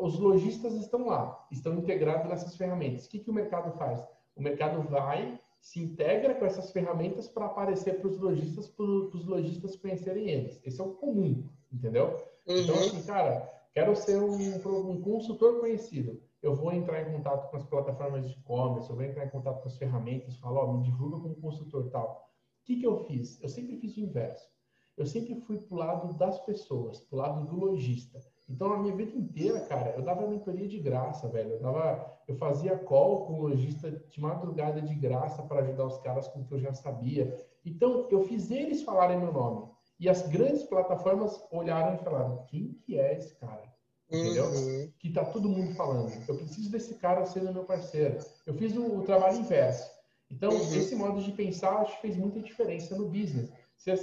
os 0.00 0.18
lojistas 0.18 0.74
estão 0.74 1.06
lá, 1.06 1.46
estão 1.50 1.74
integrados 1.74 2.28
nessas 2.28 2.56
ferramentas. 2.56 3.06
O 3.06 3.08
que, 3.08 3.18
que 3.18 3.30
o 3.30 3.34
mercado 3.34 3.76
faz? 3.76 4.06
O 4.36 4.42
mercado 4.42 4.82
vai, 4.88 5.38
se 5.62 5.80
integra 5.80 6.34
com 6.34 6.44
essas 6.44 6.70
ferramentas 6.70 7.26
para 7.26 7.46
aparecer 7.46 7.98
para 7.98 8.08
os 8.08 8.18
lojistas, 8.18 8.68
para 8.68 8.84
os 8.84 9.24
lojistas 9.24 9.76
conhecerem 9.76 10.28
eles. 10.28 10.60
Esse 10.62 10.78
é 10.78 10.84
o 10.84 10.92
comum, 10.92 11.48
entendeu? 11.72 12.22
Então, 12.44 12.56
uhum. 12.56 12.62
Então, 12.62 12.74
assim, 12.74 13.02
cara, 13.04 13.50
Quero 13.72 13.96
ser 13.96 14.18
um, 14.18 14.90
um 14.90 15.00
consultor 15.00 15.58
conhecido. 15.58 16.22
Eu 16.42 16.54
vou 16.54 16.72
entrar 16.72 17.00
em 17.00 17.10
contato 17.10 17.50
com 17.50 17.56
as 17.56 17.64
plataformas 17.64 18.28
de 18.28 18.38
e-commerce, 18.38 18.90
eu 18.90 18.96
vou 18.96 19.04
entrar 19.04 19.24
em 19.24 19.30
contato 19.30 19.62
com 19.62 19.68
as 19.68 19.78
ferramentas, 19.78 20.36
falar, 20.36 20.64
ó, 20.64 20.72
me 20.74 20.82
divulga 20.82 21.18
como 21.18 21.40
consultor 21.40 21.88
tal. 21.90 22.28
O 22.60 22.66
que, 22.66 22.76
que 22.76 22.86
eu 22.86 22.98
fiz? 23.04 23.40
Eu 23.42 23.48
sempre 23.48 23.78
fiz 23.78 23.96
o 23.96 24.00
inverso. 24.00 24.46
Eu 24.94 25.06
sempre 25.06 25.40
fui 25.40 25.56
pro 25.56 25.76
lado 25.76 26.12
das 26.18 26.38
pessoas, 26.44 27.00
pro 27.00 27.16
lado 27.16 27.46
do 27.46 27.56
lojista. 27.56 28.22
Então, 28.48 28.72
a 28.72 28.78
minha 28.78 28.94
vida 28.94 29.16
inteira, 29.16 29.60
cara, 29.60 29.94
eu 29.96 30.02
dava 30.02 30.26
mentoria 30.26 30.68
de 30.68 30.78
graça, 30.78 31.28
velho. 31.28 31.52
Eu, 31.52 31.60
dava, 31.60 32.18
eu 32.28 32.34
fazia 32.36 32.76
call 32.76 33.26
com 33.26 33.34
o 33.34 33.42
lojista 33.42 33.90
de 33.90 34.20
madrugada 34.20 34.82
de 34.82 34.94
graça 34.94 35.42
para 35.42 35.60
ajudar 35.60 35.86
os 35.86 35.98
caras 35.98 36.28
com 36.28 36.40
o 36.40 36.44
que 36.44 36.52
eu 36.52 36.60
já 36.60 36.72
sabia. 36.74 37.34
Então, 37.64 38.08
eu 38.10 38.22
fiz 38.24 38.50
eles 38.50 38.82
falarem 38.82 39.18
meu 39.18 39.32
nome. 39.32 39.70
E 39.98 40.08
as 40.08 40.28
grandes 40.28 40.64
plataformas 40.64 41.40
olharam 41.50 41.94
e 41.94 42.04
falaram: 42.04 42.44
quem 42.48 42.72
que 42.84 42.98
é 42.98 43.16
esse 43.16 43.34
cara? 43.36 43.72
Entendeu? 44.10 44.46
Uhum. 44.46 44.92
Que 44.98 45.10
tá 45.10 45.24
todo 45.24 45.48
mundo 45.48 45.74
falando. 45.74 46.12
Eu 46.28 46.36
preciso 46.36 46.70
desse 46.70 46.96
cara 46.96 47.24
sendo 47.24 47.52
meu 47.52 47.64
parceiro. 47.64 48.18
Eu 48.46 48.52
fiz 48.54 48.76
o, 48.76 48.98
o 48.98 49.02
trabalho 49.04 49.38
inverso. 49.38 49.90
Então, 50.30 50.50
uhum. 50.50 50.74
esse 50.74 50.94
modo 50.94 51.22
de 51.22 51.32
pensar 51.32 51.78
acho 51.78 51.94
que 51.96 52.02
fez 52.02 52.16
muita 52.16 52.40
diferença 52.40 52.96
no 52.96 53.08
business. 53.08 53.50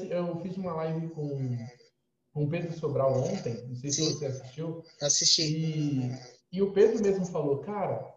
Eu 0.10 0.38
fiz 0.42 0.58
uma 0.58 0.74
live 0.74 1.10
com, 1.10 1.58
com 2.34 2.44
o 2.44 2.50
Pedro 2.50 2.72
Sobral 2.74 3.14
ontem, 3.18 3.66
não 3.68 3.76
sei 3.76 3.92
Sim. 3.92 4.06
se 4.06 4.14
você 4.14 4.26
assistiu. 4.28 4.84
Assisti. 5.02 5.42
E, 5.42 6.12
e 6.52 6.62
o 6.62 6.72
Pedro 6.72 7.02
mesmo 7.02 7.26
falou, 7.26 7.60
cara, 7.60 8.16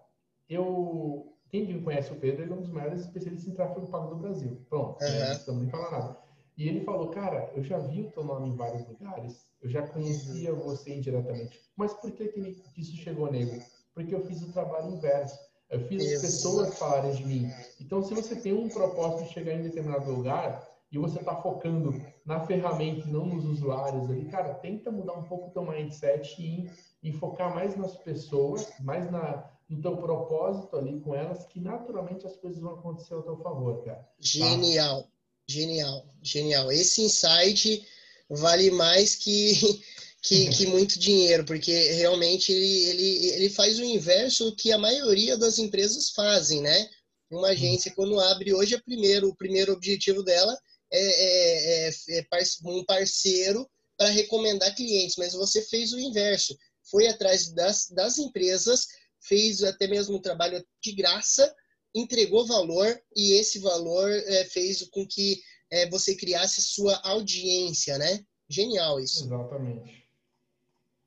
eu. 0.48 1.28
Quem 1.50 1.82
conhece 1.82 2.10
o 2.10 2.16
Pedro, 2.16 2.42
ele 2.42 2.52
é 2.52 2.54
um 2.54 2.62
dos 2.62 2.70
maiores 2.70 3.00
especialistas 3.00 3.52
em 3.52 3.54
tráfego 3.54 3.86
pago 3.88 4.14
do 4.14 4.22
Brasil. 4.22 4.64
Pronto, 4.70 5.02
uhum. 5.02 5.10
né? 5.10 5.26
não 5.26 5.32
estamos 5.32 5.62
nem 5.62 5.70
falando 5.70 5.90
nada. 5.90 6.18
E 6.56 6.68
ele 6.68 6.80
falou, 6.80 7.08
cara, 7.08 7.50
eu 7.54 7.62
já 7.62 7.78
vi 7.78 8.02
o 8.02 8.10
teu 8.10 8.24
nome 8.24 8.48
em 8.48 8.56
vários 8.56 8.86
lugares, 8.86 9.46
eu 9.60 9.68
já 9.68 9.86
conhecia 9.86 10.54
você 10.54 10.94
indiretamente. 10.94 11.60
Mas 11.76 11.92
por 11.94 12.10
que, 12.12 12.28
que 12.28 12.62
isso 12.76 12.96
chegou 12.96 13.30
nele? 13.30 13.62
Porque 13.94 14.14
eu 14.14 14.24
fiz 14.24 14.42
o 14.42 14.52
trabalho 14.52 14.94
inverso. 14.94 15.38
Eu 15.68 15.80
fiz 15.88 16.12
as 16.12 16.20
pessoas 16.20 16.78
falarem 16.78 17.14
de 17.14 17.24
mim. 17.24 17.50
Então, 17.80 18.02
se 18.02 18.14
você 18.14 18.36
tem 18.36 18.52
um 18.52 18.68
propósito 18.68 19.28
de 19.28 19.34
chegar 19.34 19.54
em 19.54 19.62
determinado 19.62 20.10
lugar 20.10 20.71
e 20.92 20.98
você 20.98 21.20
está 21.20 21.34
focando 21.40 21.98
na 22.24 22.44
ferramenta 22.46 23.08
e 23.08 23.10
não 23.10 23.24
nos 23.24 23.46
usuários 23.46 24.10
ali, 24.10 24.26
cara, 24.26 24.52
tenta 24.52 24.90
mudar 24.90 25.14
um 25.14 25.24
pouco 25.24 25.48
o 25.48 25.50
teu 25.50 25.64
mindset 25.64 26.36
e, 26.38 26.70
e 27.02 27.12
focar 27.12 27.54
mais 27.54 27.74
nas 27.74 27.96
pessoas, 27.96 28.70
mais 28.78 29.10
na, 29.10 29.50
no 29.70 29.80
teu 29.80 29.96
propósito 29.96 30.76
ali 30.76 31.00
com 31.00 31.14
elas, 31.14 31.46
que 31.46 31.58
naturalmente 31.60 32.26
as 32.26 32.36
coisas 32.36 32.60
vão 32.60 32.74
acontecer 32.74 33.14
ao 33.14 33.22
teu 33.22 33.38
favor, 33.38 33.82
cara. 33.82 34.00
Tá? 34.00 34.08
Genial. 34.20 35.08
Genial, 35.48 36.06
genial. 36.22 36.70
Esse 36.70 37.02
insight 37.02 37.84
vale 38.28 38.70
mais 38.70 39.16
que, 39.16 39.82
que, 40.22 40.50
que, 40.50 40.66
muito 40.66 40.98
dinheiro, 40.98 41.44
porque 41.44 41.72
realmente 41.94 42.52
ele, 42.52 42.84
ele, 42.84 43.26
ele 43.30 43.50
faz 43.50 43.78
o 43.78 43.84
inverso 43.84 44.50
do 44.50 44.56
que 44.56 44.70
a 44.70 44.78
maioria 44.78 45.38
das 45.38 45.58
empresas 45.58 46.10
fazem, 46.10 46.60
né? 46.60 46.88
Uma 47.30 47.48
agência, 47.48 47.92
quando 47.96 48.20
abre 48.20 48.52
hoje, 48.52 48.74
é 48.74 48.80
primeiro, 48.80 49.28
o 49.28 49.34
primeiro 49.34 49.72
objetivo 49.72 50.22
dela 50.22 50.56
é, 50.92 51.88
é, 51.88 51.88
é, 51.88 52.18
é 52.18 52.44
um 52.64 52.84
parceiro 52.84 53.68
para 53.96 54.08
recomendar 54.10 54.74
clientes, 54.74 55.16
mas 55.16 55.32
você 55.32 55.62
fez 55.62 55.92
o 55.92 55.98
inverso. 55.98 56.56
Foi 56.90 57.06
atrás 57.06 57.52
das, 57.52 57.88
das 57.90 58.18
empresas, 58.18 58.86
fez 59.20 59.62
até 59.62 59.86
mesmo 59.86 60.16
um 60.16 60.20
trabalho 60.20 60.64
de 60.82 60.92
graça 60.92 61.54
entregou 61.94 62.46
valor 62.46 63.00
e 63.14 63.34
esse 63.34 63.58
valor 63.58 64.10
é, 64.10 64.44
fez 64.44 64.82
com 64.90 65.06
que 65.06 65.42
você 65.90 66.14
criasse 66.14 66.60
sua 66.60 67.00
audiência, 67.02 67.96
né? 67.96 68.22
Genial 68.48 69.00
isso. 69.00 69.24
Exatamente. 69.24 70.02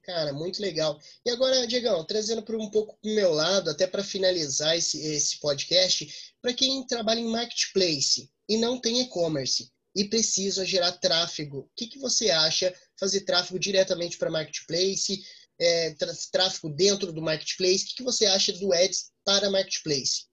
Cara, 0.01 0.33
muito 0.33 0.59
legal. 0.61 0.99
E 1.25 1.29
agora, 1.29 1.67
Diegão, 1.67 2.03
trazendo 2.03 2.43
para 2.43 2.57
um 2.57 2.69
pouco 2.69 2.97
para 2.99 3.11
o 3.11 3.15
meu 3.15 3.31
lado, 3.31 3.69
até 3.69 3.85
para 3.87 4.03
finalizar 4.03 4.75
esse, 4.75 4.99
esse 5.01 5.39
podcast, 5.39 6.33
para 6.41 6.53
quem 6.53 6.85
trabalha 6.85 7.19
em 7.19 7.29
marketplace 7.29 8.29
e 8.47 8.57
não 8.57 8.79
tem 8.79 9.01
e-commerce, 9.01 9.71
e 9.95 10.03
preciso 10.03 10.65
gerar 10.65 10.91
tráfego. 10.93 11.59
O 11.59 11.69
que, 11.75 11.87
que 11.87 11.99
você 11.99 12.29
acha? 12.29 12.73
Fazer 12.99 13.21
tráfego 13.21 13.57
diretamente 13.57 14.17
para 14.17 14.29
Marketplace, 14.29 15.23
é, 15.57 15.95
tráfego 16.31 16.69
dentro 16.69 17.13
do 17.13 17.21
Marketplace. 17.21 17.85
O 17.85 17.87
que, 17.87 17.95
que 17.95 18.03
você 18.03 18.25
acha 18.25 18.51
do 18.53 18.73
Ads 18.73 19.11
para 19.23 19.49
Marketplace? 19.49 20.25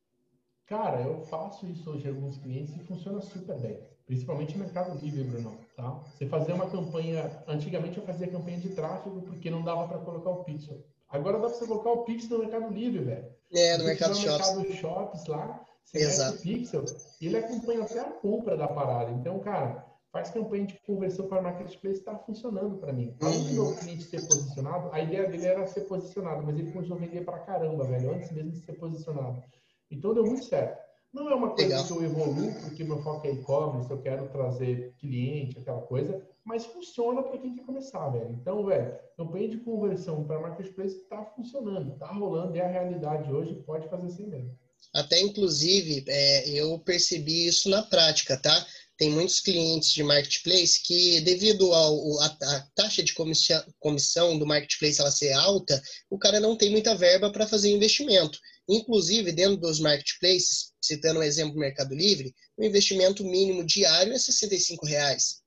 Cara, 0.66 1.02
eu 1.02 1.22
faço 1.26 1.66
isso 1.66 1.90
hoje 1.90 2.06
em 2.06 2.10
alguns 2.10 2.38
clientes 2.38 2.74
e 2.74 2.84
funciona 2.84 3.20
super 3.20 3.58
bem. 3.60 3.78
Principalmente 4.06 4.56
no 4.56 4.64
Mercado 4.64 4.98
Livre, 4.98 5.22
Bruno. 5.24 5.58
Tá? 5.76 5.90
Você 5.90 6.26
fazer 6.26 6.52
uma 6.52 6.68
campanha. 6.68 7.42
Antigamente 7.46 7.98
eu 7.98 8.04
fazia 8.04 8.30
campanha 8.30 8.58
de 8.58 8.70
tráfego 8.70 9.22
porque 9.22 9.50
não 9.50 9.62
dava 9.62 9.86
para 9.86 9.98
colocar 9.98 10.30
o 10.30 10.44
pixel. 10.44 10.84
Agora 11.08 11.38
dá 11.38 11.48
para 11.48 11.58
você 11.58 11.66
colocar 11.66 11.90
o 11.90 12.04
pixel 12.04 12.38
no 12.38 12.44
Mercado 12.44 12.72
Livre, 12.72 13.04
velho. 13.04 13.32
É, 13.52 13.76
no 13.76 13.84
Mercado 13.84 14.14
Shops. 14.16 14.50
No 14.50 14.60
Mercado 14.60 14.80
Shops 14.80 15.26
lá, 15.26 15.64
você 15.84 15.98
Exato. 15.98 16.40
pixel 16.40 16.84
ele 17.20 17.36
acompanha 17.36 17.82
até 17.82 18.00
a 18.00 18.10
compra 18.10 18.56
da 18.56 18.66
parada. 18.66 19.10
Então, 19.12 19.38
cara, 19.40 19.86
faz 20.10 20.30
campanha 20.30 20.66
de 20.66 20.78
conversão 20.80 21.26
para 21.26 21.40
marketplace, 21.42 21.98
está 21.98 22.16
funcionando 22.18 22.78
para 22.78 22.92
mim. 22.92 23.16
Além 23.20 23.54
do 23.54 23.74
cliente 23.76 24.04
ser 24.04 24.26
posicionado, 24.26 24.90
a 24.92 25.00
ideia 25.00 25.28
dele 25.28 25.46
era 25.46 25.66
ser 25.66 25.82
posicionado, 25.82 26.42
mas 26.44 26.58
ele 26.58 26.72
começou 26.72 26.96
a 26.96 27.00
vender 27.00 27.24
para 27.24 27.38
caramba, 27.40 27.84
velho, 27.84 28.14
antes 28.14 28.30
mesmo 28.32 28.52
de 28.52 28.60
ser 28.60 28.74
posicionado. 28.74 29.42
Então 29.90 30.14
deu 30.14 30.24
muito 30.24 30.44
certo. 30.44 30.82
Não 31.12 31.30
é 31.30 31.34
uma 31.34 31.50
coisa 31.50 31.68
Legal. 31.68 31.84
que 31.84 31.92
eu 31.92 32.02
evoluo 32.02 32.54
porque 32.62 32.84
meu 32.84 33.02
foco 33.02 33.26
é 33.26 33.32
e-commerce, 33.32 33.90
eu 33.90 34.00
quero 34.00 34.28
trazer 34.28 34.94
cliente, 34.98 35.58
aquela 35.58 35.82
coisa, 35.82 36.26
mas 36.42 36.64
funciona 36.64 37.22
para 37.22 37.36
quem 37.38 37.54
quer 37.54 37.66
começar, 37.66 38.08
velho. 38.08 38.30
Então, 38.30 38.64
velho, 38.64 38.98
campanha 39.14 39.48
de 39.48 39.58
conversão 39.58 40.24
para 40.24 40.40
marketplace 40.40 40.96
está 40.96 41.22
funcionando, 41.22 41.92
está 41.92 42.06
rolando, 42.06 42.56
é 42.56 42.62
a 42.62 42.68
realidade 42.68 43.30
hoje, 43.30 43.62
pode 43.66 43.88
fazer 43.88 44.08
sem 44.08 44.26
medo. 44.26 44.50
Até, 44.94 45.20
inclusive, 45.20 46.04
é, 46.08 46.48
eu 46.50 46.78
percebi 46.78 47.46
isso 47.46 47.68
na 47.68 47.82
prática, 47.82 48.36
tá? 48.36 48.66
Tem 48.96 49.10
muitos 49.10 49.40
clientes 49.40 49.90
de 49.90 50.02
marketplace 50.02 50.80
que, 50.82 51.20
devido 51.22 51.72
à 51.74 52.68
taxa 52.74 53.02
de 53.02 53.14
comissão, 53.14 53.64
comissão 53.80 54.38
do 54.38 54.46
marketplace 54.46 55.00
ela 55.00 55.10
ser 55.10 55.32
alta, 55.32 55.82
o 56.08 56.18
cara 56.18 56.38
não 56.38 56.56
tem 56.56 56.70
muita 56.70 56.94
verba 56.94 57.32
para 57.32 57.48
fazer 57.48 57.70
investimento. 57.70 58.38
Inclusive, 58.68 59.32
dentro 59.32 59.56
dos 59.56 59.80
marketplaces, 59.80 60.72
citando 60.80 61.20
o 61.20 61.22
exemplo 61.22 61.54
do 61.54 61.58
Mercado 61.58 61.94
Livre, 61.94 62.34
o 62.56 62.62
investimento 62.62 63.24
mínimo 63.24 63.64
diário 63.64 64.12
é 64.12 64.18
65 64.18 64.86
reais. 64.86 65.42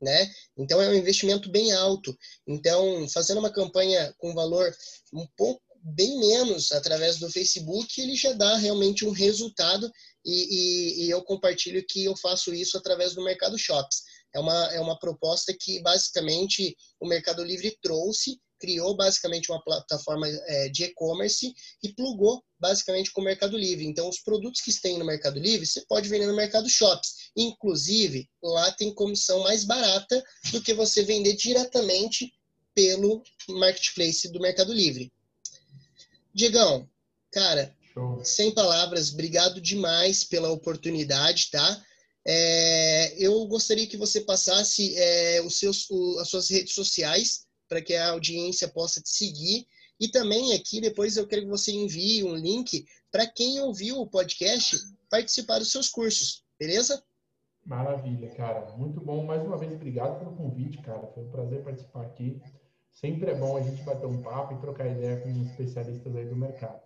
Né? 0.00 0.30
Então 0.56 0.80
é 0.80 0.88
um 0.88 0.94
investimento 0.94 1.50
bem 1.50 1.72
alto. 1.72 2.16
Então, 2.46 3.08
fazendo 3.08 3.38
uma 3.38 3.52
campanha 3.52 4.14
com 4.18 4.34
valor 4.34 4.72
um 5.12 5.26
pouco 5.36 5.63
bem 5.84 6.18
menos 6.18 6.72
através 6.72 7.18
do 7.18 7.30
Facebook, 7.30 8.00
ele 8.00 8.16
já 8.16 8.32
dá 8.32 8.56
realmente 8.56 9.04
um 9.04 9.10
resultado 9.10 9.90
e, 10.24 10.32
e, 10.32 11.04
e 11.04 11.10
eu 11.10 11.22
compartilho 11.22 11.84
que 11.86 12.04
eu 12.04 12.16
faço 12.16 12.54
isso 12.54 12.78
através 12.78 13.14
do 13.14 13.22
Mercado 13.22 13.58
Shops. 13.58 14.02
É 14.34 14.40
uma, 14.40 14.74
é 14.74 14.80
uma 14.80 14.98
proposta 14.98 15.54
que 15.58 15.80
basicamente 15.82 16.74
o 16.98 17.06
Mercado 17.06 17.44
Livre 17.44 17.76
trouxe 17.82 18.40
criou 18.64 18.96
basicamente 18.96 19.50
uma 19.50 19.62
plataforma 19.62 20.26
é, 20.26 20.70
de 20.70 20.84
e-commerce 20.84 21.52
e 21.82 21.92
plugou 21.92 22.42
basicamente 22.58 23.12
com 23.12 23.20
o 23.20 23.24
Mercado 23.24 23.58
Livre. 23.58 23.84
Então, 23.84 24.08
os 24.08 24.20
produtos 24.20 24.62
que 24.62 24.72
tem 24.80 24.98
no 24.98 25.04
Mercado 25.04 25.38
Livre, 25.38 25.66
você 25.66 25.84
pode 25.86 26.08
vender 26.08 26.26
no 26.26 26.36
Mercado 26.36 26.68
Shops. 26.68 27.30
Inclusive, 27.36 28.26
lá 28.42 28.72
tem 28.72 28.94
comissão 28.94 29.40
mais 29.40 29.64
barata 29.64 30.24
do 30.50 30.62
que 30.62 30.72
você 30.72 31.02
vender 31.02 31.34
diretamente 31.34 32.32
pelo 32.74 33.22
marketplace 33.50 34.30
do 34.32 34.40
Mercado 34.40 34.72
Livre. 34.72 35.12
Diegão, 36.34 36.88
cara, 37.32 37.72
Show. 37.92 38.20
sem 38.24 38.52
palavras, 38.52 39.12
obrigado 39.12 39.60
demais 39.60 40.24
pela 40.24 40.50
oportunidade, 40.50 41.50
tá? 41.50 41.84
É, 42.26 43.14
eu 43.24 43.46
gostaria 43.46 43.86
que 43.86 43.96
você 43.96 44.20
passasse 44.22 44.96
é, 44.96 45.42
os 45.42 45.58
seus, 45.58 45.88
o, 45.90 46.18
as 46.18 46.28
suas 46.28 46.50
redes 46.50 46.74
sociais 46.74 47.46
para 47.68 47.80
que 47.80 47.94
a 47.94 48.10
audiência 48.10 48.66
possa 48.66 49.00
te 49.00 49.10
seguir. 49.10 49.66
E 50.00 50.08
também 50.08 50.54
aqui 50.54 50.80
depois 50.80 51.16
eu 51.16 51.26
quero 51.26 51.42
que 51.42 51.48
você 51.48 51.70
envie 51.70 52.24
um 52.24 52.34
link 52.34 52.84
para 53.12 53.26
quem 53.26 53.60
ouviu 53.60 54.00
o 54.00 54.06
podcast 54.06 54.76
participar 55.08 55.58
dos 55.58 55.70
seus 55.70 55.88
cursos, 55.88 56.42
beleza? 56.58 57.00
Maravilha, 57.64 58.28
cara. 58.34 58.76
Muito 58.76 59.00
bom. 59.00 59.24
Mais 59.24 59.42
uma 59.42 59.56
vez, 59.56 59.72
obrigado 59.72 60.18
pelo 60.18 60.36
convite, 60.36 60.78
cara. 60.82 61.06
Foi 61.14 61.22
um 61.22 61.30
prazer 61.30 61.62
participar 61.62 62.02
aqui. 62.02 62.40
Sempre 62.94 63.32
é 63.32 63.34
bom 63.34 63.56
a 63.56 63.60
gente 63.60 63.82
bater 63.82 64.06
um 64.06 64.22
papo 64.22 64.54
e 64.54 64.58
trocar 64.58 64.86
ideia 64.86 65.20
com 65.20 65.28
especialistas 65.42 66.14
aí 66.14 66.26
do 66.26 66.36
mercado. 66.36 66.80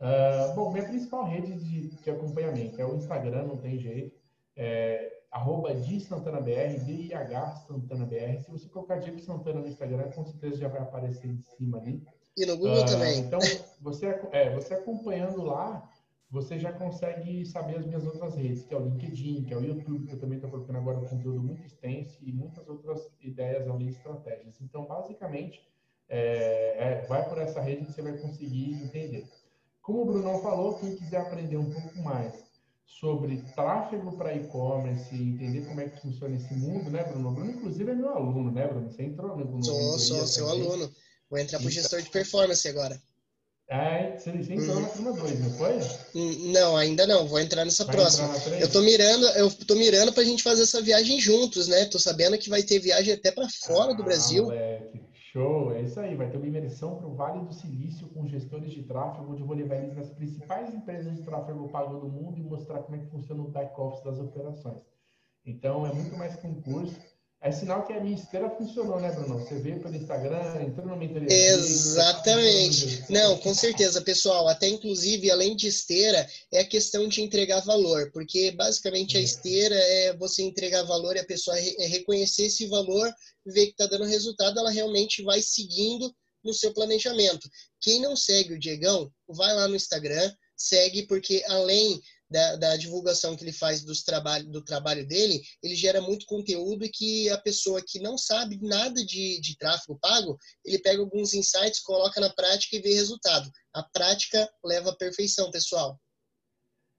Uh, 0.00 0.54
bom, 0.54 0.72
minha 0.72 0.84
principal 0.84 1.24
rede 1.24 1.54
de, 1.54 1.88
de, 1.88 2.10
acompanhamento 2.10 2.80
é 2.80 2.84
o 2.84 2.96
Instagram, 2.96 3.44
não 3.44 3.58
tem 3.58 3.78
jeito. 3.78 4.18
É, 4.56 5.12
arroba 5.30 5.74
de 5.74 6.00
Santana 6.00 6.40
BR, 6.40 6.82
DIH 6.84 7.64
Santana 7.66 8.06
BR. 8.06 8.40
Se 8.40 8.50
você 8.50 8.68
colocar 8.68 8.96
Diego 8.96 9.20
Santana 9.20 9.60
no 9.60 9.68
Instagram, 9.68 10.10
com 10.10 10.24
certeza 10.24 10.56
já 10.56 10.68
vai 10.68 10.80
aparecer 10.80 11.28
em 11.28 11.38
cima 11.38 11.78
ali. 11.78 12.02
E 12.36 12.46
no 12.46 12.56
Google 12.56 12.82
uh, 12.82 12.86
também. 12.86 13.18
Então, 13.18 13.38
você, 13.80 14.06
é, 14.32 14.52
você 14.54 14.74
acompanhando 14.74 15.42
lá, 15.42 15.88
você 16.30 16.58
já 16.58 16.72
consegue 16.72 17.44
saber 17.46 17.76
as 17.78 17.86
minhas 17.86 18.04
outras 18.04 18.34
redes, 18.34 18.64
que 18.64 18.74
é 18.74 18.76
o 18.76 18.84
LinkedIn, 18.84 19.44
que 19.44 19.54
é 19.54 19.56
o 19.56 19.64
YouTube, 19.64 20.06
que 20.06 20.14
eu 20.14 20.18
também 20.18 20.36
estou 20.36 20.50
colocando 20.50 20.76
agora 20.76 20.98
um 20.98 21.06
conteúdo 21.06 21.42
muito 21.42 21.64
extenso 21.64 22.18
e 22.22 22.32
muitas 22.32 22.68
outras 22.68 23.08
ideias 23.20 23.68
ali, 23.68 23.88
estratégias. 23.88 24.60
Então, 24.60 24.84
basicamente, 24.86 25.62
é, 26.08 26.76
é, 26.76 27.06
vai 27.06 27.28
por 27.28 27.38
essa 27.38 27.60
rede 27.60 27.86
que 27.86 27.92
você 27.92 28.02
vai 28.02 28.16
conseguir 28.18 28.74
entender. 28.74 29.28
Como 29.80 30.02
o 30.02 30.06
Brunão 30.06 30.40
falou, 30.42 30.78
quem 30.78 30.96
quiser 30.96 31.18
aprender 31.18 31.56
um 31.56 31.70
pouco 31.70 31.98
mais 32.02 32.44
sobre 32.86 33.42
tráfego 33.54 34.16
para 34.16 34.34
e-commerce, 34.34 35.14
entender 35.14 35.66
como 35.66 35.80
é 35.80 35.88
que 35.88 36.00
funciona 36.00 36.36
esse 36.36 36.54
mundo, 36.54 36.90
né, 36.90 37.04
Bruno? 37.04 37.32
Bruno, 37.32 37.50
inclusive, 37.50 37.90
é 37.90 37.94
meu 37.94 38.10
aluno, 38.10 38.50
né, 38.50 38.66
Bruno? 38.66 38.90
Você 38.90 39.02
entrou 39.02 39.36
no. 39.36 39.44
no 39.44 39.64
sou, 39.64 39.98
sou 39.98 40.26
seu 40.26 40.48
aluno. 40.48 40.90
Vou 41.30 41.38
entrar 41.38 41.58
para 41.58 41.66
o 41.66 41.70
gestor 41.70 42.00
de 42.02 42.10
performance 42.10 42.66
agora. 42.68 43.00
É, 43.66 44.16
você, 44.16 44.30
entrou 44.30 44.76
uhum. 44.76 44.82
na 44.82 44.88
turma 44.88 45.12
2, 45.14 45.40
não 45.40 45.50
foi? 45.52 45.78
Hum, 46.14 46.52
não, 46.52 46.76
ainda 46.76 47.06
não. 47.06 47.26
Vou 47.26 47.40
entrar 47.40 47.64
nessa 47.64 47.84
vai 47.84 47.96
próxima. 47.96 48.28
Entrar 48.36 48.60
eu 48.60 48.70
tô 48.70 48.82
mirando, 48.82 49.26
eu 49.28 49.50
tô 49.50 49.74
mirando 49.74 50.12
pra 50.12 50.22
gente 50.22 50.42
fazer 50.42 50.62
essa 50.62 50.82
viagem 50.82 51.18
juntos, 51.18 51.66
né? 51.66 51.86
Tô 51.86 51.98
sabendo 51.98 52.36
que 52.36 52.50
vai 52.50 52.62
ter 52.62 52.78
viagem 52.78 53.14
até 53.14 53.32
para 53.32 53.48
fora 53.48 53.92
ah, 53.92 53.94
do 53.94 54.04
Brasil. 54.04 54.44
Moleque. 54.44 55.02
Show, 55.32 55.72
é 55.74 55.82
isso 55.82 55.98
aí. 55.98 56.14
Vai 56.14 56.30
ter 56.30 56.36
uma 56.36 56.46
imersão 56.46 56.94
para 56.96 57.08
o 57.08 57.14
Vale 57.14 57.44
do 57.46 57.52
Silício 57.54 58.06
com 58.08 58.28
gestores 58.28 58.72
de 58.72 58.82
tráfego, 58.82 59.32
onde 59.32 59.40
eu 59.40 59.46
vou 59.46 59.56
levar 59.56 59.76
eles 59.76 59.96
nas 59.96 60.10
principais 60.10 60.72
empresas 60.72 61.16
de 61.16 61.22
tráfego 61.22 61.68
pago 61.70 61.98
do 61.98 62.08
mundo 62.08 62.38
e 62.38 62.42
mostrar 62.42 62.80
como 62.80 62.96
é 62.96 63.00
que 63.00 63.10
funciona 63.10 63.42
o 63.42 63.48
back-office 63.48 64.04
das 64.04 64.18
operações. 64.18 64.82
Então, 65.44 65.86
é 65.86 65.92
muito 65.92 66.16
mais 66.16 66.36
que 66.36 66.46
um 66.46 66.60
curso. 66.60 67.00
É 67.40 67.52
sinal 67.52 67.86
que 67.86 67.92
a 67.92 68.00
minha 68.00 68.16
esteira 68.16 68.48
funcionou, 68.48 68.98
né, 68.98 69.12
Bruno? 69.12 69.38
Você 69.38 69.56
veio 69.56 69.78
pelo 69.78 69.94
Instagram, 69.94 70.62
entrou 70.62 70.86
no 70.86 70.96
mentoria. 70.96 71.28
Exatamente. 71.30 73.04
Não, 73.10 73.36
com 73.36 73.52
certeza, 73.52 74.00
pessoal. 74.00 74.48
Até 74.48 74.66
inclusive, 74.68 75.30
além 75.30 75.54
de 75.54 75.68
esteira, 75.68 76.26
é 76.50 76.60
a 76.60 76.66
questão 76.66 77.06
de 77.06 77.20
entregar 77.20 77.60
valor, 77.60 78.10
porque 78.12 78.50
basicamente 78.52 79.18
a 79.18 79.20
é. 79.20 79.24
esteira 79.24 79.74
é 79.74 80.16
você 80.16 80.42
entregar 80.42 80.84
valor 80.84 81.16
e 81.16 81.20
a 81.20 81.26
pessoa 81.26 81.58
é 81.58 81.86
reconhecer 81.86 82.44
esse 82.46 82.66
valor, 82.66 83.12
ver 83.44 83.66
que 83.66 83.72
está 83.72 83.86
dando 83.86 84.06
resultado, 84.06 84.58
ela 84.58 84.70
realmente 84.70 85.22
vai 85.22 85.42
seguindo 85.42 86.10
no 86.42 86.54
seu 86.54 86.72
planejamento. 86.72 87.46
Quem 87.78 88.00
não 88.00 88.16
segue 88.16 88.54
o 88.54 88.58
Diegão, 88.58 89.12
vai 89.28 89.54
lá 89.54 89.68
no 89.68 89.76
Instagram, 89.76 90.32
segue, 90.56 91.06
porque 91.06 91.44
além 91.48 92.00
da, 92.30 92.56
da, 92.56 92.76
divulgação 92.76 93.36
que 93.36 93.44
ele 93.44 93.52
faz 93.52 93.84
dos 93.84 94.02
trabalho, 94.02 94.46
do 94.50 94.62
trabalho 94.62 95.06
dele, 95.06 95.42
ele 95.62 95.74
gera 95.74 96.00
muito 96.00 96.26
conteúdo 96.26 96.84
e 96.84 96.88
que 96.88 97.28
a 97.30 97.38
pessoa 97.38 97.82
que 97.86 98.00
não 98.00 98.16
sabe 98.16 98.58
nada 98.62 99.04
de, 99.04 99.40
de 99.40 99.56
tráfego 99.56 99.98
pago, 100.00 100.38
ele 100.64 100.78
pega 100.78 101.00
alguns 101.00 101.34
insights, 101.34 101.80
coloca 101.80 102.20
na 102.20 102.30
prática 102.30 102.76
e 102.76 102.80
vê 102.80 102.94
resultado. 102.94 103.50
A 103.74 103.82
prática 103.82 104.48
leva 104.64 104.90
à 104.90 104.96
perfeição, 104.96 105.50
pessoal. 105.50 105.98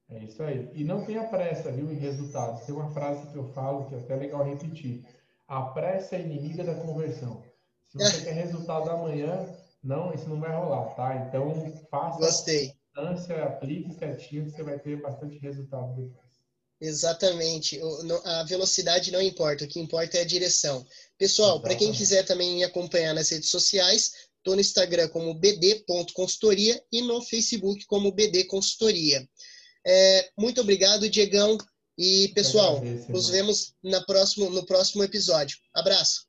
É 0.09 0.23
isso 0.23 0.41
aí. 0.43 0.69
E 0.73 0.83
não 0.83 1.03
tenha 1.03 1.27
pressa, 1.27 1.71
viu, 1.71 1.91
em 1.91 1.97
resultados. 1.97 2.65
Tem 2.65 2.75
uma 2.75 2.93
frase 2.93 3.27
que 3.31 3.37
eu 3.37 3.51
falo 3.53 3.87
que 3.89 3.95
é 3.95 3.99
até 3.99 4.15
legal 4.15 4.45
repetir. 4.45 5.03
A 5.47 5.63
pressa 5.63 6.15
é 6.15 6.21
inimiga 6.21 6.63
da 6.63 6.75
conversão. 6.75 7.43
Se 7.87 7.97
você 7.97 8.21
quer 8.25 8.33
resultado 8.33 8.89
amanhã, 8.89 9.47
não, 9.83 10.13
isso 10.13 10.29
não 10.29 10.39
vai 10.39 10.55
rolar, 10.55 10.93
tá? 10.95 11.15
Então, 11.27 11.53
faça 11.89 12.19
Gostei 12.19 12.74
constância, 12.95 13.43
aplique 13.43 13.93
certinho, 13.93 14.49
você 14.49 14.63
vai 14.63 14.79
ter 14.79 15.01
bastante 15.01 15.37
resultado 15.37 15.95
depois. 15.95 16.25
Exatamente. 16.79 17.79
A 18.23 18.43
velocidade 18.43 19.11
não 19.11 19.21
importa, 19.21 19.65
o 19.65 19.67
que 19.67 19.79
importa 19.79 20.17
é 20.17 20.21
a 20.21 20.25
direção. 20.25 20.85
Pessoal, 21.17 21.61
para 21.61 21.75
quem 21.75 21.91
quiser 21.91 22.23
também 22.25 22.55
me 22.55 22.63
acompanhar 22.63 23.13
nas 23.13 23.29
redes 23.29 23.49
sociais, 23.49 24.11
estou 24.37 24.55
no 24.55 24.61
Instagram 24.61 25.07
como 25.09 25.33
bd.consultoria 25.33 26.81
e 26.91 27.01
no 27.01 27.21
Facebook 27.21 27.85
como 27.85 28.11
BD 28.11 28.45
Consultoria. 28.45 29.27
É, 29.85 30.29
muito 30.37 30.61
obrigado, 30.61 31.09
Diegão. 31.09 31.57
E, 31.97 32.29
pessoal, 32.35 32.81
nos 33.07 33.29
vemos 33.29 33.73
na 33.81 34.03
próximo, 34.03 34.49
no 34.49 34.65
próximo 34.65 35.01
episódio. 35.01 35.57
Abraço. 35.73 36.27